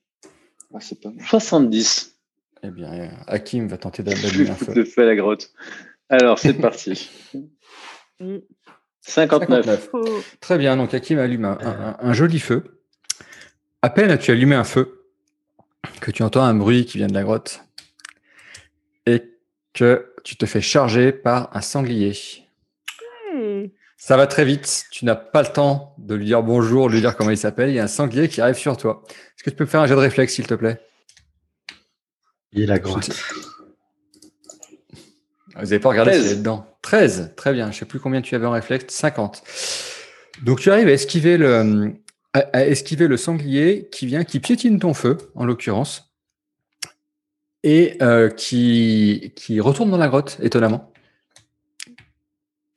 [0.74, 1.24] Ah, C'est pas mal.
[1.26, 2.16] 70.
[2.62, 4.72] Eh bien, Hakim va tenter d'allumer un feu.
[4.74, 5.52] De fait à la grotte.
[6.08, 7.10] Alors, c'est parti.
[8.20, 8.44] Oui.
[9.02, 9.64] 59.
[9.64, 9.88] 59.
[9.90, 12.82] Faut- Très bien, donc Hakim allume un, un- un joli feu.
[13.82, 15.06] À peine as-tu allumé un feu
[16.00, 17.62] que tu entends un bruit qui vient de la grotte
[19.06, 19.22] et
[19.72, 22.12] que tu te fais charger par un sanglier.
[23.32, 23.72] Hey.
[24.02, 27.02] Ça va très vite, tu n'as pas le temps de lui dire bonjour, de lui
[27.02, 29.02] dire comment il s'appelle, il y a un sanglier qui arrive sur toi.
[29.06, 30.80] Est-ce que tu peux me faire un jet de réflexe, s'il te plaît?
[32.52, 33.10] Il est la grotte.
[35.54, 36.18] Vous n'avez pas regardé 13.
[36.18, 36.66] ce qu'il y a dedans.
[36.80, 37.66] 13, très bien.
[37.66, 38.86] Je ne sais plus combien tu avais en réflexe.
[38.88, 39.42] 50.
[40.44, 41.92] Donc tu arrives à esquiver le,
[42.32, 46.10] à, à esquiver le sanglier qui vient, qui piétine ton feu, en l'occurrence,
[47.64, 50.90] et euh, qui, qui retourne dans la grotte, étonnamment.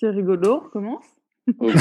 [0.01, 1.12] C'est rigolo, on recommence.
[1.59, 1.73] Ok.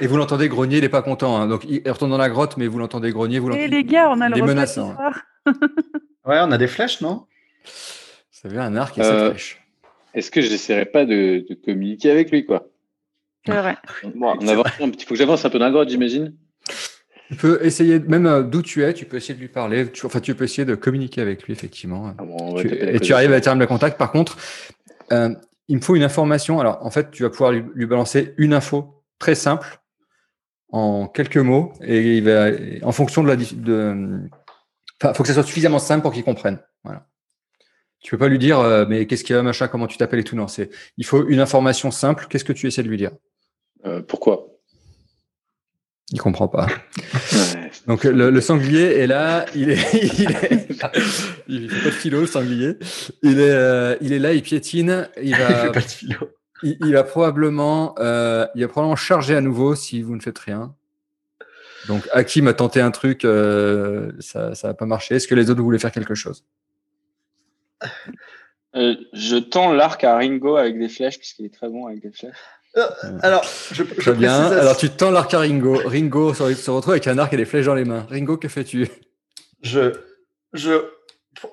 [0.00, 1.36] Et vous l'entendez grogner, il n'est pas content.
[1.40, 1.46] hein.
[1.46, 3.38] Donc il retourne dans la grotte, mais vous l'entendez grogner.
[3.38, 5.20] Vous Et l'entendez- les gars, on a le menaçant, soir.
[6.26, 7.26] Ouais, on a des flèches, non?
[8.42, 9.62] Vous avez un arc et Euh, cette flèche.
[10.14, 12.68] Est-ce que j'essaierai pas de, de communiquer avec lui, quoi?
[13.46, 13.76] C'est vrai.
[14.14, 15.06] Bon, on avance un petit.
[15.06, 16.34] Faut que j'avance un peu dans la grotte, j'imagine.
[17.30, 19.90] Tu peux essayer, même euh, d'où tu es, tu peux essayer de lui parler.
[19.90, 22.12] Tu- enfin, tu peux essayer de communiquer avec lui, effectivement.
[22.18, 23.96] Ah bon, Tu- et tu arrives à terme le contact.
[23.98, 24.36] Par contre,
[25.12, 25.30] euh,
[25.70, 26.58] il me faut une information.
[26.58, 29.80] Alors, en fait, tu vas pouvoir lui, balancer une info très simple
[30.70, 32.48] en quelques mots et il va,
[32.82, 33.36] en fonction de la.
[33.36, 34.20] De,
[35.14, 36.58] faut que ça soit suffisamment simple pour qu'il comprenne.
[36.82, 37.06] Voilà.
[38.00, 40.20] Tu peux pas lui dire, euh, mais qu'est-ce qu'il y a, machin, comment tu t'appelles
[40.20, 40.34] et tout.
[40.34, 42.26] Non, c'est, il faut une information simple.
[42.28, 43.12] Qu'est-ce que tu essaies de lui dire?
[43.86, 44.48] Euh, pourquoi?
[46.12, 46.66] Il comprend pas.
[46.66, 47.70] Ouais.
[47.86, 50.66] Donc le, le sanglier est là, il est, il est,
[51.48, 52.76] il fait pas de philo, le sanglier.
[53.22, 56.30] Il est, euh, il est là, il piétine, il Il va, fait pas de philo.
[56.62, 60.38] il, il va probablement, euh, il va probablement charger à nouveau si vous ne faites
[60.38, 60.74] rien.
[61.88, 65.14] Donc Hakim a tenté un truc, euh, ça, ça va pas marché.
[65.14, 66.44] Est-ce que les autres voulaient faire quelque chose?
[68.76, 72.12] Euh, je tends l'arc à Ringo avec des flèches, puisqu'il est très bon avec des
[72.12, 72.36] flèches.
[73.22, 73.42] Alors,
[73.72, 74.38] je, je Très bien.
[74.46, 75.80] précise Alors tu tends l'arc à Ringo.
[75.84, 78.06] Ringo se retrouve avec un arc et des flèches dans les mains.
[78.08, 78.88] Ringo, que fais-tu?
[79.62, 79.92] Je,
[80.52, 80.72] je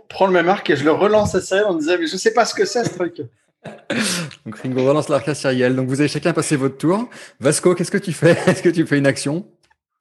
[0.09, 2.33] prends le même arc et je le relance à Cyrielle en disant Mais je sais
[2.33, 3.21] pas ce que c'est ce truc.
[4.45, 5.75] Donc Ringo relance l'arc à Cyrielle.
[5.75, 7.09] Donc vous avez chacun passé votre tour.
[7.39, 8.31] Vasco, qu'est-ce que tu fais?
[8.47, 9.45] Est-ce que tu fais une action?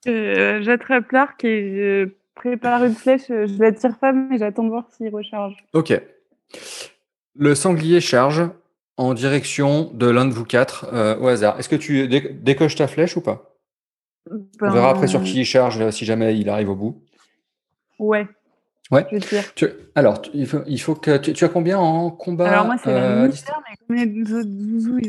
[0.07, 3.23] Euh, J'attrape l'arc et je prépare une flèche.
[3.27, 5.55] Je la tire pas, mais j'attends de voir s'il recharge.
[5.73, 5.99] Ok.
[7.35, 8.43] Le sanglier charge
[8.97, 11.59] en direction de l'un de vous quatre euh, au hasard.
[11.59, 13.53] Est-ce que tu décoches ta flèche ou pas?
[14.29, 17.01] On verra après sur qui il charge si jamais il arrive au bout.
[17.99, 18.27] Ouais.
[18.89, 19.05] Ouais.
[19.95, 23.03] alors, il faut, il faut que tu, as combien en combat Alors moi c'est la
[23.03, 25.01] euh, misère, mais combien autres zouzous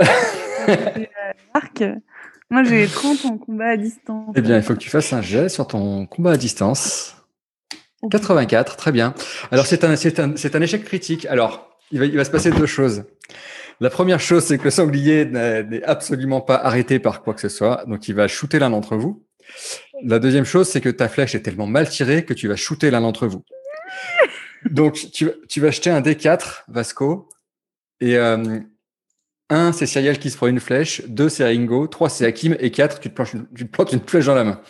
[2.50, 4.34] Moi j'ai 30 en combat à distance.
[4.34, 7.14] Eh bien, il faut que tu fasses un jet sur ton combat à distance.
[8.10, 9.14] 84, très bien.
[9.52, 11.26] Alors c'est un, un, un échec critique.
[11.26, 13.04] Alors, il va, il va se passer deux choses.
[13.80, 17.48] La première chose, c'est que le sanglier n'est absolument pas arrêté par quoi que ce
[17.48, 19.24] soit, donc il va shooter l'un d'entre vous.
[20.02, 22.90] La deuxième chose, c'est que ta flèche est tellement mal tirée que tu vas shooter
[22.90, 23.44] l'un d'entre vous.
[24.70, 27.28] Donc, tu, tu, vas jeter un D4, Vasco,
[28.00, 28.58] et euh,
[29.48, 32.72] un, c'est Cyriel qui se prend une flèche, deux, c'est Ringo, trois, c'est Hakim, et
[32.72, 34.60] quatre, tu te, plantes une, tu te plantes une flèche dans la main.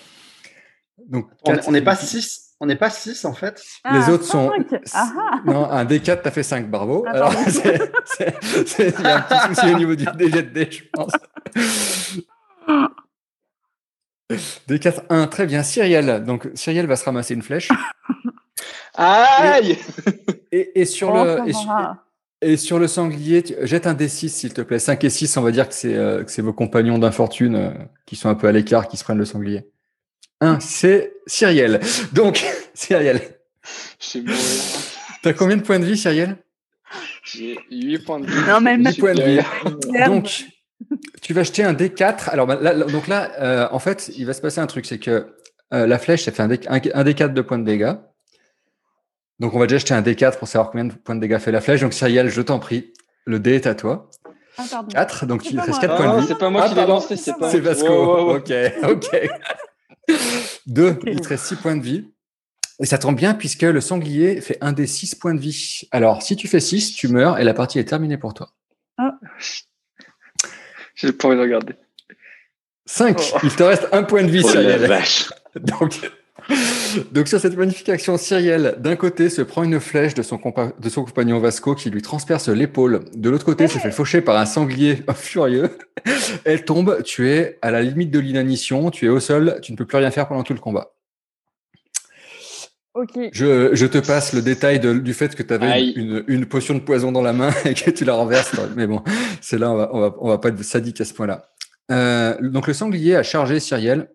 [1.06, 3.62] Donc, on n'est pas six on n'est pas 6 en fait.
[3.84, 4.50] les ah, autres sont.
[4.92, 5.40] Ah, ah.
[5.46, 7.04] Non, un D4, t'as fait 5, bravo.
[7.06, 7.80] Alors, c'est,
[8.78, 11.12] il y a un petit souci au niveau du DGD, je pense.
[14.68, 15.62] D4, 1, très bien.
[15.62, 16.24] Cyriel.
[16.24, 17.68] Donc, Cyriel va se ramasser une flèche.
[18.94, 19.78] Aïe
[20.50, 21.48] et, et, sur oh, le.
[22.40, 24.78] Et sur, le sanglier, jette un D6 s'il te plaît.
[24.78, 27.70] 5 et 6, on va dire que c'est, euh, que c'est vos compagnons d'infortune euh,
[28.06, 29.68] qui sont un peu à l'écart qui se prennent le sanglier.
[30.40, 31.80] 1, c'est Cyriel.
[32.12, 33.20] Donc, Cyriel.
[33.98, 34.24] Tu
[35.22, 36.36] T'as combien de points de vie, Cyriel
[37.24, 38.40] J'ai 8 points de vie.
[38.48, 40.06] Non, mais 8 points de vie.
[40.06, 40.44] Donc,
[41.22, 42.30] tu vas jeter un D4.
[42.30, 44.98] Alors, bah, là, donc là, euh, en fait, il va se passer un truc, c'est
[44.98, 45.34] que
[45.74, 46.48] euh, la flèche, ça fait un,
[47.04, 47.94] D, 4 de points de dégâts.
[49.40, 51.52] Donc, on va déjà jeter un D4 pour savoir combien de points de dégâts fait
[51.52, 51.80] la flèche.
[51.80, 52.92] Donc, Cyriel, je t'en prie,
[53.26, 54.08] le D est à toi.
[54.56, 56.26] Ah, 4, donc tu restes 4 points de vie.
[56.28, 57.50] C'est pas moi qui l'ai lancé, c'est pas.
[57.50, 58.34] C'est Vasco.
[58.34, 59.30] Ok, ok.
[60.66, 62.10] Deux, il te reste 6 points de vie.
[62.80, 65.88] Et ça tombe bien puisque le sanglier fait un des 6 points de vie.
[65.90, 68.52] Alors, si tu fais 6, tu meurs et la partie est terminée pour toi.
[68.98, 69.18] Ah.
[70.94, 71.74] J'ai pas envie de regarder.
[72.86, 76.00] 5, il te reste un point de vie, oh, Donc,
[77.12, 80.40] donc sur cette magnifique action, Cyrielle, d'un côté, se prend une flèche de son,
[80.78, 83.04] de son compagnon Vasco qui lui transperce l'épaule.
[83.14, 85.70] De l'autre côté, se fait faucher par un sanglier furieux.
[86.44, 89.76] Elle tombe, tu es à la limite de l'inanition, tu es au sol, tu ne
[89.76, 90.92] peux plus rien faire pendant tout le combat.
[93.32, 96.80] Je, je, te passe le détail du fait que tu avais une, une, potion de
[96.80, 98.56] poison dans la main et que tu la renverses.
[98.74, 99.02] Mais bon,
[99.40, 101.48] c'est là, on va, on va, on va pas être sadique à ce point-là.
[101.92, 104.08] Euh, donc le sanglier a chargé Cyrielle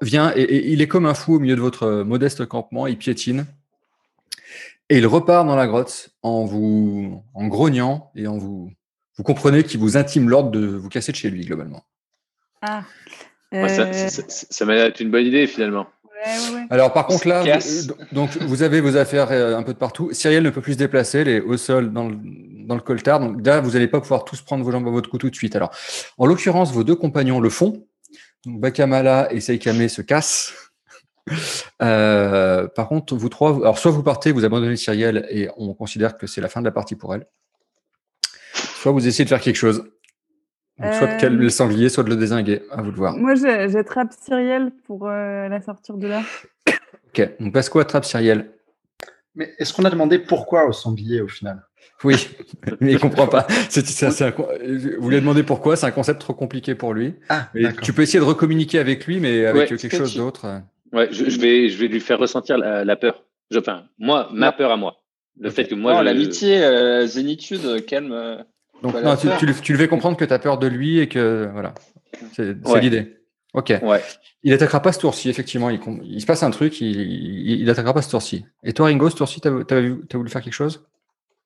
[0.00, 2.98] vient et, il est comme un fou au milieu de votre euh, modeste campement, il
[2.98, 3.46] piétine.
[4.90, 8.70] Et il repart dans la grotte en vous en grognant et en vous.
[9.16, 11.82] Vous comprenez qu'il vous intime l'ordre de vous casser de chez lui, globalement.
[12.62, 12.84] Ah.
[13.52, 15.86] ça, ça, m'a l'air une bonne idée, finalement.
[16.70, 20.10] Alors, par contre, là, vous, donc, vous avez vos affaires euh, un peu de partout.
[20.12, 22.16] Cyrielle ne peut plus se déplacer, elle est au sol dans le,
[22.66, 23.20] dans le coltard.
[23.20, 25.34] Donc, là, vous n'allez pas pouvoir tous prendre vos jambes à votre cou tout de
[25.34, 25.56] suite.
[25.56, 25.70] Alors,
[26.16, 27.84] en l'occurrence, vos deux compagnons le font.
[28.44, 30.52] Donc Bakamala et Seikame se cassent.
[31.82, 36.16] Euh, par contre, vous trois, alors soit vous partez, vous abandonnez Cyrielle et on considère
[36.16, 37.26] que c'est la fin de la partie pour elle.
[38.54, 39.84] Soit vous essayez de faire quelque chose.
[40.78, 42.62] soit de calmer le sanglier, soit de le désinguer.
[42.70, 43.16] À vous de voir.
[43.16, 46.22] Moi, j'attrape Cyrielle pour euh, la sortir de là.
[47.08, 47.30] ok.
[47.40, 48.52] Donc Pasco attrape Cyrielle.
[49.34, 51.67] Mais est-ce qu'on a demandé pourquoi au sanglier au final?
[52.04, 52.28] Oui,
[52.80, 53.46] mais il comprend pas.
[53.48, 57.14] vous lui avez demandé pourquoi, c'est un concept trop compliqué pour lui.
[57.28, 57.50] Ah,
[57.82, 60.62] tu peux essayer de recommuniquer avec lui, mais avec quelque chose d'autre.
[60.92, 63.24] Ouais, je, vais, je vais lui faire ressentir la, peur.
[63.56, 65.02] enfin, moi, ma peur à moi.
[65.40, 66.02] Le fait que moi.
[66.02, 68.12] l'amitié, la zénitude, euh, calme.
[68.12, 68.38] Euh,
[68.82, 71.48] Donc, tu, tu, lui fais comprendre que tu as peur de lui et que.
[71.52, 71.74] Voilà.
[72.32, 73.18] C'est l'idée.
[73.54, 73.72] Ok.
[73.82, 74.02] Ouais.
[74.42, 75.70] Il attaquera pas ce tour-ci, effectivement.
[75.70, 78.44] Il, il, se passe un truc, il, il, attaquera pas ce tour-ci.
[78.62, 79.80] Et toi, Ringo, ce tour-ci, tu as,
[80.16, 80.84] voulu faire quelque chose?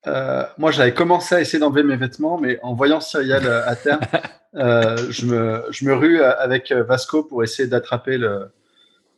[0.07, 3.75] Euh, moi, j'avais commencé à essayer d'enlever mes vêtements, mais en voyant Cyrielle euh, à
[3.75, 3.99] terre,
[4.55, 8.51] euh, je, me, je me rue avec Vasco pour essayer d'attraper le.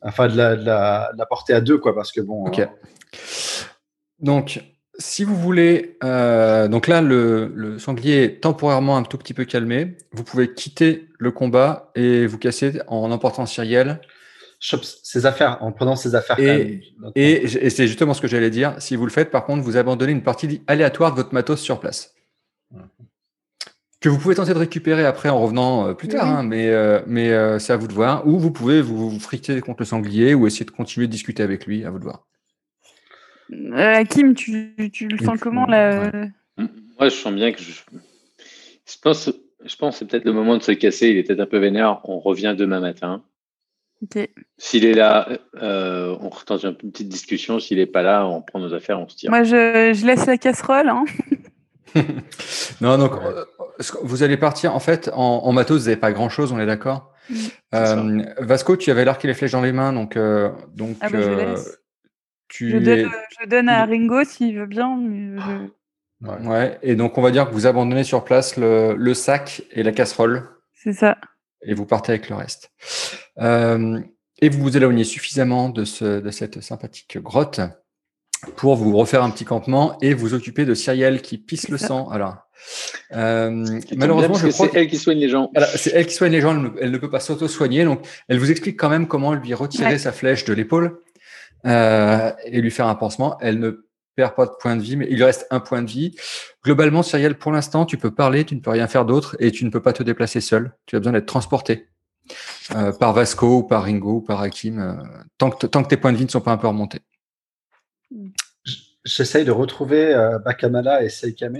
[0.01, 0.65] Enfin, de la, de,
[1.17, 2.45] la, porter à deux, quoi, parce que bon.
[2.45, 2.61] Ok.
[4.19, 4.63] Donc,
[4.99, 5.97] si vous voulez.
[6.01, 9.97] donc là, le, le, sanglier est temporairement un tout petit peu calmé.
[10.11, 13.99] Vous pouvez quitter le combat et vous casser en emportant Cyrielle
[14.59, 16.39] ses affaires, en prenant ses affaires.
[16.39, 16.81] Et,
[17.15, 18.75] et, c'est justement ce que j'allais dire.
[18.79, 21.79] Si vous le faites, par contre, vous abandonnez une partie aléatoire de votre matos sur
[21.79, 22.15] place.
[24.01, 26.99] Que vous pouvez tenter de récupérer après en revenant euh, plus tard, hein, mais, euh,
[27.07, 28.27] mais euh, c'est à vous de voir.
[28.27, 31.41] Ou vous pouvez vous, vous friter contre le sanglier ou essayer de continuer de discuter
[31.41, 32.25] avec lui, à vous de voir.
[33.51, 36.27] Euh, Hakim, tu, tu le sens comment là euh
[36.57, 37.71] Moi, je sens bien que je,
[38.85, 39.31] je pense,
[39.63, 41.09] je pense que c'est peut-être le moment de se casser.
[41.09, 42.01] Il est peut-être un peu vénère.
[42.03, 43.23] On revient demain matin.
[44.57, 45.27] S'il est là,
[45.61, 47.59] euh, on retente une petite discussion.
[47.59, 49.29] S'il n'est pas là, on prend nos affaires, on se tire.
[49.31, 50.89] Moi, je, je laisse la casserole.
[50.89, 51.05] Hein.
[52.81, 53.45] non, donc euh,
[54.03, 54.75] vous allez partir.
[54.75, 57.11] En fait, en, en matos, vous n'avez pas grand-chose, on est d'accord?
[57.73, 61.09] Euh, Vasco, tu avais l'arc et les flèches dans les mains, donc, euh, donc Ah
[61.09, 61.79] bah, je euh, laisse.
[62.47, 64.95] tu Je es- donne, je donne à Ringo s'il veut bien.
[64.97, 66.47] mais je- Ouais.
[66.47, 69.83] Ouais, et donc on va dire que vous abandonnez sur place le, le sac et
[69.83, 71.17] la casserole C'est ça.
[71.65, 72.71] Et vous partez avec le reste.
[73.39, 73.99] Euh,
[74.41, 77.61] et vous vous éloignez suffisamment de, ce, de cette sympathique grotte
[78.57, 82.09] pour vous refaire un petit campement et vous occuper de Cyrielle qui pisse le sang.
[82.09, 82.35] Alors,
[83.13, 85.51] euh, malheureusement, je crois c'est elle qui soigne les gens.
[85.75, 88.37] C'est elle qui soigne les gens, elle ne, elle ne peut pas s'auto-soigner, donc elle
[88.39, 89.97] vous explique quand même comment lui retirer Ouais.
[89.97, 90.99] sa flèche de l'épaule
[91.65, 93.37] euh, et lui faire un pansement.
[93.39, 93.84] Elle ne
[94.15, 96.15] perd pas de point de vie, mais il lui reste un point de vie.
[96.63, 99.65] Globalement, Cyrielle, pour l'instant, tu peux parler, tu ne peux rien faire d'autre et tu
[99.65, 100.73] ne peux pas te déplacer seul.
[100.85, 101.87] Tu as besoin d'être transporté
[102.75, 104.93] euh, par Vasco ou par Ringo ou par Hakim, euh,
[105.37, 106.99] tant, que, tant que tes points de vie ne sont pas un peu remontés.
[109.03, 111.57] J'essaye de retrouver euh, Bakamala et Seikame.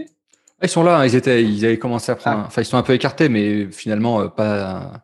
[0.64, 2.46] Ils sont là, hein, ils étaient, ils avaient commencé à prendre.
[2.48, 5.04] Enfin, ils sont un peu écartés, mais finalement pas,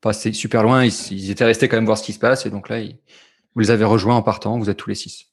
[0.00, 0.84] pas assez- super loin.
[0.84, 2.96] Ils, ils étaient restés quand même voir ce qui se passe, et donc là, ils-
[3.54, 4.58] vous les avez rejoints en partant.
[4.58, 5.31] Vous êtes tous les six.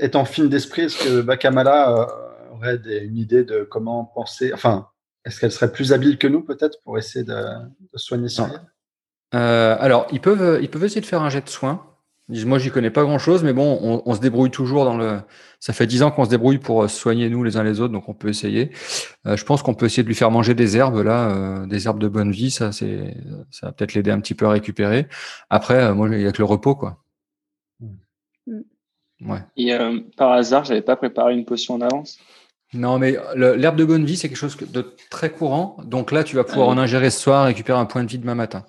[0.00, 2.06] Étant fine d'esprit, est-ce que Bakamala euh,
[2.54, 4.88] aurait des- une idée de comment penser Enfin,
[5.24, 8.60] est-ce qu'elle serait plus habile que nous, peut-être, pour essayer de, de soigner Cyrielle
[9.34, 11.84] Euh, alors, ils peuvent, ils peuvent essayer de faire un jet de soins.
[12.30, 15.18] Moi, j'y connais pas grand-chose, mais bon, on, on se débrouille toujours dans le.
[15.60, 17.92] Ça fait dix ans qu'on se débrouille pour euh, soigner nous les uns les autres,
[17.92, 18.70] donc on peut essayer.
[19.26, 21.86] Euh, je pense qu'on peut essayer de lui faire manger des herbes là, euh, des
[21.86, 22.50] herbes de bonne vie.
[22.50, 23.14] Ça, c'est,
[23.50, 25.06] ça va peut-être l'aider un petit peu à récupérer.
[25.50, 27.03] Après, euh, moi, il y a que le repos, quoi.
[29.24, 29.38] Ouais.
[29.56, 32.18] Et euh, par hasard, j'avais pas préparé une potion en avance.
[32.72, 35.76] Non, mais l'herbe de bonne vie, c'est quelque chose de très courant.
[35.84, 38.08] Donc là, tu vas pouvoir Ah en ingérer ce soir et récupérer un point de
[38.10, 38.64] vie demain matin.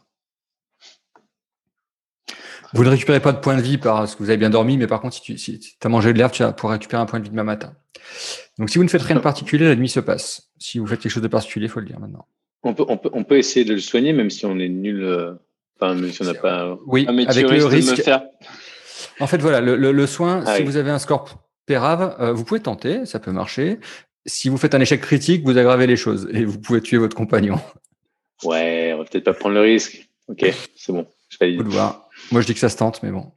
[2.73, 4.87] Vous ne récupérez pas de point de vie parce que vous avez bien dormi, mais
[4.87, 7.19] par contre, si tu si as mangé de l'herbe, tu vas pouvoir récupérer un point
[7.19, 7.73] de vie demain matin.
[8.59, 10.49] Donc si vous ne faites rien de particulier, la nuit se passe.
[10.59, 12.27] Si vous faites quelque chose de particulier, il faut le dire maintenant.
[12.63, 15.03] On peut, on, peut, on peut essayer de le soigner, même si on est nul.
[15.03, 15.33] euh,
[15.79, 16.77] Enfin, même si on n'a pas.
[16.85, 17.91] Oui, Ah, mais avec tu le de risque.
[17.91, 18.23] me faire.
[19.19, 20.67] En fait, voilà, le, le- le soin, Ah si oui.
[20.67, 23.79] vous avez un score pérave, euh, vous pouvez tenter, ça peut marcher.
[24.25, 27.15] Si vous faites un échec critique, vous aggravez les choses et vous pouvez tuer votre
[27.15, 27.59] compagnon.
[28.43, 30.09] Ouais, on va peut-être pas prendre le risque.
[30.27, 30.45] Ok,
[30.75, 31.07] c'est bon.
[31.29, 31.37] Je.
[31.37, 32.09] Faut le voir.
[32.31, 33.31] Moi, je dis que ça se tente, mais bon.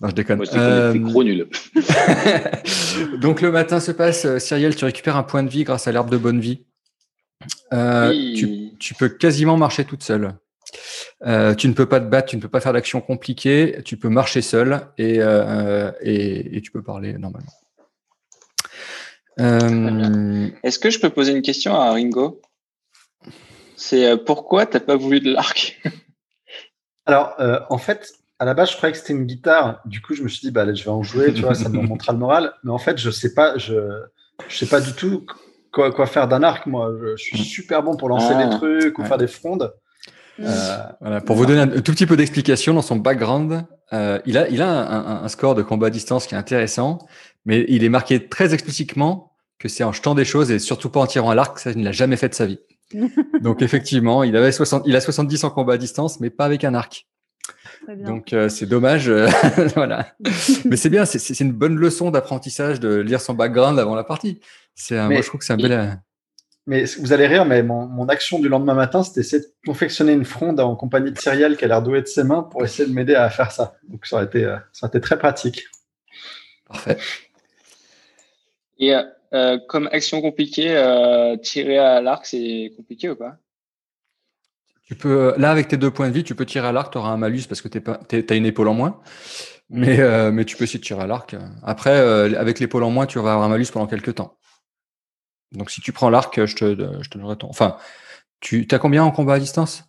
[0.00, 0.36] Non, je déconne.
[0.36, 1.46] Moi, je était Euh, gros nuls.
[3.20, 5.92] Donc le matin se passe, euh, Cyrielle, tu récupères un point de vie grâce à
[5.92, 6.64] l'herbe de bonne vie.
[7.72, 8.34] Euh, Oui.
[8.38, 10.34] tu, tu peux quasiment marcher toute seule.
[11.26, 13.96] Euh, tu ne peux pas te battre, tu ne peux pas faire d'action compliquée, tu
[13.96, 17.52] peux marcher seul et, euh, et, et tu peux parler normalement.
[19.40, 22.40] Euh, Est-ce que je peux poser une question à Ringo?
[23.76, 25.80] C'est euh, pourquoi t'as pas voulu de l'arc?
[27.06, 29.80] Alors, euh, en fait, à la base, je croyais que c'était une guitare.
[29.84, 31.68] Du coup, je me suis dit, bah, allez, je vais en jouer, tu vois, ça
[31.68, 32.54] me remontera le moral.
[32.62, 33.74] Mais en fait, je sais pas, je,
[34.48, 35.26] je sais pas du tout
[35.72, 36.92] quoi, quoi faire d'un arc, moi.
[37.00, 38.44] Je, je suis super bon pour lancer Ah.
[38.44, 39.08] des trucs ou Ouais.
[39.08, 39.74] faire des frondes.
[40.38, 40.42] Mm.
[40.46, 44.36] Euh, Voilà, pour vous donner un tout petit peu d'explication dans son background, euh, il
[44.38, 46.98] a, il a un, un- un score de combat à distance qui est intéressant,
[47.44, 51.00] mais il est marqué très explicitement que c'est en jetant des choses et surtout pas
[51.00, 52.58] en tirant à l'arc, ça il ne l'a jamais fait de sa vie.
[53.42, 56.64] Donc effectivement, il avait 60, il a 70 en combat à distance, mais pas avec
[56.64, 57.06] un arc.
[57.84, 58.06] Très bien.
[58.06, 59.28] Donc euh, c'est dommage, euh,
[59.76, 60.08] voilà.
[60.64, 63.94] Mais c'est bien, c'est- c'est c'est une bonne leçon d'apprentissage de lire son background avant
[63.94, 64.40] la partie.
[64.74, 66.00] C'est, moi je trouve que c'est un bel.
[66.66, 70.12] Mais vous allez rire, mais mon, mon action du lendemain matin, c'était essayer de confectionner
[70.12, 72.88] une fronde en compagnie de Cyrielle qui a l'air douée de ses mains pour essayer
[72.88, 73.74] de m'aider à faire ça.
[73.88, 75.64] Donc, ça aurait été, euh, ça aurait été très pratique.
[76.66, 76.96] Parfait.
[78.78, 79.02] Et euh,
[79.34, 83.36] euh, comme action compliquée, euh, tirer à l'arc, c'est compliqué ou pas?
[84.86, 86.98] Tu peux, là, avec tes deux points de vie, tu peux tirer à l'arc, tu
[86.98, 89.00] auras un malus parce que tu as une épaule en moins.
[89.70, 91.34] Mais, euh, mais tu peux aussi tirer à l'arc.
[91.62, 94.36] Après, euh, avec l'épaule en moins, tu vas avoir un malus pendant quelques temps.
[95.54, 97.48] Donc, si tu prends l'arc, je te, je te donnerai ton.
[97.48, 97.76] Enfin,
[98.40, 99.84] tu as combien en combat à distance?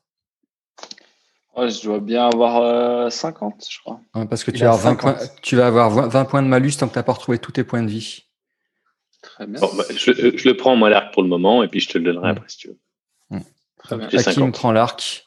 [1.55, 3.99] Oh, Je dois bien avoir euh, 50, je crois.
[4.29, 5.17] Parce que tu, a vas avoir 20 50.
[5.17, 7.39] points, tu vas avoir 20 20 points de malus tant que tu n'as pas retrouvé
[7.39, 8.23] tous tes points de vie.
[9.21, 9.59] Très bien.
[9.59, 11.97] Bon, bah, je, je le prends, moi, l'arc pour le moment, et puis je te
[11.97, 12.35] le donnerai Mm.
[12.37, 12.77] après si tu veux.
[13.77, 14.07] Très bien.
[14.07, 14.53] Hakim 50.
[14.53, 15.25] prend l'arc.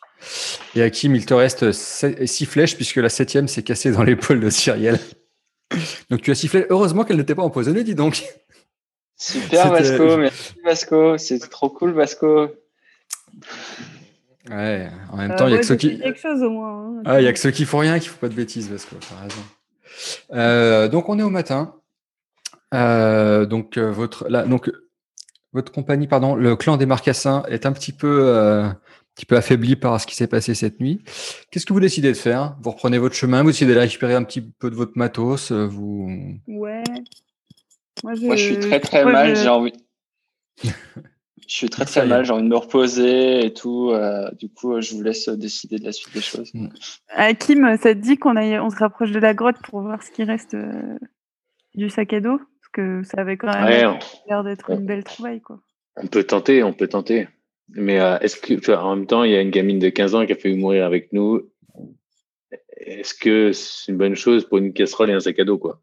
[0.75, 4.51] Et Hakim, il te reste 6 flèches puisque la septième s'est cassée dans l'épaule de
[4.51, 4.99] Cyrielle.
[6.11, 6.67] Donc tu as sifflé.
[6.71, 8.25] Heureusement qu'elle n'était pas empoisonnée, dis donc.
[9.19, 12.49] Super Vasco, merci Vasco, c'est trop cool Vasco.
[14.51, 15.91] Ouais, en même Euh, temps, il y a ouais, que ceux qui.
[15.91, 16.97] fait quelque chose au moins.
[16.99, 17.03] hein.
[17.05, 18.95] Ah, il y a que ceux qui font rien qui font pas de bêtises, que
[18.95, 19.43] t'as raison.
[20.33, 21.75] Euh, donc on est au matin.
[22.75, 24.71] Euh, donc, euh, votre, là, donc,
[25.53, 28.77] votre compagnie, pardon, le clan des Marcassins est un petit peu, euh, un
[29.17, 31.03] petit peu affaibli par ce qui s'est passé cette nuit.
[31.51, 32.57] Qu'est-ce que vous décidez de faire?
[32.63, 36.11] Vous reprenez votre chemin, vous décidez d'aller récupérer un petit peu de votre matos, vous.
[36.47, 36.85] Ouais.
[38.05, 39.73] Moi je, Moi, je suis très très moi, mal, je- j'ai envie.
[41.47, 43.91] Je suis très très mal, j'ai envie de me reposer et tout.
[43.91, 46.53] euh, du coup, euh, je vous laisse décider de la suite des choses.
[47.09, 50.11] Hakim, ça te dit qu'on aille, on se rapproche de la grotte pour voir ce
[50.11, 50.99] qui reste euh,
[51.75, 52.37] du sac à dos?
[52.37, 55.59] Parce que ça avait quand même Ouais, on, l'air d'être une belle trouvaille, quoi.
[55.97, 57.29] on peut tenter, on peut tenter.
[57.71, 60.15] Mais euh, est-ce que, enfin, en même temps, il y a une gamine de 15
[60.17, 61.49] ans qui a failli mourir avec nous.
[62.77, 65.81] Est-ce que c'est une bonne chose pour une casserole et un sac à dos, quoi?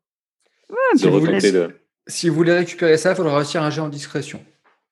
[0.70, 1.80] Ouais, De retenter le.
[2.08, 4.44] Si vous voulez récupérer ça, il faudra réussir un jet en discrétion.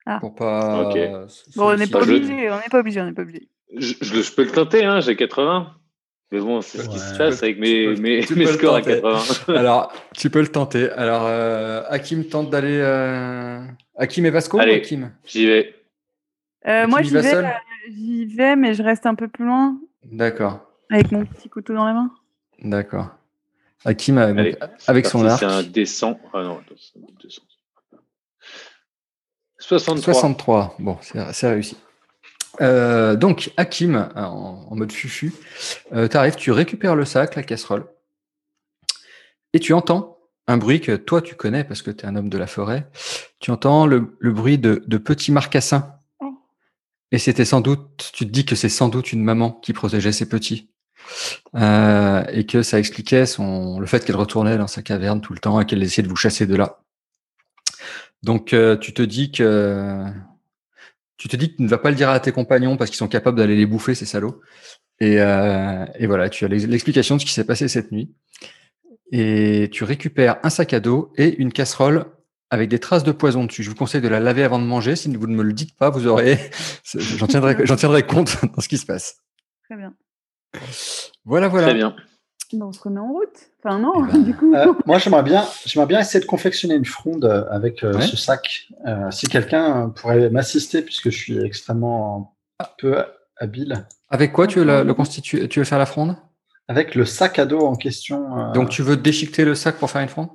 [0.05, 0.17] Ah.
[0.19, 0.89] Pour pas.
[0.89, 0.95] Ok.
[0.97, 3.47] euh, Bon, on n'est pas je- obligé, on n'est pas obligé, on n'est pas obligé.
[3.77, 5.71] Je, je, je peux le tenter, hein, j'ai 80.
[6.31, 9.01] Mais bon, c'est ce qui se passe avec mes, peux- mes, mes scores à tenter.
[9.01, 9.55] 80.
[9.55, 10.89] Alors, tu peux le tenter.
[10.91, 12.79] Alors, euh, Hakim tente d'aller.
[12.81, 13.63] euh,
[13.97, 14.75] Hakim et Vasco ou Allez.
[14.75, 15.11] Hakim?
[15.25, 15.75] J'y vais.
[16.67, 17.53] Euh, moi, j'y va vais,
[17.89, 20.61] j'y vais, mais je reste un peu plus loin D'accord.
[20.89, 22.11] avec mon petit couteau dans la main.
[22.63, 23.09] D'accord.
[23.85, 24.55] Hakim, Allez,
[24.87, 25.39] avec son arc.
[25.39, 26.17] C'est un descend.
[26.33, 27.45] Ah non, attends, c'est un descend.
[29.59, 30.13] 63.
[30.13, 30.75] 63.
[30.79, 31.77] Bon, c'est réussi.
[32.61, 35.33] Euh, donc, Hakim, en, en mode fufu,
[35.93, 37.85] euh, tu arrives, tu récupères le sac, la casserole,
[39.53, 42.29] et tu entends un bruit que toi tu connais parce que tu es un homme
[42.29, 42.89] de la forêt.
[43.39, 45.95] Tu entends le, le bruit de, de petits marcassins.
[46.19, 46.33] Oh.
[47.11, 50.11] Et c'était sans doute, tu te dis que c'est sans doute une maman qui protégeait
[50.11, 50.69] ses petits.
[51.55, 55.59] Euh, et que ça expliquait le fait qu'elle retournait dans sa caverne tout le temps
[55.61, 56.79] et qu'elle essayait de vous chasser de là.
[58.23, 60.03] Donc, euh, tu te dis que
[61.17, 62.97] tu te dis que tu ne vas pas le dire à tes compagnons parce qu'ils
[62.97, 64.41] sont capables d'aller les bouffer, ces salauds.
[64.99, 68.11] Et, euh, voilà, tu as l'ex- l'explication de ce qui s'est passé cette nuit.
[69.11, 72.05] Et tu récupères un sac à dos et une casserole
[72.49, 73.63] avec des traces de poison dessus.
[73.63, 74.95] Je vous conseille de la laver avant de manger.
[74.95, 76.39] Si vous ne me le dites pas, vous aurez.
[76.95, 79.17] J'en tiendrai compte dans ce qui se passe.
[79.65, 79.93] Très bien.
[81.25, 81.67] Voilà, voilà.
[81.67, 81.95] Très bien.
[82.53, 83.49] Bon, on se remet en route.
[83.63, 84.53] Enfin, non, Eh ben, du coup.
[84.53, 88.01] Euh, moi, j'aimerais bien, j'aimerais bien essayer de confectionner une fronde euh, avec euh, Ouais.
[88.05, 88.67] ce sac.
[88.85, 92.35] Euh, si quelqu'un pourrait m'assister, puisque je suis extrêmement
[92.77, 93.03] peu
[93.37, 96.15] habile, Avec quoi tu veux la- le constituer Tu veux faire la fronde?
[96.67, 98.37] Avec le sac à dos en question.
[98.39, 100.29] euh, Donc, tu veux déchiqueter le sac pour faire une fronde?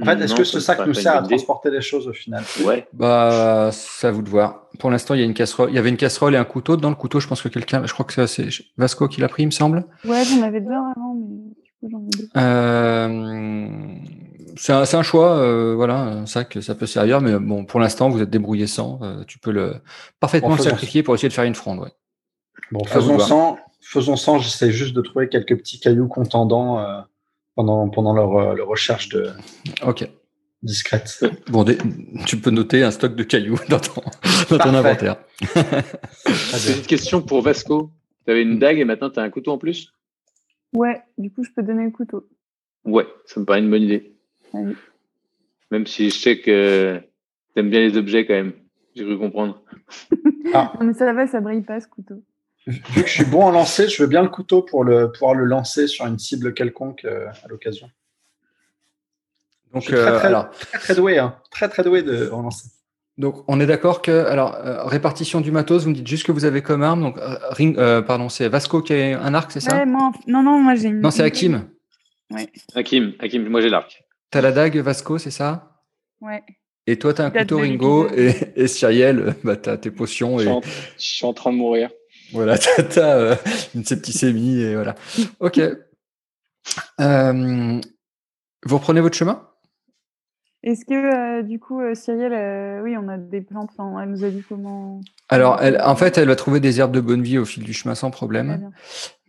[0.00, 2.42] En fait, est-ce que ça ce sac nous sert à transporter les choses au final
[2.64, 2.86] Ouais.
[2.92, 4.68] Bah, c'est à vous de voir.
[4.78, 5.68] Pour l'instant, il y a une casserole.
[5.70, 6.76] Il y avait une casserole et un couteau.
[6.76, 9.42] Dans le couteau, je pense que quelqu'un, je crois que c'est Vasco qui l'a pris,
[9.42, 9.84] il me semble.
[10.04, 11.26] Ouais, j'en avais deux avant, mais
[11.62, 12.28] du coup, j'en ai deux.
[12.36, 13.68] Euh,
[14.56, 18.20] c'est un, choix, euh, voilà, un sac, ça peut servir, mais bon, pour l'instant, vous
[18.22, 18.98] êtes débrouillé sans.
[19.02, 19.74] euh, tu peux le
[20.20, 21.80] parfaitement Bon, le faisons- sacrifier pour essayer de faire une fronde.
[21.80, 21.92] Ouais.
[22.70, 24.38] Bon, vous faisons sans, faisons sans.
[24.38, 27.00] J'essaie juste de trouver quelques petits cailloux contendants euh,
[27.54, 29.28] pendant pendant leur, euh, leur recherche de
[29.86, 30.08] Ok.
[30.62, 31.24] discrète.
[31.48, 31.78] Bon, des-
[32.26, 34.02] tu peux noter un stock de cailloux dans ton,
[34.50, 35.16] dans ton inventaire.
[36.24, 37.90] Petite question pour Vasco.
[38.24, 39.92] Tu avais une dague et maintenant tu as un couteau en plus?
[40.74, 42.26] Ouais, du coup, je peux donner le couteau.
[42.84, 44.14] Ouais, ça me paraît une bonne idée.
[44.54, 44.74] Allez.
[45.70, 46.98] Même si je sais que
[47.54, 48.52] tu aimes bien les objets quand même.
[48.94, 49.62] J'ai cru comprendre.
[50.52, 52.22] Non, mais ça va, ça brille pas, ce couteau.
[52.66, 55.34] Vu que je suis bon en lancer, je veux bien le couteau pour le pouvoir
[55.34, 57.90] le lancer sur une cible quelconque euh, à l'occasion.
[59.72, 61.36] Donc, Je suis très, euh, très- alors, Très très doué, hein.
[61.50, 62.68] très très doué de en lancer.
[63.18, 66.30] donc, on est d'accord que, alors, euh, répartition du matos, vous me dites juste que
[66.32, 67.00] vous avez comme arme.
[67.00, 69.74] Donc, euh, ring, euh, pardon, c'est Vasco qui a un arc, c'est ça?
[69.78, 71.00] Ouais, moi, non, non, moi, j'ai une.
[71.00, 71.68] Non, c'est Hakim.
[72.74, 74.04] Hakim, Hakim, moi j'ai l'arc.
[74.30, 75.80] T'as la dague, Vasco, c'est ça?
[76.22, 76.42] Ouais.
[76.86, 80.46] Et toi, t'as un couteau Ringo et, et Cyriel, bah, t'as tes potions Je et
[80.46, 81.90] suis, en, je suis en train de mourir.
[82.32, 82.58] Voilà,
[82.90, 83.36] t'as, euh,
[83.74, 84.94] une septicémie et voilà.
[85.40, 85.60] Ok.
[87.00, 87.80] Euh,
[88.64, 89.42] vous reprenez votre chemin?
[90.64, 94.10] Est-ce que, euh, du coup, euh, Cyrielle, euh, oui, on a des plantes, enfin, elle
[94.10, 95.00] nous a dit comment.
[95.28, 97.72] Alors, elle, en fait, elle va trouver des herbes de bonne vie au fil du
[97.72, 98.70] chemin sans problème,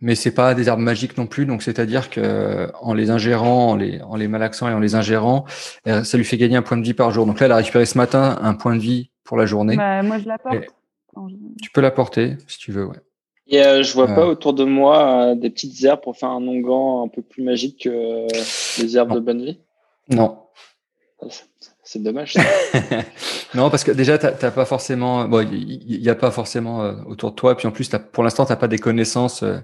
[0.00, 1.44] mais c'est pas des herbes magiques non plus.
[1.44, 5.44] Donc, c'est-à-dire que en les ingérant, en les, en les malaxant et en les ingérant,
[5.86, 7.26] ça lui fait gagner un point de vie par jour.
[7.26, 9.76] Donc là, elle a récupéré ce matin un point de vie pour la journée.
[9.76, 10.38] Bah, moi, je la
[11.62, 12.86] Tu peux l'apporter si tu veux.
[12.86, 12.96] Ouais.
[13.46, 14.14] Et euh, je vois Euh.
[14.14, 17.42] pas autour de moi euh, des petites herbes pour faire un onguent un peu plus
[17.42, 18.26] magique que euh,
[18.80, 19.14] les herbes Non.
[19.16, 19.58] de bonne vie?
[20.10, 20.38] Non,
[21.22, 21.26] Ah,
[21.82, 22.32] c'est- dommage.
[22.34, 22.42] ça.
[23.54, 26.94] non, parce que déjà, t'as t'as pas forcément, bon, il n'y a pas forcément euh,
[27.06, 27.56] autour de toi.
[27.56, 29.58] Puis en plus, pour l'instant, t'as pas des connaissances euh,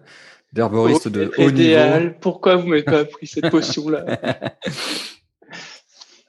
[0.53, 1.49] d'herboriste de haut niveau.
[1.51, 2.19] Idéal.
[2.21, 4.05] Pourquoi vous m'avez pas appris cette potion-là?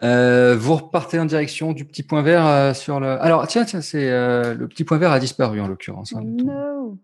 [0.04, 3.22] Euh, vous repartez en direction du petit point vert euh, sur le.
[3.22, 6.14] Alors, tiens, tiens, c'est euh, le petit point vert a disparu en l'occurrence.
[6.16, 6.22] hein.
[6.24, 6.98] No.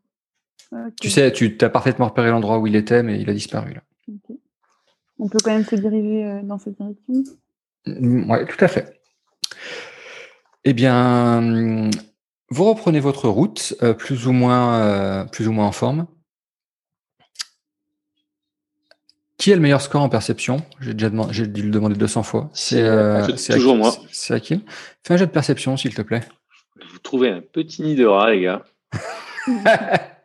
[1.00, 3.82] Tu sais, tu as parfaitement repéré l'endroit où il était, mais il a disparu là.
[5.20, 7.24] On peut quand même se diriger dans cette direction?
[7.86, 9.00] Oui, tout à fait.
[10.66, 11.90] Eh bien,
[12.50, 16.08] vous reprenez votre route, plus, ou moins, plus ou moins en forme.
[19.38, 20.58] Qui a le meilleur score en perception?
[20.80, 22.50] J'ai déjà demandé, j'ai dû le demander 200 fois.
[22.54, 23.96] C'est euh, toujours moi.
[24.12, 24.62] C'est Akim.
[25.04, 26.24] Fais un jet de perception, s'il te plaît.
[26.92, 28.64] Vous trouvez un petit nid de rat, les gars.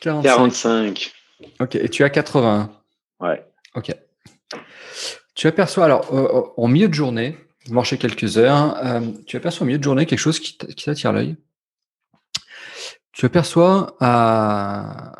[0.00, 1.12] 45.
[1.60, 2.70] Ok, et tu as 80.
[3.20, 3.44] Ouais.
[3.74, 3.94] Ok.
[5.34, 9.66] Tu aperçois, alors, en milieu de journée, vous marchez quelques heures, euh, tu aperçois au
[9.66, 11.36] milieu de journée quelque chose qui t'attire l'œil.
[13.12, 15.12] Tu aperçois à,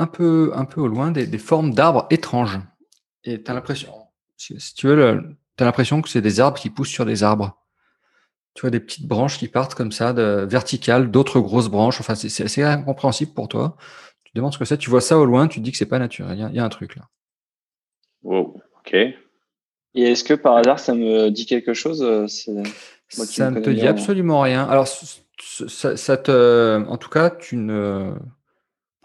[0.00, 2.58] un, peu, un peu au loin des, formes d'arbres étranges.
[3.24, 3.92] Et tu as l'impression,
[4.36, 5.22] si, tu veux,
[5.56, 7.58] tu as l'impression que c'est des arbres qui poussent sur des arbres.
[8.54, 12.00] Tu vois des petites branches qui partent comme ça, de, verticales, d'autres grosses branches.
[12.00, 13.76] Enfin, c'est assez incompréhensible pour toi.
[14.24, 14.78] Tu te demandes ce que c'est.
[14.78, 16.38] Tu vois ça au loin, tu te dis que c'est pas naturel.
[16.38, 17.08] Il y, y, a un truc là.
[18.22, 18.94] Wow, ok.
[18.94, 22.26] Et est-ce que par hasard ça me dit quelque chose euh,
[23.08, 24.64] Ça ne te dit absolument rien.
[24.64, 28.12] Alors, ça, te, en tout cas, tu ne,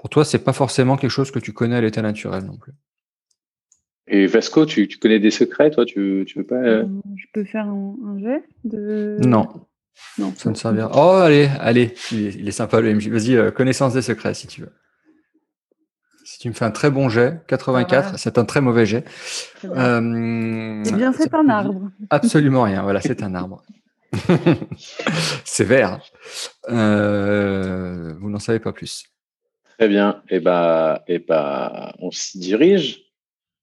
[0.06, 2.74] pour toi, c'est pas forcément quelque chose que tu connais à l'état naturel non plus.
[4.06, 5.84] Et Vasco, tu, connais des secrets, toi?
[5.84, 6.84] Tu, tu veux pas euh?
[6.84, 9.18] Euh, Je peux faire un, jet de.
[9.26, 9.48] Non.
[10.20, 10.32] Non.
[10.38, 10.92] Ça ne servira.
[10.94, 13.08] Oh, allez, allez, il est, sympa le MJ.
[13.08, 14.72] Vas-y, connaissance des secrets si tu veux.
[16.24, 19.06] Si tu me fais un très bon jet, 84, c'est un très mauvais jet.
[19.64, 21.90] Euh, c'est bien, c'est un arbre.
[22.12, 23.64] Absolument rien, voilà, c'est un arbre.
[25.46, 26.00] c'est vert.
[26.70, 29.06] Euh, vous n'en savez pas plus.
[29.78, 30.22] Très bien.
[30.30, 33.02] Et eh bah, et bah, on s'y dirige.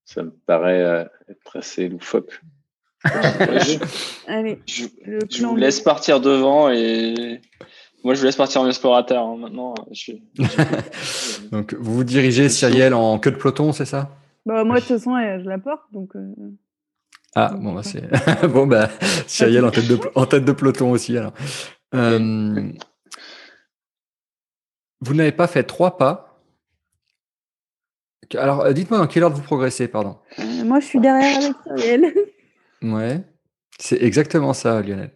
[0.04, 2.40] Ça me paraît euh, être assez loufoque.
[4.28, 4.84] Allez, je,
[5.28, 7.40] je vous laisse partir devant et
[8.04, 9.24] moi, je vous laisse partir en explorateur.
[9.24, 9.36] Hein.
[9.38, 10.12] Maintenant, je
[11.52, 14.10] donc, vous vous dirigez, Cyrielle, en queue de peloton, c'est ça?
[14.44, 15.82] Bah, Moi, de toute façon, je la porte.
[15.92, 16.34] Donc, euh,
[17.34, 18.02] Ah, bon, bah, c'est.
[18.48, 18.88] bon, bah,
[19.26, 21.16] Cyrielle en tête, de, en tête de peloton aussi.
[21.16, 21.32] Alors.
[21.94, 22.72] Euh,
[25.02, 26.40] vous n'avez pas fait trois pas.
[28.34, 30.16] Alors, euh, dites-moi dans quelle ordre vous progressez, pardon.
[30.64, 32.14] moi, je suis derrière avec Cyrielle.
[32.82, 33.20] ouais,
[33.78, 35.10] c'est exactement ça, Lionel.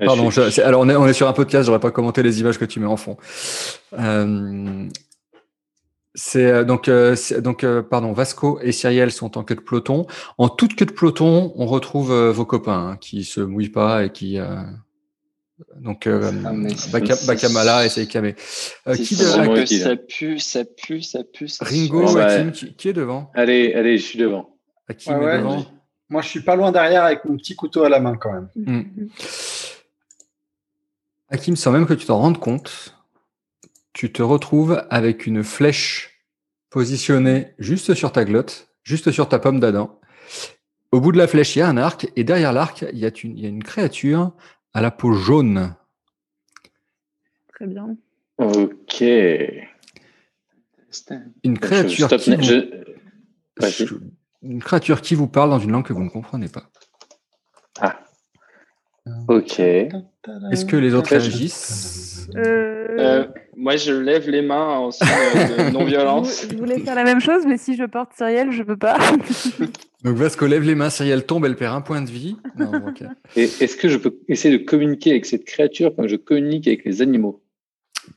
[0.00, 0.30] Pardon,
[0.64, 2.80] alors on est, on est, sur un podcast, j'aurais pas commenté les images que tu
[2.80, 3.18] mets en fond.
[3.98, 4.88] Euh,
[6.14, 10.06] c'est euh, donc, euh, pardon, Vasco et Cyrielle sont en queue de peloton.
[10.38, 14.10] En toute queue de peloton, on retrouve vos copains hein, qui se mouillent pas et
[14.10, 14.38] qui
[15.76, 16.30] donc ah,
[17.26, 18.34] Bakamala et Seikame.
[18.34, 19.24] qui de,
[19.66, 21.48] ça pue, ça pue, ça pue.
[21.60, 24.56] Ringo, Hakim, qui, est devant Allez, allez, je suis devant.
[24.88, 25.66] Hakim est devant.
[26.10, 28.48] Moi, je suis pas loin derrière avec mon petit couteau à la main quand même.
[28.54, 29.08] Mm.
[31.30, 32.94] Hakim, sans même que tu t'en rendes compte,
[33.92, 36.24] tu te retrouves avec une flèche
[36.70, 39.98] positionnée juste sur ta glotte, juste sur ta pomme d'Adam.
[40.92, 43.04] Au bout de la flèche, il y a un arc, et derrière l'arc, il, y
[43.04, 44.32] a une créature
[44.78, 45.74] à la peau jaune.
[47.52, 47.96] Très bien.
[48.38, 49.02] Ok.
[51.42, 52.30] Une créature qui
[54.42, 56.70] une créature qui vous parle dans une langue que vous ne comprenez pas.
[57.80, 57.98] Ah.
[59.26, 59.58] Ok.
[59.58, 63.26] Est-ce que les autres réagissent euh, euh,
[63.56, 66.46] Moi, je lève les mains en signe de non-violence.
[66.48, 68.96] Je voulais faire la même chose, mais si je porte Cyrielle, je peux pas.
[70.04, 72.36] Donc Vasco lève les mains, Cyrielle tombe, elle perd un point de vie.
[73.36, 75.94] Est-ce que je peux essayer de communiquer avec cette créature?
[75.94, 77.42] Comme je communique avec les animaux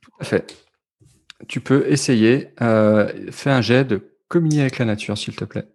[0.01, 0.55] Tout à fait.
[1.47, 2.49] Tu peux essayer.
[2.61, 5.65] Euh, fais un jet de communiquer avec la nature, s'il te plaît.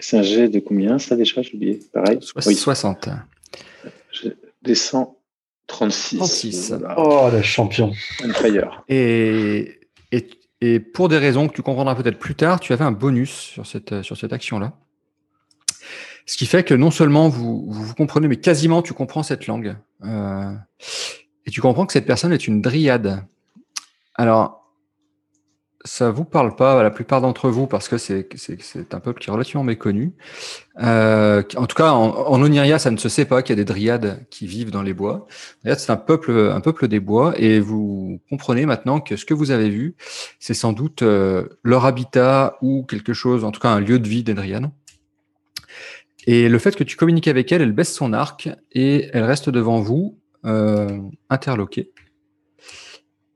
[0.00, 1.42] C'est un jet de combien ça déjà?
[1.42, 1.80] J'ai oublié.
[1.92, 2.18] Pareil?
[2.20, 3.08] 60.
[4.12, 4.28] Je
[4.62, 5.18] descends
[5.66, 6.18] 36.
[6.18, 6.74] 36.
[6.96, 7.92] Oh, le champion.
[8.88, 9.80] Et,
[10.12, 10.30] et,
[10.60, 13.66] et, pour des raisons que tu comprendras peut-être plus tard, tu avais un bonus sur
[13.66, 14.72] cette, sur cette action-là.
[16.26, 19.76] Ce qui fait que non seulement vous, vous, comprenez, mais quasiment tu comprends cette langue.
[20.04, 20.52] Euh,
[21.46, 23.24] et tu comprends que cette personne est une dryade.
[24.14, 24.60] Alors,
[25.84, 28.28] ça vous parle pas à la plupart d'entre vous parce que c'est
[28.92, 30.12] un peuple qui est relativement méconnu.
[30.82, 33.64] Euh, en tout cas, en, Oniria, ça ne se sait pas qu'il y a des
[33.64, 35.26] dryades qui vivent dans les bois.
[35.64, 39.50] C'est un peuple, un peuple des bois, et vous comprenez maintenant que ce que vous
[39.50, 39.94] avez vu,
[40.38, 44.08] c'est sans doute euh, leur habitat ou quelque chose, en tout cas un lieu de
[44.08, 44.70] vie des dryades.
[46.32, 49.50] Et le fait que tu communiques avec elle, elle baisse son arc et elle reste
[49.50, 51.90] devant vous, euh, interloquée.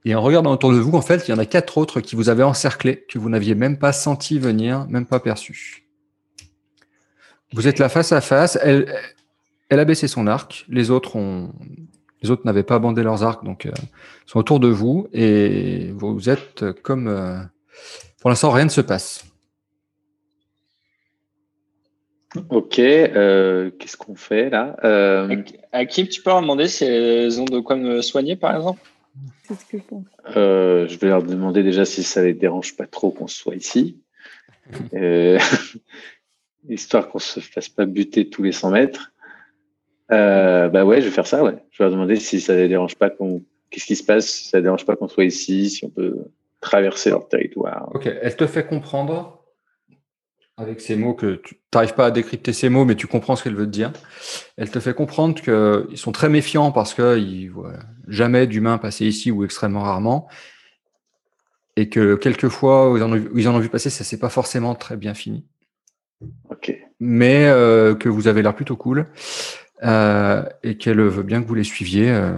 [0.05, 2.15] Et en regardant autour de vous, en fait, il y en a quatre autres qui
[2.15, 5.89] vous avaient encerclé, que vous n'aviez même pas senti venir, même pas perçu.
[7.53, 8.57] Vous êtes là face à face.
[8.62, 8.87] Elle,
[9.71, 10.65] a baissé son arc.
[10.69, 11.53] Les autres ont,
[12.23, 13.73] les autres n'avaient pas bandé leurs arcs, donc euh,
[14.25, 17.09] sont autour de vous et vous êtes comme.
[17.09, 17.41] Euh,
[18.21, 19.25] pour l'instant, rien ne se passe.
[22.48, 25.43] Ok, euh, qu'est-ce qu'on fait là euh,
[25.73, 28.81] Hakim, tu peux leur demander si elles ont de quoi me soigner, par exemple?
[29.44, 30.05] C'est ce que je pense.
[30.36, 34.01] euh, Je vais leur demander déjà si ça les dérange pas trop qu'on soit ici.
[34.94, 35.39] Euh,
[36.70, 39.12] histoire qu'on se fasse pas buter tous les 100 mètres.
[40.11, 41.56] Euh, bah ouais, je vais faire ça, ouais.
[41.70, 43.43] Je vais leur demander si ça les dérange pas qu'on.
[43.69, 46.16] Qu'est-ce qui se passe si ça les dérange pas qu'on soit ici, si on peut
[46.62, 47.90] traverser leur territoire.
[47.94, 49.44] Ok, elle te fait comprendre
[50.57, 53.43] avec ces mots que tu n'arrives pas à décrypter ces mots, mais tu comprends ce
[53.43, 53.93] qu'elle veut te dire.
[54.57, 57.73] Elle te fait comprendre qu'ils sont très méfiants parce qu'ils voient
[58.07, 60.29] jamais d'humains passer ici ou extrêmement rarement.
[61.77, 64.19] Et que quelquefois, où ils en ont, où ils en ont vu passer, ça s'est
[64.21, 65.45] pas forcément très bien fini.
[66.49, 66.73] Ok.
[67.01, 69.07] Mais euh, que vous avez l'air plutôt cool.
[69.83, 72.11] euh, et qu'elle veut bien que vous les suiviez.
[72.11, 72.33] euh,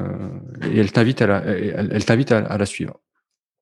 [0.72, 2.98] et elle t'invite à la, elle, elle t'invite à, à la suivre.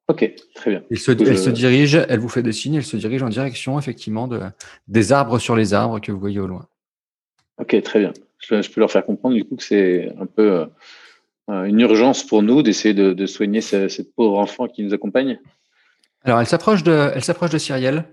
[0.09, 0.83] Ok, très bien.
[0.91, 3.29] Elle se, Je- elle se dirige, elle vous fait des signes, elle se dirige en
[3.31, 4.41] direction effectivement de,
[4.87, 6.67] des arbres sur les arbres que vous voyez au loin.
[7.59, 8.13] Ok, très bien.
[8.39, 10.67] Je, je peux leur faire comprendre du coup que c'est un peu
[11.49, 14.93] euh, une urgence pour nous d'essayer de, de soigner ce- cette pauvre enfant qui nous
[14.93, 15.41] accompagne.
[16.23, 18.05] Alors elle s'approche de, elle s'approche de Cyrielle.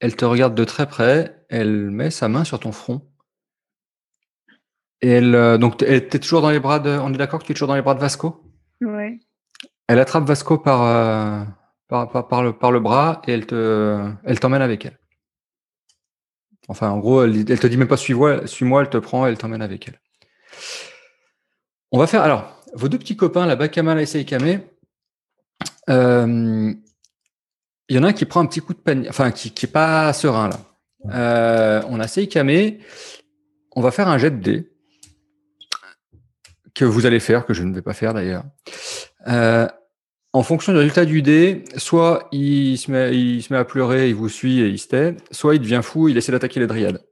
[0.00, 1.44] Elle te regarde de très près.
[1.48, 3.02] Elle met sa main sur ton front.
[5.00, 7.46] Et elle, euh, donc t'es t'es toujours dans les bras de, on est d'accord que
[7.46, 8.42] tu es toujours dans les bras de Vasco?
[8.80, 9.18] Ouais.
[9.92, 11.44] Elle attrape Vasco par, euh,
[11.86, 14.10] par, le, bras et elle te,
[14.40, 14.98] t'emmène avec elle.
[16.68, 19.60] Enfin, en gros, elle, te dit même pas suis-moi, suis-moi, elle te prend, elle t'emmène
[19.60, 20.00] avec elle.
[21.90, 24.62] On va faire alors vos deux petits copains, là, Kamal et Seikame.
[25.90, 26.72] euh,
[27.88, 29.66] Il y en a un qui prend un petit coup de panique, enfin qui, qui
[29.66, 30.58] est pas serein là.
[31.10, 32.78] Euh, on a Seikame.
[33.76, 34.72] On va faire un jet de dés
[36.74, 38.44] que vous allez faire, que je ne vais pas faire d'ailleurs.
[40.32, 44.08] En fonction du résultat du dé, soit il se, met, il se met à pleurer,
[44.08, 46.66] il vous suit et il se tait, soit il devient fou, il essaie d'attaquer les
[46.66, 47.02] dryades.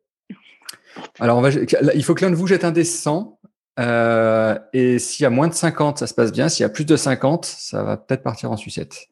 [1.18, 3.38] Alors, on va, là, il faut que l'un de vous jette un dé 100.
[3.78, 6.48] euh, et s'il y a moins de 50, ça se passe bien.
[6.48, 9.06] S'il y a plus de 50, ça va peut-être partir en sucette.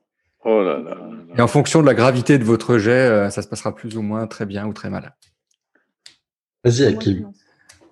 [0.44, 0.97] Oh là là.
[1.36, 4.02] Et en fonction de la gravité de votre jet, euh, ça se passera plus ou
[4.02, 5.14] moins très bien ou très mal.
[6.64, 7.32] Vas-y, Hakim.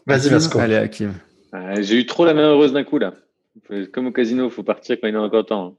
[0.06, 0.58] Vas-y, Vasco.
[0.58, 1.14] Allez, Hakim.
[1.52, 3.14] Ah, J'ai eu trop la main heureuse d'un coup là.
[3.92, 5.76] Comme au casino, faut partir quand il est encore temps.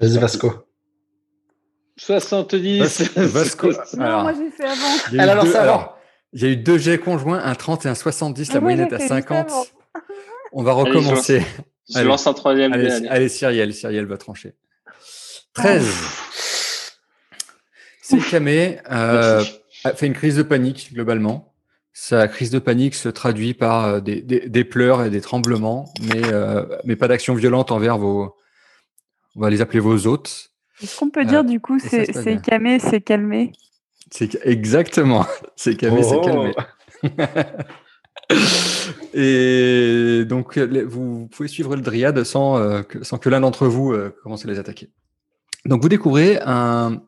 [0.00, 0.52] Vas-y, Vasco.
[1.96, 2.78] 70.
[3.16, 3.72] Vas- Vasco.
[3.94, 4.96] Non, Alors, moi j'ai fait avant.
[5.12, 5.62] Il y a eu Elle a lancé deux- avant.
[5.64, 5.98] alors,
[6.32, 8.48] il y a eu deux jets conjoints, un 30 et un 70.
[8.52, 9.48] La Ah, moyenne est à fait juste 50.
[9.50, 9.64] avant.
[10.52, 11.42] On va Allez, je recommencer.
[11.88, 12.08] Je Allez.
[12.08, 12.72] lance un troisième.
[12.72, 13.08] Allez, allez.
[13.08, 14.54] allez, Cyrielle, Cyrielle va trancher.
[15.54, 15.86] 13.
[18.02, 18.48] Seikame
[18.90, 19.42] euh,
[19.84, 21.54] a fait une crise de panique, globalement.
[21.92, 25.86] Sa crise de panique se traduit par euh, des, des- des pleurs et des tremblements,
[26.02, 28.36] mais, euh, mais pas d'action violente envers vos,
[29.36, 30.50] on va les appeler vos hôtes.
[30.82, 32.40] Est-ce qu'on peut Euh, dire du coup c'est passe c'est bien.
[32.40, 33.52] camé, c'est calmé?
[34.10, 35.26] C'est que- exactement.
[35.56, 36.20] Seikame s'est Oh.
[36.22, 36.54] calmé.
[39.14, 43.66] Et donc, vous, vous pouvez suivre le dryade sans, euh, que, sans que l'un d'entre
[43.66, 44.90] vous euh, commence à les attaquer.
[45.64, 47.02] Donc, vous découvrez un.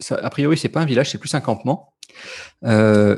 [0.00, 1.94] ça, a priori, c'est pas un village, c'est plus un campement.
[2.64, 3.16] Euh,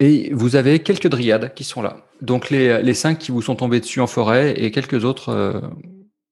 [0.00, 2.06] et vous avez quelques dryades qui sont là.
[2.22, 5.60] Donc, les, les cinq qui vous sont tombés dessus en forêt et quelques autres euh,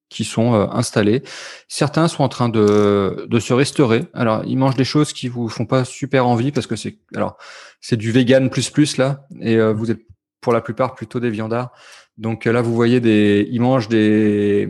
[0.08, 1.22] qui sont euh, installés.
[1.68, 4.04] Certains sont en train de, de se restaurer.
[4.14, 7.36] Alors, ils mangent des choses qui vous font pas super envie parce que c'est alors
[7.80, 10.00] c'est du vegan plus plus là, et euh, vous êtes
[10.40, 11.72] pour la plupart plutôt des viandards.
[12.18, 14.68] Donc euh, là, vous voyez des, ils mangent des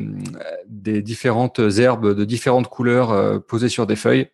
[0.67, 4.29] des différentes herbes de différentes couleurs posées sur des feuilles.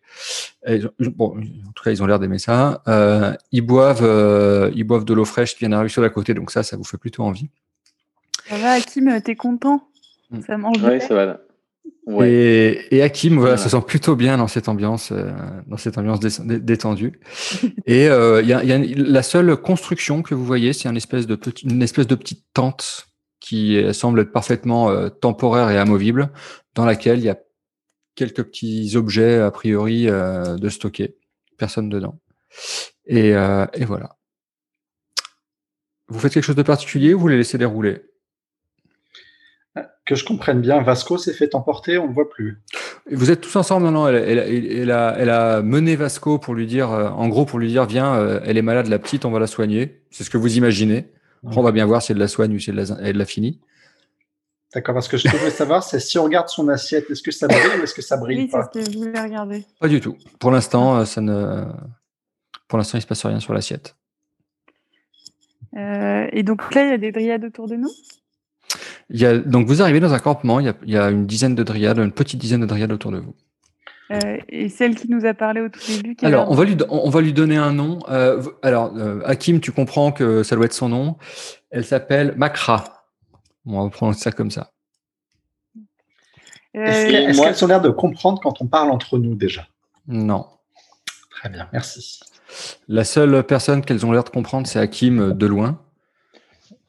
[1.15, 2.81] Bon, en tout cas, ils ont l'air d'aimer ça.
[3.51, 6.63] Ils boivent, ils boivent de l'eau fraîche qui vient d'arriver sur la côté, donc ça,
[6.63, 7.49] ça vous fait plutôt envie.
[8.49, 9.87] Ça va, Hakim, t'es content?
[10.41, 11.39] Ça mange Ouais, bien ça va.
[12.05, 12.31] Ouais.
[12.31, 15.31] Et, et Hakim voilà, se sent plutôt bien dans cette ambiance, euh,
[15.67, 17.19] dans cette ambiance dé- dé- détendue.
[17.85, 20.73] et euh, il y a, il y a une- la seule construction que vous voyez,
[20.73, 23.07] c'est une espèce de petit, une espèce de petite tente
[23.39, 26.31] qui euh, semble être parfaitement euh, temporaire et amovible,
[26.75, 27.37] dans laquelle il y a
[28.15, 31.15] quelques petits objets a priori euh, de stocker,
[31.57, 32.19] personne dedans.
[33.05, 34.17] Et, euh, et voilà.
[36.09, 38.01] Vous faites quelque chose de particulier ou vous les laissez dérouler?
[40.05, 42.61] Que je comprenne bien, Vasco s'est fait emporter, on ne le voit plus.
[43.09, 45.95] Et Vous êtes tous ensemble, non, non, elle, elle- elle- elle a, elle a mené
[45.95, 48.87] Vasco pour lui dire, euh, en gros, pour lui dire, viens, euh, elle est malade,
[48.87, 50.01] la petite, on va la soigner.
[50.11, 51.09] C'est ce que vous imaginez.
[51.45, 53.25] Après, on va bien voir si elle la soigne ou si elle l'a elle l'a.
[54.73, 57.47] D'accord, parce que je voulais savoir, c'est si on regarde son assiette, est-ce que ça
[57.47, 59.65] brille ou est-ce que ça brille Oui, c'est pas ce que je voulais regarder.
[59.79, 60.17] Pas du tout.
[60.39, 61.63] Pour l'instant, euh, ça ne,
[62.67, 63.95] pour l'instant, il se passe rien sur l'assiette.
[65.77, 67.91] Euh, et donc là, il y a des dryades autour de nous?
[69.09, 71.09] Il y a, donc, vous arrivez dans un campement, il y a, il y a
[71.09, 73.35] une dizaine de dryades, une petite dizaine de dryades autour de vous.
[74.11, 76.15] Euh, et celle qui nous a parlé au tout début.
[76.21, 77.99] Alors, on va, lui, on va lui donner un nom.
[78.09, 81.17] Euh, alors, euh, Hakim, tu comprends que ça doit être son nom.
[81.71, 83.05] Elle s'appelle Makra.
[83.65, 84.71] on va prendre ça comme ça.
[86.73, 89.67] Est-ce qu'elles ont l'air de comprendre quand on parle entre nous déjà?
[90.07, 90.47] Non.
[91.29, 92.19] Très bien, merci.
[92.87, 95.79] La seule personne qu'elles ont l'air de comprendre, c'est Hakim de loin.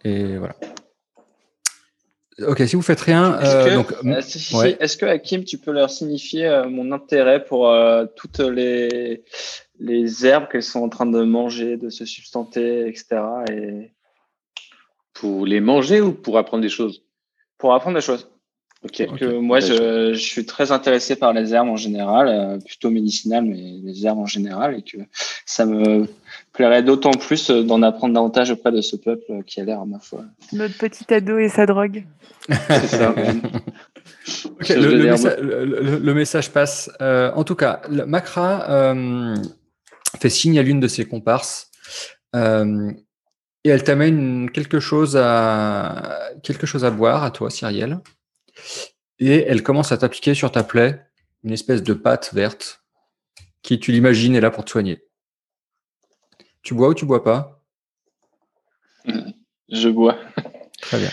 [0.05, 0.55] Et voilà.
[2.43, 6.47] Ok, si vous faites rien, est-ce que, euh, est que Hakim, tu peux leur signifier
[6.47, 9.23] euh, mon intérêt pour euh, toutes les,
[9.78, 13.20] les herbes qu'elles sont en train de manger, de se substanter, etc.
[13.52, 13.93] Et...
[15.12, 17.05] Pour les manger ou pour apprendre des choses?
[17.56, 18.28] Pour apprendre des choses.
[18.93, 23.44] Que moi, je, je, suis très intéressé par les herbes en général, euh, plutôt médicinales,
[23.44, 24.98] mais les herbes en général, et que
[25.47, 26.06] ça me
[26.55, 29.98] plairait d'autant plus d'en apprendre davantage auprès de ce peuple qui a l'air, à ma
[29.98, 30.24] foi.
[30.52, 32.05] Notre petit ado et sa drogue.
[32.48, 33.14] ça.
[34.70, 36.90] le, message, passe.
[37.02, 39.36] Euh, en tout cas, Macra euh,
[40.20, 41.70] fait signe à l'une de ses comparses.
[42.35, 47.98] et elle t'amène quelque chose à quelque chose à boire à toi, Cyrielle
[49.18, 51.06] et elle commence à t'appliquer sur ta plaie
[51.44, 52.82] une espèce de pâte verte
[53.62, 55.05] qui, tu l'imagines, est là pour te soigner.
[56.65, 57.62] Tu bois ou tu bois pas?
[59.70, 60.16] Je bois.
[60.81, 61.11] Très bien.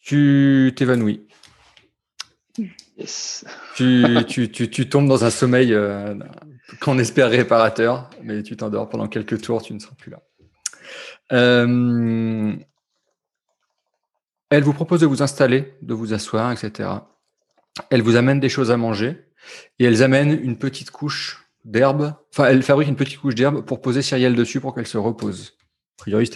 [0.00, 1.26] Tu t'évanouis.
[2.96, 3.44] Yes.
[3.74, 6.14] Tu, tu, tombes dans un sommeil euh,
[6.80, 10.22] qu'on espère réparateur, mais tu t'endors pendant quelques tours, tu ne seras plus là.
[11.32, 12.54] Euh,
[14.50, 16.90] elle vous propose de vous installer, de vous asseoir, etc.
[17.90, 19.26] Elle vous amène des choses à manger
[19.80, 22.14] et elles amènent une petite couche d'herbe.
[22.30, 25.56] Enfin, elle fabrique une petite couche d'herbe pour poser Cyrielle dessus pour qu'elle se repose.
[25.98, 26.30] A priori,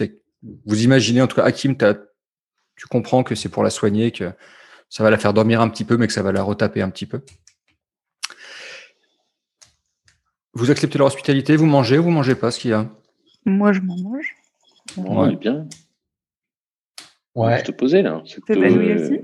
[0.65, 1.75] vous imaginez, en tout cas, Hakim,
[2.75, 4.31] tu comprends que c'est pour la soigner, que
[4.89, 6.89] ça va la faire dormir un petit peu, mais que ça va la retaper un
[6.89, 7.21] petit peu.
[10.53, 12.89] Vous acceptez leur hospitalité, vous mangez ou vous mangez pas ce qu'il y a?
[13.45, 14.35] Moi, je m'en mange.
[14.97, 15.35] Ouais.
[15.35, 15.67] bien.
[17.35, 17.59] Ouais.
[17.59, 18.17] Je te posais là.
[18.17, 19.19] aussi?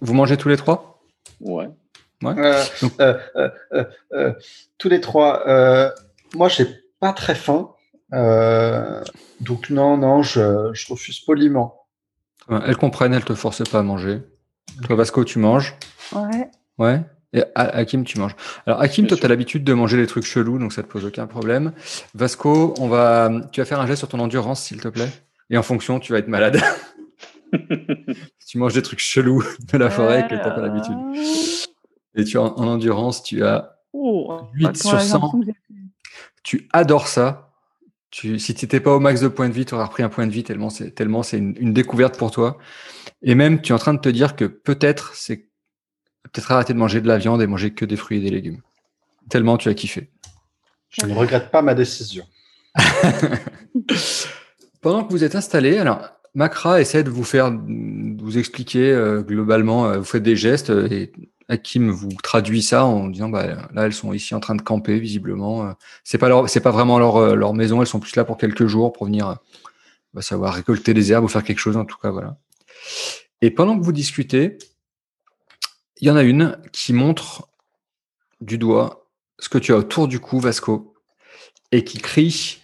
[0.00, 1.04] Vous mangez tous les trois?
[1.40, 1.68] Ouais.
[2.22, 2.34] Ouais.
[2.38, 3.50] Euh, euh,
[4.12, 4.32] euh,
[4.78, 5.44] tous les trois.
[6.34, 6.66] moi, j'ai
[7.00, 7.70] pas très faim.
[9.40, 11.86] donc non, non, je, je, refuse poliment.
[12.48, 14.22] Elles comprennent, elles te forcent pas à manger.
[14.86, 15.76] Toi, Vasco, tu manges?
[16.12, 16.48] Ouais.
[16.78, 17.00] Ouais.
[17.34, 18.36] Et Hakim, tu manges.
[18.66, 21.06] Alors, Hakim, toi, tu as l'habitude de manger des trucs chelous, donc ça te pose
[21.06, 21.72] aucun problème.
[22.14, 25.08] Vasco, on va, tu vas faire un geste sur ton endurance, s'il te plaît.
[25.48, 26.60] Et en fonction, tu vas être malade.
[28.46, 30.96] tu manges des trucs chelous de la forêt que tu n'as pas l'habitude.
[32.14, 34.40] Et tu en, endurance, tu as 8 oh,
[34.74, 35.40] sur 100.
[36.42, 37.50] Tu adores ça.
[38.10, 40.10] Tu, si tu n'étais pas au max de points de vie, tu aurais repris un
[40.10, 42.58] point de vie tellement c'est tellement c'est une, découverte pour toi.
[43.22, 45.48] Et même, tu es en train de te dire que peut-être c'est
[46.24, 48.60] peut-être arrêter de manger de la viande et manger que des fruits et des légumes.
[49.30, 50.10] Tellement tu as kiffé.
[50.90, 52.24] Je ne regrette pas ma décision.
[54.82, 59.86] Pendant que vous êtes installé, alors Macra essaie de vous faire, vous expliquer euh, globalement,
[59.86, 61.12] euh, vous faites des gestes euh, et
[61.48, 64.98] Hakim vous traduit ça en disant bah, là elles sont ici en train de camper
[64.98, 65.74] visiblement.
[66.04, 68.92] c'est pas c'est pas vraiment leur, leur maison, elles sont plus là pour quelques jours
[68.92, 69.38] pour venir
[70.14, 72.36] bah, savoir récolter des herbes ou faire quelque chose en tout cas voilà.
[73.40, 74.58] Et pendant que vous discutez,
[76.00, 77.48] il y en a une qui montre
[78.40, 79.08] du doigt
[79.38, 80.94] ce que tu as autour du cou Vasco
[81.72, 82.58] et qui crie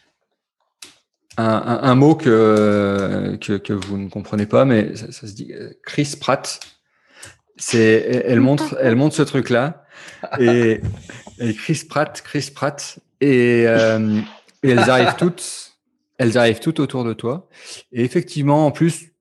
[1.36, 3.38] un, mot que,
[3.86, 6.60] vous ne comprenez pas, mais ça, se dit euh, Chris Pratt.
[7.58, 9.84] C'est, elle montre, elle montre ce truc-là
[10.40, 10.80] et,
[11.56, 14.20] Chris Pratt, Chris Pratt et, euh,
[14.62, 15.76] et, elles arrivent toutes,
[16.18, 17.48] elles arrivent toutes autour de toi.
[17.92, 19.12] Et effectivement, en plus,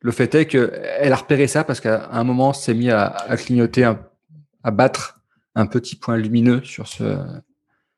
[0.00, 3.36] le fait est qu'elle a repéré ça parce qu'à un moment, s'est mis à, à
[3.36, 5.20] clignoter, à battre
[5.54, 7.18] un petit point lumineux sur ce,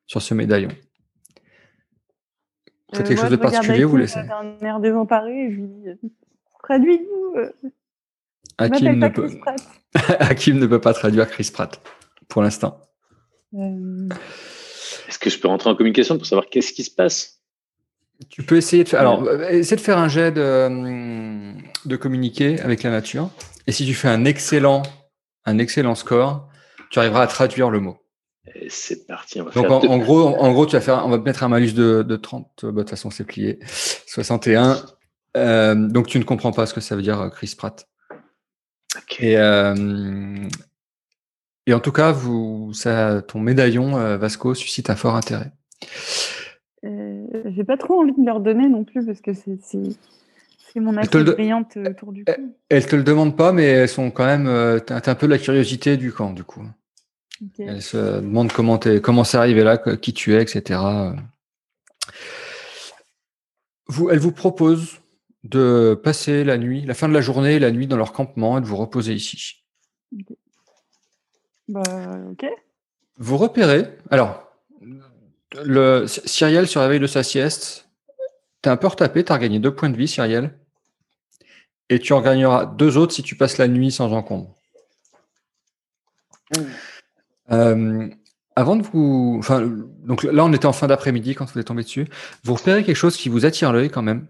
[0.06, 0.70] sur ce médaillon.
[2.92, 4.20] Faites euh, quelque chose de particulier, vous laissez.
[4.20, 6.12] un air désemparé et je lui dis
[6.62, 7.70] traduis-nous.
[8.60, 8.64] Euh.
[8.64, 9.30] Hakim ne, peut...
[10.18, 11.80] Hakim ne peut pas traduire Chris Pratt
[12.28, 12.80] pour l'instant.
[13.54, 14.08] Euh.
[15.08, 17.40] Est-ce que je peux rentrer en communication pour savoir qu'est-ce qui se passe?
[18.30, 19.00] Tu peux essayer de faire.
[19.00, 21.52] Alors, essaie de faire un jet de,
[21.86, 23.30] de communiquer avec la nature.
[23.66, 24.82] Et si tu fais un excellent,
[25.44, 26.48] un excellent score,
[26.90, 27.98] tu arriveras à traduire le mot.
[28.68, 29.38] C'est parti.
[29.38, 32.02] Donc en, gros, en gros, tu vas faire, on va te mettre un malus de,
[32.02, 32.60] de 30.
[32.62, 33.58] Bah, de toute façon, c'est plié.
[34.06, 34.78] 61.
[35.36, 37.86] Euh, donc tu ne comprends pas ce que ça veut dire, Chris Pratt.
[39.18, 40.48] Et, euh,
[41.66, 45.52] et en tout cas, vous, ça, ton médaillon euh, Vasco suscite un fort intérêt.
[46.82, 51.76] J'ai pas trop envie de leur donner non plus parce que c'est mon affaire brillante
[51.76, 52.54] autour du cou.
[52.68, 54.80] Elles te le demandent pas, mais elles sont quand même.
[54.86, 56.62] T'as un peu la curiosité du camp, du coup.
[57.58, 60.80] Elle se demande comment comment c'est arrivé là, qui tu es, etc.
[63.88, 65.00] Vous, elle vous propose
[65.48, 68.60] de passer la nuit, la fin de la journée, la nuit dans leur campement et
[68.60, 69.64] de vous reposer ici.
[70.12, 70.36] Ok.
[71.68, 71.82] Bah,
[72.30, 72.46] ok.
[73.18, 73.88] Vous repérez.
[74.10, 74.50] Alors,
[75.64, 77.88] le Cyriel se réveille de sa sieste.
[78.62, 80.58] T'es un peu retapé, t'as regagné deux points de vie, Cyriel.
[81.88, 84.54] Et tu en gagneras deux autres si tu passes la nuit sans encombre.
[87.50, 88.08] Euh,
[88.56, 89.36] avant de vous.
[89.38, 89.70] Enfin,
[90.04, 92.08] donc là, on était en fin d'après-midi quand vous êtes tombé dessus.
[92.42, 94.26] Vous repérez quelque chose qui vous attire l'œil quand même.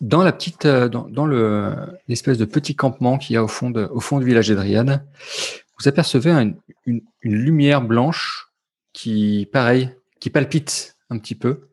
[0.00, 1.74] Dans la petite, euh, dans, le
[2.08, 5.04] l'espèce de petit campement qu'il y a au fond de, au fond du village d'Edriade,
[5.78, 6.30] vous apercevez
[6.86, 8.50] une, lumière blanche
[8.92, 9.90] qui, pareil,
[10.20, 11.68] qui palpite un petit peu,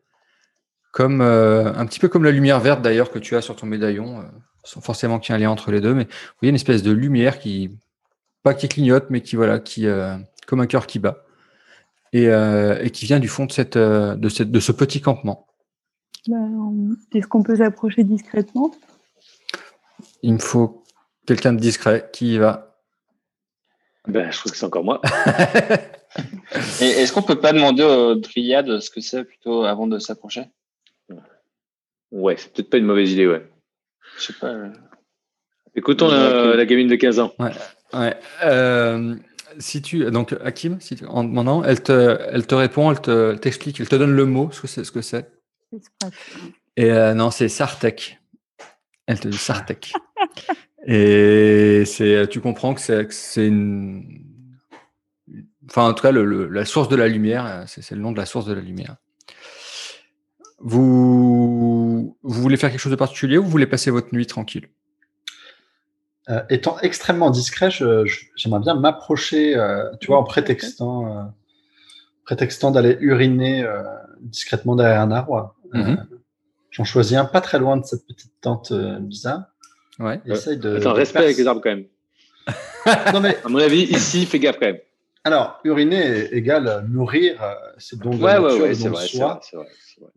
[0.92, 3.66] comme euh, un petit peu comme la lumière verte d'ailleurs que tu as sur ton
[3.66, 4.24] médaillon,
[4.62, 6.82] sans forcément qu'il y ait un lien entre les deux, mais vous voyez une espèce
[6.82, 7.70] de lumière qui,
[8.42, 9.86] pas qui clignote, mais qui voilà, qui
[10.46, 11.24] comme un cœur qui bat,
[12.14, 15.46] euh, et, qui vient du fond de, cette, euh, de, cette, de ce petit campement.
[16.28, 18.70] Ben, est-ce qu'on peut s'approcher discrètement?
[20.22, 20.84] Il me faut
[21.26, 22.10] quelqu'un de discret.
[22.12, 22.76] Qui y va?
[24.06, 25.00] Ben, Je trouve que c'est encore moi.
[26.82, 30.44] et est-ce qu'on peut pas demander aux dryades ce que c'est plutôt avant de s'approcher?
[32.10, 33.50] Ouais, c'est peut-être pas une mauvaise idée, ouais.
[34.18, 34.48] Je sais pas.
[34.48, 34.68] Euh.
[35.74, 37.32] Écoutons la, gamine de 15 ans.
[37.38, 37.52] Ouais.
[37.94, 38.16] ouais
[39.58, 43.34] si tu donc Hakim, si tu, en demandant, elle te, elle te répond, elle te,
[43.34, 45.37] t'explique, elle te donne le mot, ce que c'est, ce que c'est.
[46.76, 48.18] Et euh, non, c'est Sartek.
[49.06, 49.92] Elle te dit Sartek.
[50.86, 54.24] Et c'est, tu comprends que c'est, une,
[55.68, 58.16] enfin en tout cas le, la source de la lumière, c'est, c'est le nom de
[58.16, 58.96] la source de la lumière.
[60.60, 64.68] Vous, vous voulez faire quelque chose de particulier ou vous voulez passer votre nuit tranquille?
[66.30, 71.22] Euh, étant extrêmement discret, j'aimerais bien m'approcher, euh, tu vois, en prétextant, euh,
[72.24, 73.66] prétextant d'aller uriner
[74.20, 75.54] discrètement derrière un arbre.
[75.72, 76.06] Mhm.
[76.70, 79.44] J'en choisis un pas très loin de cette petite tente bizarre.
[79.98, 80.20] Ouais.
[80.26, 81.86] Essaye de, Attends, respect avec les arbres quand même.
[83.12, 84.78] non mais à mon avis, ici, fais gaffe quand même.
[85.24, 87.42] Alors, uriner égale nourrir,
[87.78, 89.66] c'est donc ouais, ouais, ouais, c'est vrai, c'est vrai, vrai,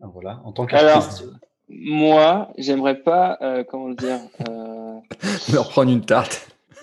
[0.00, 1.24] Voilà, en tant qu'artiste.
[1.68, 3.38] Moi, j'aimerais pas,
[3.68, 6.48] comment dire, me reprendre une tarte.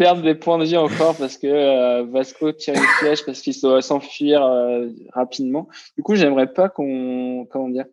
[0.00, 3.52] perdre des points de vie encore parce que euh, Vasco tire une flèche parce qu'il
[3.60, 5.68] doit s'enfuir euh, rapidement.
[5.94, 7.84] Du coup, j'aimerais pas qu'on comment dire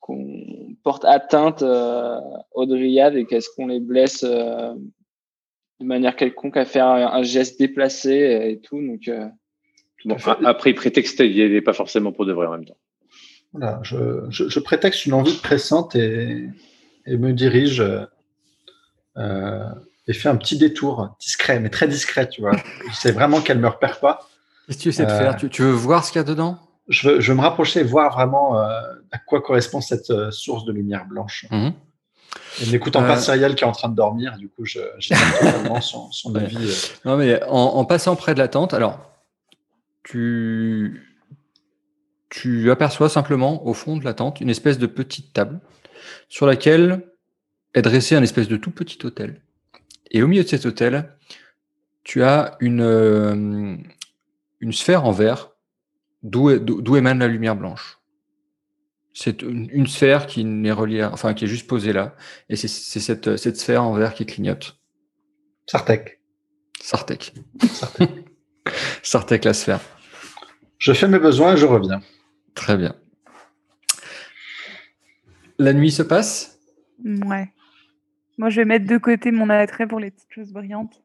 [0.00, 2.18] qu'on porte atteinte euh,
[2.52, 4.74] aux dryades et qu'est-ce qu'on les blesse de
[5.80, 8.80] manière quelconque à faire un, geste déplacé et tout.
[10.06, 12.78] Donc après, il prétexte, il n'est pas forcément pour de vrai en même temps.
[13.52, 16.48] Voilà, je, je, prétexte une envie pressante et,
[17.04, 17.84] et me dirige
[19.18, 19.68] euh,
[20.08, 22.52] et fait un petit détour discret, mais très discret, tu vois.
[22.90, 24.28] Je sais vraiment qu'elle me repère pas.
[24.66, 26.58] Qu'est-ce que tu essaies de faire euh, tu, veux voir ce qu'il y a dedans?
[26.88, 28.80] je veux, je veux me rapprocher et voir vraiment euh,
[29.12, 31.46] à quoi correspond cette source de lumière blanche.
[31.50, 31.72] Mhm.
[32.60, 34.82] Et n'écoutant pas Cyriel qui est en train de dormir, du coup, j'ai
[35.40, 36.92] totalement son, son avis.
[37.04, 39.00] Non, mais en, passant près de la tente, alors,
[40.02, 41.16] tu,
[42.28, 45.60] tu aperçois simplement au fond de la tente une espèce de petite table
[46.28, 47.02] sur laquelle
[47.74, 49.40] est dressé un espèce de tout petit hôtel.
[50.12, 51.16] Et au milieu de cet hôtel,
[52.04, 53.76] tu as une, euh,
[54.60, 55.52] une sphère en verre
[56.22, 57.98] d'où émane la lumière blanche.
[59.14, 62.14] C'est une, sphère qui n'est reliée, enfin qui est juste posée là,
[62.48, 64.78] et c'est cette, cette sphère en verre qui clignote.
[65.66, 66.20] Sartek.
[66.80, 67.34] Sartek.
[67.62, 68.10] Sartek.
[69.02, 69.80] Sartek la sphère.
[70.78, 72.00] Je fais mes besoins et je reviens.
[72.54, 72.94] Très bien.
[75.58, 76.58] La nuit se passe?
[77.04, 77.52] Ouais.
[78.38, 81.02] Moi, je vais mettre de côté mon attrait pour les petites choses brillantes.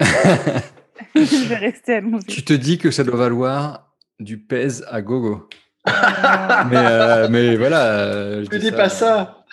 [1.14, 2.26] je vais rester allongé.
[2.26, 5.48] Tu te dis que ça doit valoir du pèse à gogo.
[5.84, 6.66] Ah.
[6.68, 7.86] mais, euh, mais voilà.
[7.86, 9.44] Euh, je ne dis pas ça.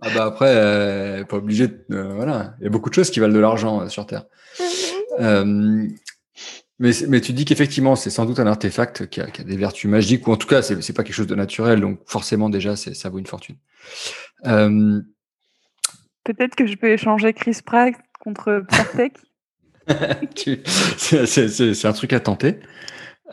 [0.00, 1.68] Ah bah après, euh, pas obligé.
[1.68, 4.24] De, voilà, il y a beaucoup de choses qui valent de l'argent sur Terre.
[5.18, 9.56] mais, mais tu dis qu'effectivement, c'est sans doute un artefact qui a, qui a, des
[9.56, 12.74] vertus magiques, ou en tout cas, c'est pas quelque chose de naturel, donc forcément déjà,
[12.74, 13.56] ça vaut une fortune.
[16.24, 19.16] Peut-être que je peux échanger Chris Pratt contre Partek.
[20.36, 22.60] c'est un truc à tenter.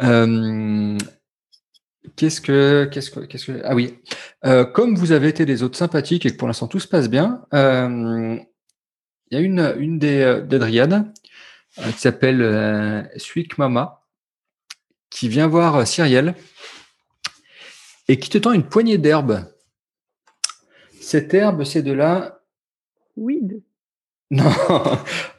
[0.01, 0.97] Euh,
[2.15, 2.89] qu'est-ce que,
[3.63, 3.99] ah oui,
[4.45, 7.09] euh, comme vous avez été des autres sympathiques et que pour l'instant tout se passe
[7.09, 8.37] bien, euh,
[9.29, 10.39] il y a une, une des,
[11.75, 14.01] qui s'appelle Suik Mama
[15.11, 16.33] qui vient voir Cyriel
[18.07, 19.45] et qui te tend une poignée d'herbe.
[20.99, 22.38] Cette herbe, c'est de la
[23.19, 23.61] Weed.
[24.31, 24.45] Non,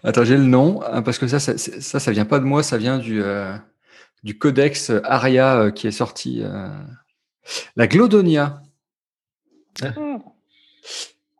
[0.02, 2.64] attends, j'ai le nom, hein, parce que ça, ça, ça, ça vient pas de moi,
[2.64, 3.54] ça vient du, euh,
[4.24, 6.42] du codex Aria euh, qui est sorti.
[6.42, 6.68] euh,
[7.76, 8.62] La Glodonia.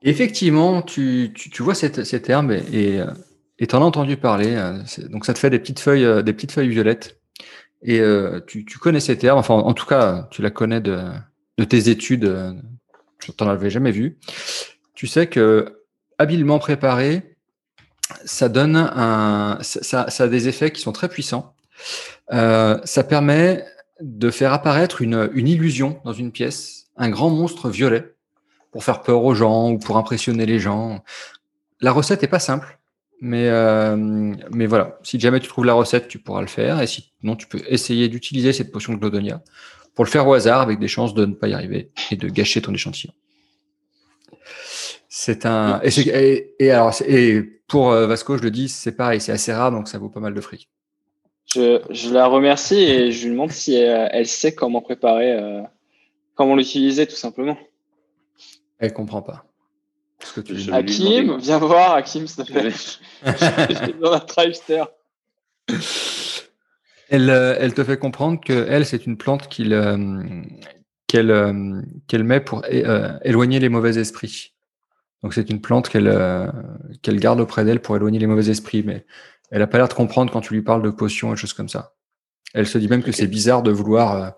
[0.02, 4.54] Effectivement, tu, tu, tu vois cette, cette herbe et t'en as entendu parler.
[4.56, 4.78] euh,
[5.10, 7.20] Donc ça te fait des petites feuilles, euh, des petites feuilles violettes.
[7.82, 11.00] Et euh, tu, tu connais cette herbe, enfin en tout cas, tu la connais de,
[11.58, 12.24] de tes études.
[12.26, 12.52] euh,
[13.20, 14.18] Tu t'en avais jamais vu.
[14.94, 15.80] Tu sais que
[16.20, 17.34] habilement préparé,
[18.26, 21.55] ça donne un, ça, a des effets qui sont très puissants.
[22.32, 23.64] Euh, ça permet
[24.02, 28.14] de faire apparaître une, une illusion dans une pièce, un grand monstre violet,
[28.70, 31.02] pour faire peur aux gens ou pour impressionner les gens.
[31.80, 32.78] La recette est pas simple,
[33.22, 33.97] mais, euh,
[34.51, 34.98] mais voilà.
[35.02, 36.82] Si jamais tu trouves la recette, tu pourras le faire.
[36.82, 39.42] Et sinon, tu peux essayer d'utiliser cette potion de Glodonia
[39.94, 42.28] pour le faire au hasard avec des chances de ne pas y arriver et de
[42.28, 43.14] gâcher ton échantillon.
[45.12, 45.80] C'est un.
[45.82, 49.20] Et, c'est- et- et alors, c'est- et pour euh, Vasco, je le dis, c'est pareil,
[49.20, 50.68] c'est assez rare, donc ça vaut pas mal de fric.
[51.52, 55.62] Je, je la remercie et je lui demande si elle, elle sait comment préparer, euh,
[56.36, 57.58] comment l'utiliser tout simplement.
[58.78, 59.44] Elle comprend pas.
[60.22, 62.70] Ce que tu Je Hakim, viens voir, Hakim, s'il te plaît.
[64.00, 64.86] dans un.
[67.08, 70.22] Elle, euh, elle te fait comprendre que elle, c'est une plante qu'il, euh,
[71.08, 74.52] qu'elle, euh, qu'elle met pour euh, éloigner les mauvais esprits.
[75.22, 76.51] Donc c'est une plante qu'elle, euh,
[77.02, 79.05] qu'elle garde auprès d'elle pour éloigner les mauvais esprits, mais
[79.51, 81.68] elle a pas l'air de comprendre quand tu lui parles de potions et choses comme
[81.68, 81.94] ça.
[82.55, 84.30] Elle se dit même que c'est bizarre de vouloir euh,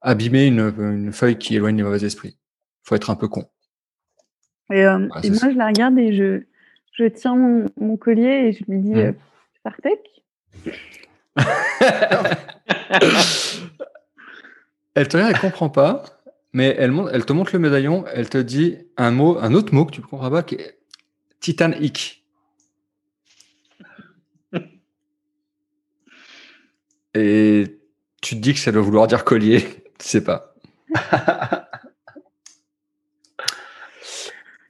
[0.00, 2.36] abîmer une, une feuille qui éloigne les mauvais esprits.
[2.82, 3.44] Faut être un peu con.
[4.70, 5.50] Et, euh, et moi, ça.
[5.50, 6.42] je la regarde et je,
[6.92, 9.12] je tiens mon, mon collier et je lui dis euh,
[9.62, 10.00] Sartek
[14.94, 16.04] elle te regarde, elle comprend pas,
[16.54, 16.92] mais elle,
[17.26, 20.06] te montre le médaillon, elle te dit un mot, un autre mot que tu ne
[20.06, 20.78] comprends pas, qui est
[21.40, 22.24] titanique.
[27.14, 27.78] Et
[28.22, 29.60] tu te dis que ça doit vouloir dire collier,
[29.98, 30.54] tu sais pas.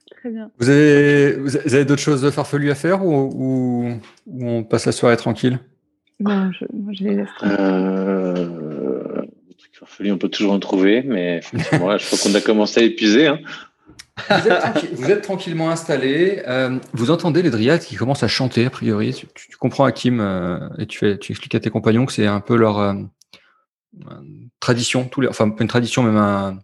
[0.09, 0.51] Très bien.
[0.57, 4.91] Vous avez, vous avez d'autres choses farfelues à faire ou, ou- ou on passe la
[4.91, 5.59] soirée tranquille?
[6.19, 7.29] Non, je, moi, je les laisse.
[7.43, 8.74] Euh,
[10.01, 13.27] on peut toujours en trouver, mais je crois qu'on a commencé à épuiser.
[13.27, 13.39] Hein.
[14.93, 16.41] Vous êtes, tranquillement installé.
[16.47, 19.25] euh, vous entendez les dryades qui commencent à chanter, a priori.
[19.33, 22.79] Tu, comprends, Hakim, euh, et tu, expliques à tes compagnons que c'est un peu leur
[22.79, 22.93] euh,
[24.61, 25.09] tradition.
[25.29, 26.61] Enfin, pas une tradition, même.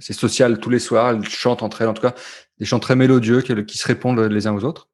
[0.00, 1.10] C'est social tous les soirs.
[1.10, 2.14] Elles chantent entre elles, en tout cas,
[2.58, 4.88] des chants très mélodieux qui, qui se répondent les uns aux autres.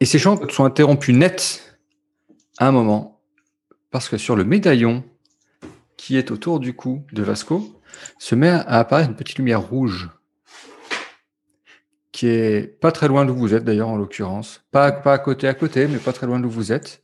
[0.00, 1.78] Et ces chants sont interrompus net
[2.58, 3.19] à un moment,
[3.90, 5.04] parce que sur le médaillon
[5.96, 7.80] qui est autour du cou de Vasco,
[8.18, 10.08] se met à apparaître une petite lumière rouge
[12.12, 14.64] qui est pas très loin d'où vous êtes d'ailleurs en l'occurrence.
[14.70, 17.02] Pas, pas à côté à côté, mais pas très loin d'où vous êtes.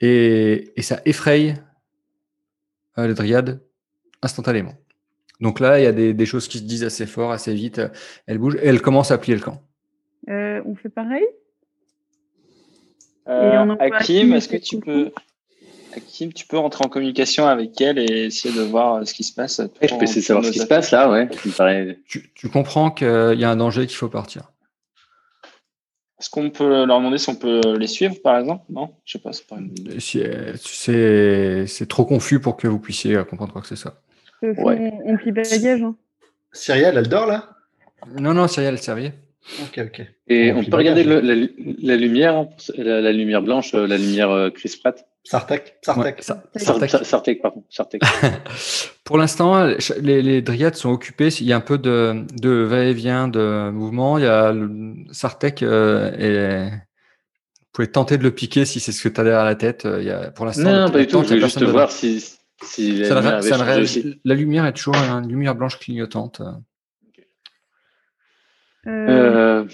[0.00, 1.54] Et, et ça effraie
[2.98, 3.60] euh, les dryades
[4.22, 4.74] instantanément.
[5.40, 7.80] Donc là, il y a des, des choses qui se disent assez fort, assez vite.
[8.26, 9.62] Elles bougent et elles commencent à plier le camp.
[10.28, 11.24] Euh, on fait pareil?
[13.28, 15.12] Euh, Hakim, est-ce que tu peux,
[15.96, 19.24] Hakim, tu peux rentrer en communication avec elle et essayer de voir euh, ce qui
[19.24, 19.58] se passe.
[19.58, 21.28] Ouais, je peux essayer de savoir ce qui se passe là, ouais.
[21.32, 23.06] Ça me paraît- Tu, tu comprends qu'il
[23.36, 24.42] y a un danger qu'il faut partir.
[26.20, 28.64] Est-ce qu'on peut leur demander si on peut les suivre, par exemple?
[28.70, 29.32] Non, je sais pas.
[29.32, 33.68] C'est pas une- C'est c'est trop confus pour que vous puissiez euh, comprendre quoi que
[33.68, 34.02] ce soit.
[34.42, 34.92] De toute façon, Ouais.
[35.04, 35.82] on, on plie bagage.
[35.82, 35.94] Hein.
[36.52, 37.50] Cyrielle, elle dort là?
[38.18, 39.12] Non, non, Cyril, le servier.
[39.62, 40.02] Ok, ok.
[40.28, 41.34] Et on peut regarder le- la,
[41.82, 42.46] la lumière,
[42.76, 45.06] la, la lumière blanche, euh, la lumière euh, Chris Pratt.
[45.30, 46.16] Sartek, Sartek.
[46.16, 46.62] Ouais, Sartek.
[46.62, 46.90] Sartek.
[46.90, 47.64] Sar- Sartek, pardon.
[47.68, 48.02] Sartek.
[49.04, 49.66] Pour l'instant,
[50.00, 51.28] les, les dryades sont occupées.
[51.40, 54.16] Il y a un peu de, de va-et-vient, de mouvement.
[54.18, 58.92] Il y a le, Sartek euh, et vous pouvez tenter de le piquer si c'est
[58.92, 59.86] ce que tu as derrière la tête.
[59.98, 61.22] Il y a, pour l'instant, non, le- pas du le tout.
[61.22, 62.24] temps, Je juste voir si,
[62.62, 64.20] si la lumière avait changé aussi.
[64.24, 66.40] La lumière est toujours une lumière blanche clignotante.
[66.40, 66.52] Euh,
[68.86, 69.64] Euh,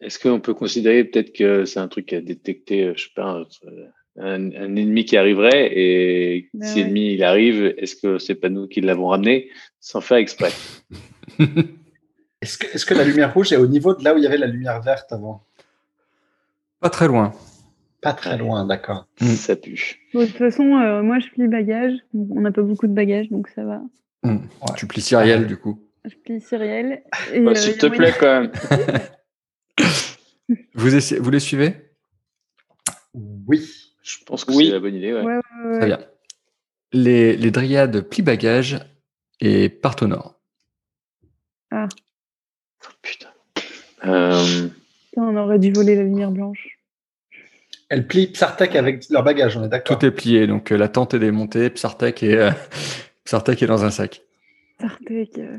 [0.00, 3.42] Est-ce qu'on peut considérer peut-être que c'est un truc à détecter, euh, je sais pas,
[4.18, 6.82] un, un ennemi qui arriverait et Ben si ouais.
[6.84, 10.50] l'ennemi il arrive, est-ce que c'est pas nous qui l'avons ramené sans faire exprès?
[12.42, 14.46] Est-ce que, la lumière rouge est au niveau de là où il y avait la
[14.46, 15.42] lumière verte avant?
[16.80, 17.32] Pas très loin.
[18.02, 19.08] Pas très loin, d'accord.
[19.20, 19.26] Mm.
[19.26, 19.96] Ça pue.
[20.14, 21.94] bon, de toute façon, euh, moi, je plie bagage.
[22.14, 23.80] On n'a pas beaucoup de bagages, donc ça va.
[24.22, 24.38] Hmm.
[24.76, 25.80] Tu plies Cyrielle, du coup.
[26.04, 27.02] Je plie Cyrielle.
[27.32, 28.52] Bah, euh, S'il te a plaît, moyen- quand même.
[30.74, 31.74] Vous, essayez- vous les suivez?
[33.14, 33.85] Oui.
[34.06, 34.66] Je pense que Oui.
[34.66, 35.12] c'est la bonne idée.
[35.12, 35.22] Ouais.
[35.22, 35.78] Ouais, ouais, ouais.
[35.78, 35.98] Très bien.
[36.92, 38.78] Les, les dryades plient bagages
[39.40, 40.38] et partent au nord.
[43.02, 43.28] Putain.
[44.04, 44.68] Euh,
[45.16, 46.78] On aurait dû voler la lumière blanche.
[47.88, 50.88] Elle plie Psartek avec leur bagage, on est d'accord Tout est plié, donc euh, la
[50.88, 52.50] tente est démontée, Psartek est, euh,
[53.24, 54.22] Psartek est dans un sac.
[54.80, 55.38] Sartek.
[55.38, 55.58] euh,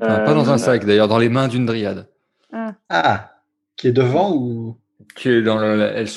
[0.00, 2.08] Enfin, pas dans un sac, d'ailleurs, dans les mains d'une dryade.
[2.52, 3.40] Ah, Ah,
[3.76, 4.76] qui est devant ou
[5.14, 6.08] Qui est dans le, elle,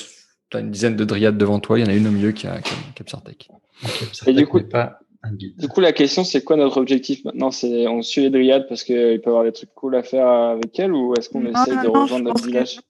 [0.50, 2.46] t'as une dizaine de dryades devant toi, il y en a une au milieu qui
[2.46, 3.48] a, qui a, qui a Psartek.
[3.84, 5.56] Ok, Et du coup- n'est pas un guide.
[5.58, 7.50] Du coup, la question, c'est quoi notre objectif maintenant?
[7.50, 10.26] C'est on suit les dryades parce qu'il peut y avoir des trucs cool à faire
[10.26, 12.80] avec elles ou est-ce qu'on Non, essaye de rejoindre notre village?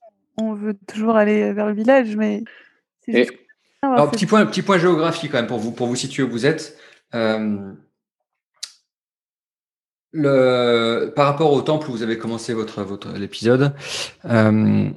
[0.41, 2.43] on veut toujours aller vers le village, mais
[3.05, 3.33] c'est Et- juste.
[3.83, 6.31] Ah, Alors, petit point, petit point géographique quand même pour vous, pour vous situer où
[6.31, 6.77] vous êtes.
[7.15, 7.73] Euh,
[10.13, 13.73] le, par rapport au temple où vous avez commencé votre, votre l'épisode,
[14.27, 14.89] euh,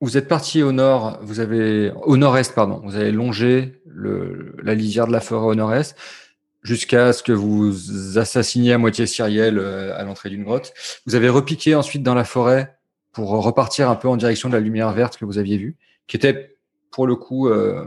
[0.00, 4.74] vous êtes parti au nord, vous avez au nord-est pardon, vous avez longé le, la
[4.74, 5.96] lisière de la forêt au nord-est
[6.62, 10.72] jusqu'à ce que vous assassiniez à moitié Cyriel euh, à l'entrée d'une grotte.
[11.06, 12.78] Vous avez repiqué ensuite dans la forêt
[13.12, 16.16] pour repartir un peu en direction de la lumière verte que vous aviez vue, qui
[16.16, 16.56] était
[16.90, 17.84] pour le coup euh,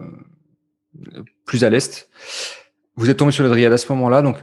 [1.45, 2.09] plus à l'est.
[2.95, 4.37] Vous êtes tombé sur le Dryade à ce moment-là, donc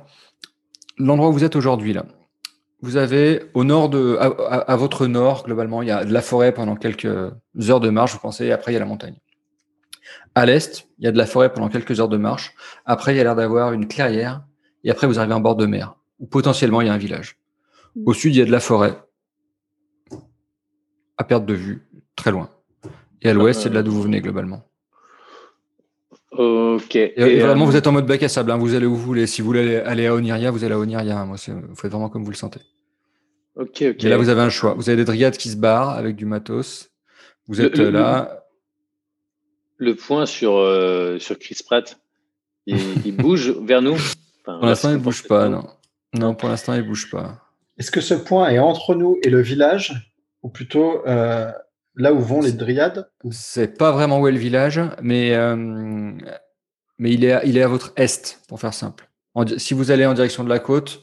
[0.99, 2.07] l'endroit où vous êtes aujourd'hui là.
[2.83, 6.13] Vous avez au nord de, à, à- à votre nord globalement, il y a de
[6.13, 8.87] la forêt pendant quelques heures de marche, vous pensez, et après il y a la
[8.87, 9.17] montagne.
[10.35, 12.55] À l'est, il y a de la forêt pendant quelques heures de marche.
[12.87, 14.43] Après, il y a l'air d'avoir une clairière,
[14.85, 17.39] et après vous arrivez en bord de mer, où potentiellement il y a un village.
[18.07, 18.97] Au sud, il y a de la forêt,
[21.19, 21.87] à perte de vue,
[22.17, 22.49] très loin.
[23.23, 24.70] Et à l'ouest, c'est de là d'où vous venez globalement.
[26.33, 26.95] Ok.
[26.97, 28.51] Et, et Et, vraiment, euh, vous êtes en mode bac à sable.
[28.53, 28.57] hein.
[28.59, 29.27] Vous allez où vous voulez.
[29.27, 31.19] Si vous voulez aller, à Oniria, vous allez à Oniria.
[31.19, 31.27] hein.
[31.27, 32.61] Moi, vous faites vraiment comme vous le sentez.
[33.57, 34.05] Ok, ok.
[34.05, 34.75] Et là, vous avez un choix.
[34.75, 36.91] Vous avez des dryades qui se barrent avec du matos.
[37.49, 38.45] Vous êtes le- là.
[39.77, 41.99] Le point sur, euh, sur Chris Pratt,
[42.67, 42.77] il,
[43.07, 43.95] il bouge vers nous?
[43.95, 45.49] Enfin, Pour l'instant, il c'est bouge pas.
[45.49, 45.67] Non.
[46.15, 47.41] Non, pour l'instant, il bouge pas.
[47.79, 50.15] Est-ce que ce point est entre nous et le village?
[50.43, 51.51] Ou plutôt euh,
[51.95, 55.57] là où vont les dryades C'est pas vraiment où est le village, mais euh,
[56.99, 59.09] mais il est à, il est à votre est, pour faire simple.
[59.35, 61.03] En si vous allez en direction de la côte,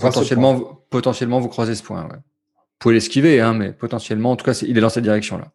[0.00, 2.04] potentiellement, vous- potentiellement, vous croisez ce point.
[2.04, 2.16] Ouais.
[2.16, 5.52] Vous pouvez l'esquiver, hein, mais potentiellement, en tout cas, il est dans cette direction-là.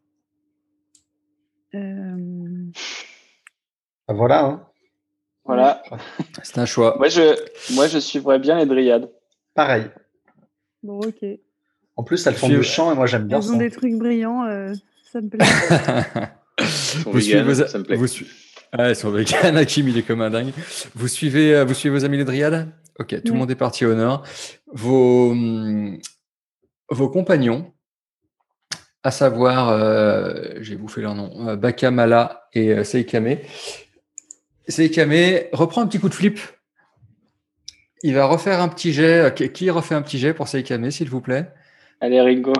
[1.75, 2.71] Euh,
[4.07, 4.45] Ah, Voilà.
[4.45, 4.63] hein.
[5.45, 5.81] Voilà.
[6.43, 6.95] C'est un choix.
[6.97, 7.35] Moi, je,
[7.73, 9.09] moi, je suivrais bien les dryades.
[9.53, 9.85] Pareil.
[10.83, 11.25] Bon, ok.
[11.97, 13.51] Elles En plus, elles font du chant et moi j'aime bien ça.
[13.53, 14.73] ont des trucs brillants, euh,
[15.11, 15.45] ça me plaît.
[17.05, 17.95] vous suivez vos, ça me plaît.
[17.95, 18.27] vous su-
[18.71, 19.57] Ah, ils sont véganes.
[19.57, 20.51] Hakim, il est comme un dingue.
[20.95, 22.69] Vous suivez, vous suivez vos amis les dryades
[22.99, 24.23] Ok, tout le monde est parti au nord.
[24.73, 25.99] Vos, hum,
[26.89, 27.71] vos compagnons,
[29.03, 33.37] à savoir, euh, j'ai bouffé leur nom, euh, Bakamala et euh, Seikame.
[34.67, 36.39] Seikame reprend un petit coup de flip.
[38.03, 39.19] Il va refaire un petit jet.
[39.25, 41.51] Euh, Qui qui refait un petit jet pour Seikame, s'il vous plaît?
[41.99, 42.53] Allez, Ringo.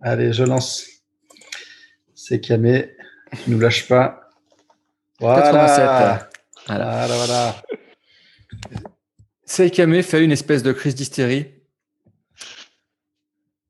[0.00, 0.86] Allez, je lance.
[2.14, 2.94] C'est Camé.
[3.44, 4.28] Tu nous lâches pas.
[5.20, 5.42] Voilà.
[5.42, 6.28] 87.
[6.66, 7.06] Voilà.
[7.06, 7.62] Voilà, voilà.
[9.44, 11.46] Seikame fait une espèce de crise d'hystérie.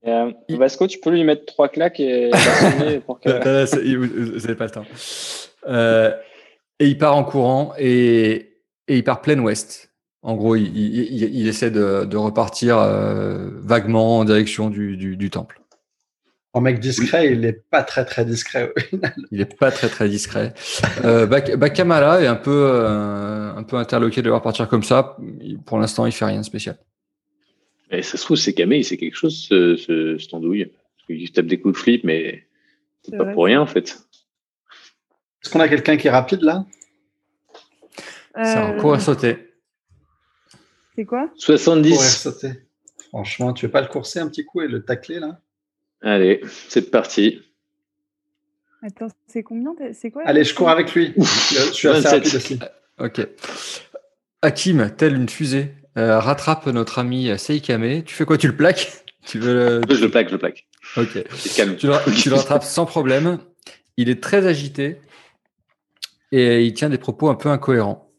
[0.06, 2.30] Euh, Il- Vasco, tu peux lui mettre trois claques et
[3.06, 3.28] pour que.
[3.28, 4.86] Vous n'avez pas le temps.
[5.66, 6.16] Euh,
[6.78, 8.58] et il part en courant et,
[8.88, 9.91] et il part plein ouest.
[10.22, 14.96] En gros, il, il- il- il essaie de, de repartir euh, vaguement en direction du,
[14.96, 15.60] du- du temple.
[16.54, 18.72] En mec discret, il n'est pas très très discret.
[19.30, 20.52] Il n'est pas très très discret.
[21.04, 25.16] Euh, Bakamala est un peu, euh, un peu interloqué de le voir partir comme ça.
[25.40, 26.76] Il- Pour l'instant, il fait rien de spécial.
[27.90, 30.16] Mais ça se trouve, c'est camé, c'est quelque chose, ce, ce,
[31.06, 32.46] qu'il se tape des coups de flip, mais
[33.02, 33.32] c'est pas vrai.
[33.34, 33.98] pour rien, en fait.
[35.42, 36.64] Est-ce qu'on a quelqu'un qui est rapide là?
[38.34, 39.51] C'est un Euh, court à sauter.
[40.96, 41.30] C'est quoi?
[41.36, 41.90] 70.
[41.90, 42.52] Courir, sauter.
[43.08, 45.40] Franchement, tu veux pas le courser un petit coup et le tacler là?
[46.02, 47.40] Allez, c'est parti.
[48.82, 50.22] Attends, c'est combien C'est quoi?
[50.26, 51.14] Allez, je cours avec lui.
[51.16, 51.22] Je
[51.72, 52.12] suis assez 27.
[52.12, 52.58] rapide aussi.
[52.98, 53.26] Ok.
[54.42, 58.02] Hakim, tel une fusée, euh, rattrape notre ami Seikame.
[58.02, 58.36] Tu fais quoi?
[58.38, 59.04] Tu le plaques?
[59.24, 60.66] Tu veux le- Je le plaque, je le plaque.
[60.96, 61.24] Ok.
[61.36, 61.76] C'est calme.
[61.76, 63.38] Tu le, tu le rattrapes sans problème.
[63.96, 65.00] Il est très agité
[66.32, 68.10] et il tient des propos un peu incohérents.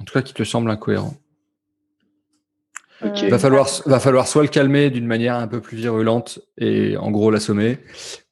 [0.00, 1.14] En tout cas, qui te semblent incohérents.
[3.02, 7.10] Va falloir, va falloir soit le calmer d'une manière un peu plus virulente et en
[7.10, 7.78] gros l'assommer,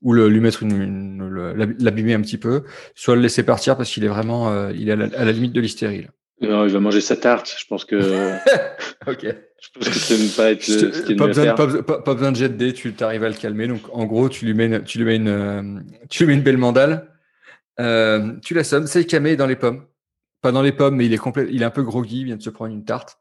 [0.03, 2.65] ou le, lui mettre une, l'abîmer un petit peu,
[2.95, 5.32] soit le laisser partir parce qu'il est vraiment, euh, il est à la, à la
[5.32, 6.03] limite de l'hystérie.
[6.03, 6.09] là.
[6.40, 7.53] Non, il va manger sa tarte.
[7.59, 7.97] Je pense que,
[9.09, 9.23] Ok.
[9.61, 11.55] je pense que ça me paraît être ce pas, besoin, faire.
[11.57, 13.66] pas, pas- pas besoin de jet de dés, tu arrives à le calmer.
[13.66, 15.62] Donc, en gros, tu lui mets une, tu lui mets une, euh,
[16.09, 17.09] tu lui mets une belle mandale.
[17.81, 18.86] Euh, tu l'assommes.
[18.86, 19.85] Seikame est dans les pommes.
[20.43, 22.36] Pas dans les pommes, mais il est complet, il est un peu groggy, il vient
[22.36, 23.19] de se prendre une tarte.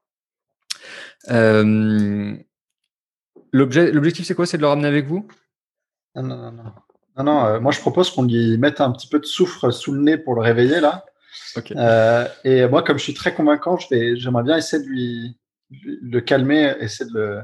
[3.54, 4.46] L'objectif, c'est quoi?
[4.46, 5.28] C'est de le ramener avec vous?
[6.16, 6.52] Non, non, non.
[6.52, 6.64] non.
[7.18, 9.94] non, non euh, moi, je propose qu'on lui mette un petit peu de soufre sous
[9.94, 11.06] le nez pour le réveiller, là.
[11.76, 15.38] Euh, et moi, comme je suis très convaincant, j'aimerais bien essayer de lui,
[15.72, 17.40] le calmer, essayer de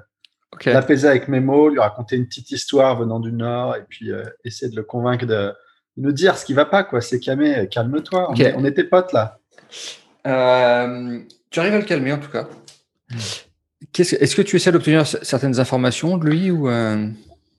[0.65, 4.23] l'apaiser avec mes mots, lui raconter une petite histoire venant du Nord, et puis euh,
[4.43, 5.53] essayer de le convaincre de,
[5.97, 7.01] nous dire ce qui va pas, quoi.
[7.01, 8.33] C'est calmer, calme-toi.
[8.55, 9.39] On, était potes, là.
[10.23, 12.47] tu arrives à le calmer, en tout cas.
[13.99, 17.07] Est-ce que tu essaies d'obtenir certaines informations de lui ou euh?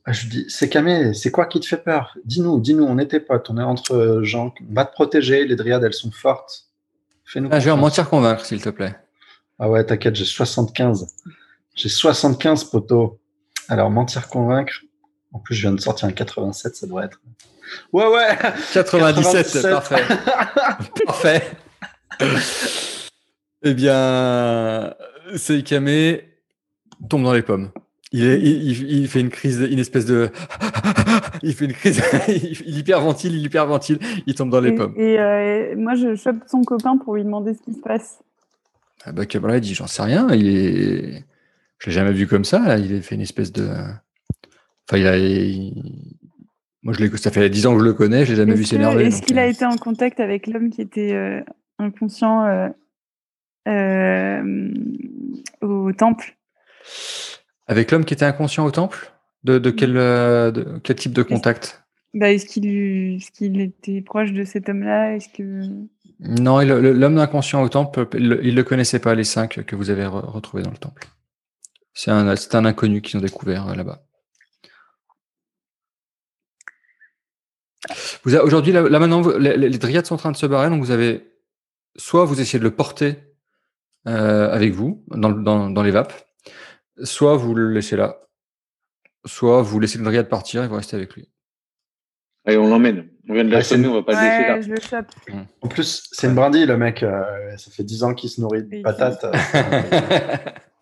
[0.04, 2.16] ah, Je dis, c'est Camé, c'est quoi qui te fait peur?
[2.24, 5.84] Dis-nous, dis-nous, on était potes, on est entre gens, on va te protéger, les dryades,
[5.84, 6.66] elles sont fortes.
[7.24, 8.94] Fais-nous ah, je vais en mentir convaincre, s'il te plaît.
[9.58, 11.06] Ah ouais, t'inquiète, j'ai 75.
[11.74, 13.18] J'ai 75 poteaux.
[13.68, 14.82] Alors, mentir convaincre.
[15.32, 17.20] En plus, je viens de sortir un 87, ça doit être.
[17.92, 18.38] Ouais, ouais
[18.72, 20.04] 97, parfait.
[21.06, 21.50] parfait.
[23.62, 24.94] eh bien,
[25.36, 26.18] Seikame
[27.08, 27.70] tombe dans les pommes.
[28.12, 30.30] Il, est, il, fait une crise, une espèce de.
[31.42, 34.94] il fait une crise, il hyperventile, il hyperventile, il tombe dans les pommes.
[34.96, 38.20] Et euh, moi, je chope son copain pour lui demander ce qui se passe.
[39.04, 41.24] Ah bah, il dit J'en sais rien, il est.
[41.78, 43.68] Je l'ai jamais vu comme ça, il a fait une espèce de.
[44.88, 45.16] Enfin, il a.
[46.84, 47.16] Moi, je l'ai...
[47.16, 49.06] ça fait 10 ans que je le connais, je l'ai jamais vu s'énerver.
[49.06, 49.50] Est-ce qu'il a euh.
[49.50, 51.40] été en contact avec l'homme qui était euh,
[51.78, 52.68] inconscient euh,
[55.60, 56.36] au temple.
[57.66, 59.10] Avec l'homme qui était inconscient au temple?
[59.44, 61.84] De, quel, euh, de, quel type de contact?
[62.14, 65.16] Bah, Est-ce qu'il était proche de cet homme-là?
[65.16, 65.60] Est-ce que...
[66.20, 70.06] Non, l'homme inconscient au temple, il ne le connaissait pas, les cinq que vous avez
[70.06, 71.08] retrouvés dans le temple.
[71.92, 74.02] C'est un, un inconnu qu'ils ont découvert euh, là-bas.
[78.24, 81.30] Aujourd'hui, là, maintenant, les, les, dryades sont en train de se barrer, donc vous avez
[81.96, 83.33] soit vous essayez de le porter
[84.06, 86.12] euh, avec vous dans, dans, dans, les vapes.
[87.02, 88.20] Soit vous le laissez là,
[89.24, 91.28] soit vous laissez le dryade partir et vous restez avec lui.
[92.46, 93.08] Allez, on l'emmène.
[93.28, 95.02] On vient de on va pas le laisser là.
[95.28, 95.42] Mmh.
[95.62, 97.02] En plus, c'est une brindille, le mec.
[97.02, 99.24] Euh, ça fait 10 ans qu'il se nourrit de patates.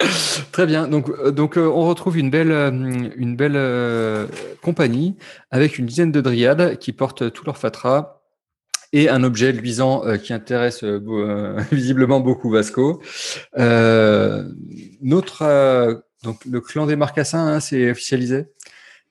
[0.52, 0.88] Très bien.
[0.88, 4.28] Donc, euh, donc on retrouve une belle, une belle
[4.60, 5.16] compagnie
[5.52, 8.21] avec une dizaine de dryades qui portent tout leur fatras
[8.92, 13.02] et un objet luisant euh, qui intéresse euh, euh, visiblement beaucoup Vasco.
[15.02, 18.46] notre donc le clan des Marcassins, hein, c'est officialisé.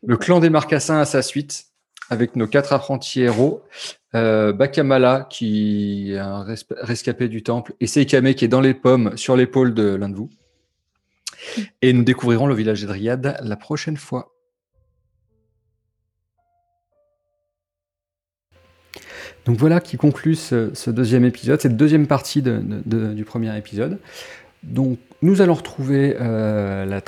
[0.02, 1.66] Le clan des Marcassins à sa suite
[2.10, 3.64] avec nos quatre apprentis héros.
[4.14, 6.46] Bakamala qui est un
[6.82, 10.16] rescapé du temple et Seikame qui est dans les pommes sur l'épaule de l'un de
[10.16, 10.30] vous.
[11.82, 14.34] Et nous découvrirons le village d'Edriade la prochaine fois.
[19.46, 23.98] Donc voilà qui conclut ce, deuxième épisode, cette deuxième partie du premier épisode.
[24.64, 27.02] Donc nous allons retrouver euh, la,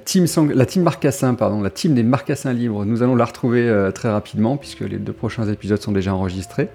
[0.00, 0.26] team,
[0.82, 2.84] Marcassin, pardon, la team des Marcassins libres.
[2.84, 6.68] Nous allons la retrouver euh, très rapidement puisque les deux prochains épisodes sont déjà enregistrés.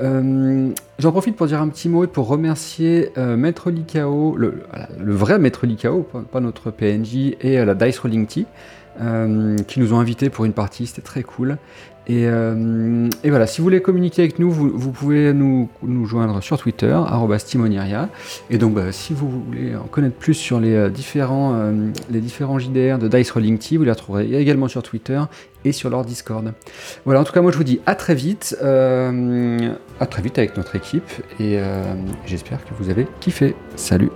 [0.00, 4.62] Euh, j'en profite pour dire un petit mot et pour remercier Maître Likao, le,
[4.98, 8.46] vrai Maître Likao, pas, notre PNJ, et la Dice Rolling Tea,
[9.66, 11.58] qui nous ont invités pour une partie, c'était très cool.
[12.10, 15.68] Euh, et, voilà, si vous voulez communiquer avec nous, vous, pouvez nous,
[16.06, 16.98] joindre sur Twitter,
[17.44, 18.08] Timoniria.
[18.50, 22.20] Et donc, bah, si vous voulez en connaître plus sur les, euh, différents, euh, les
[22.20, 25.20] différents JDR de Dice Rolling Tea, vous les retrouverez également sur Twitter
[25.64, 26.52] et sur leur Discord.
[27.04, 30.56] Voilà, en tout cas, moi je vous dis à très vite, à très vite avec
[30.56, 31.10] notre équipe,
[31.40, 31.58] et
[32.26, 33.56] j'espère que vous avez kiffé.
[33.74, 34.10] Salut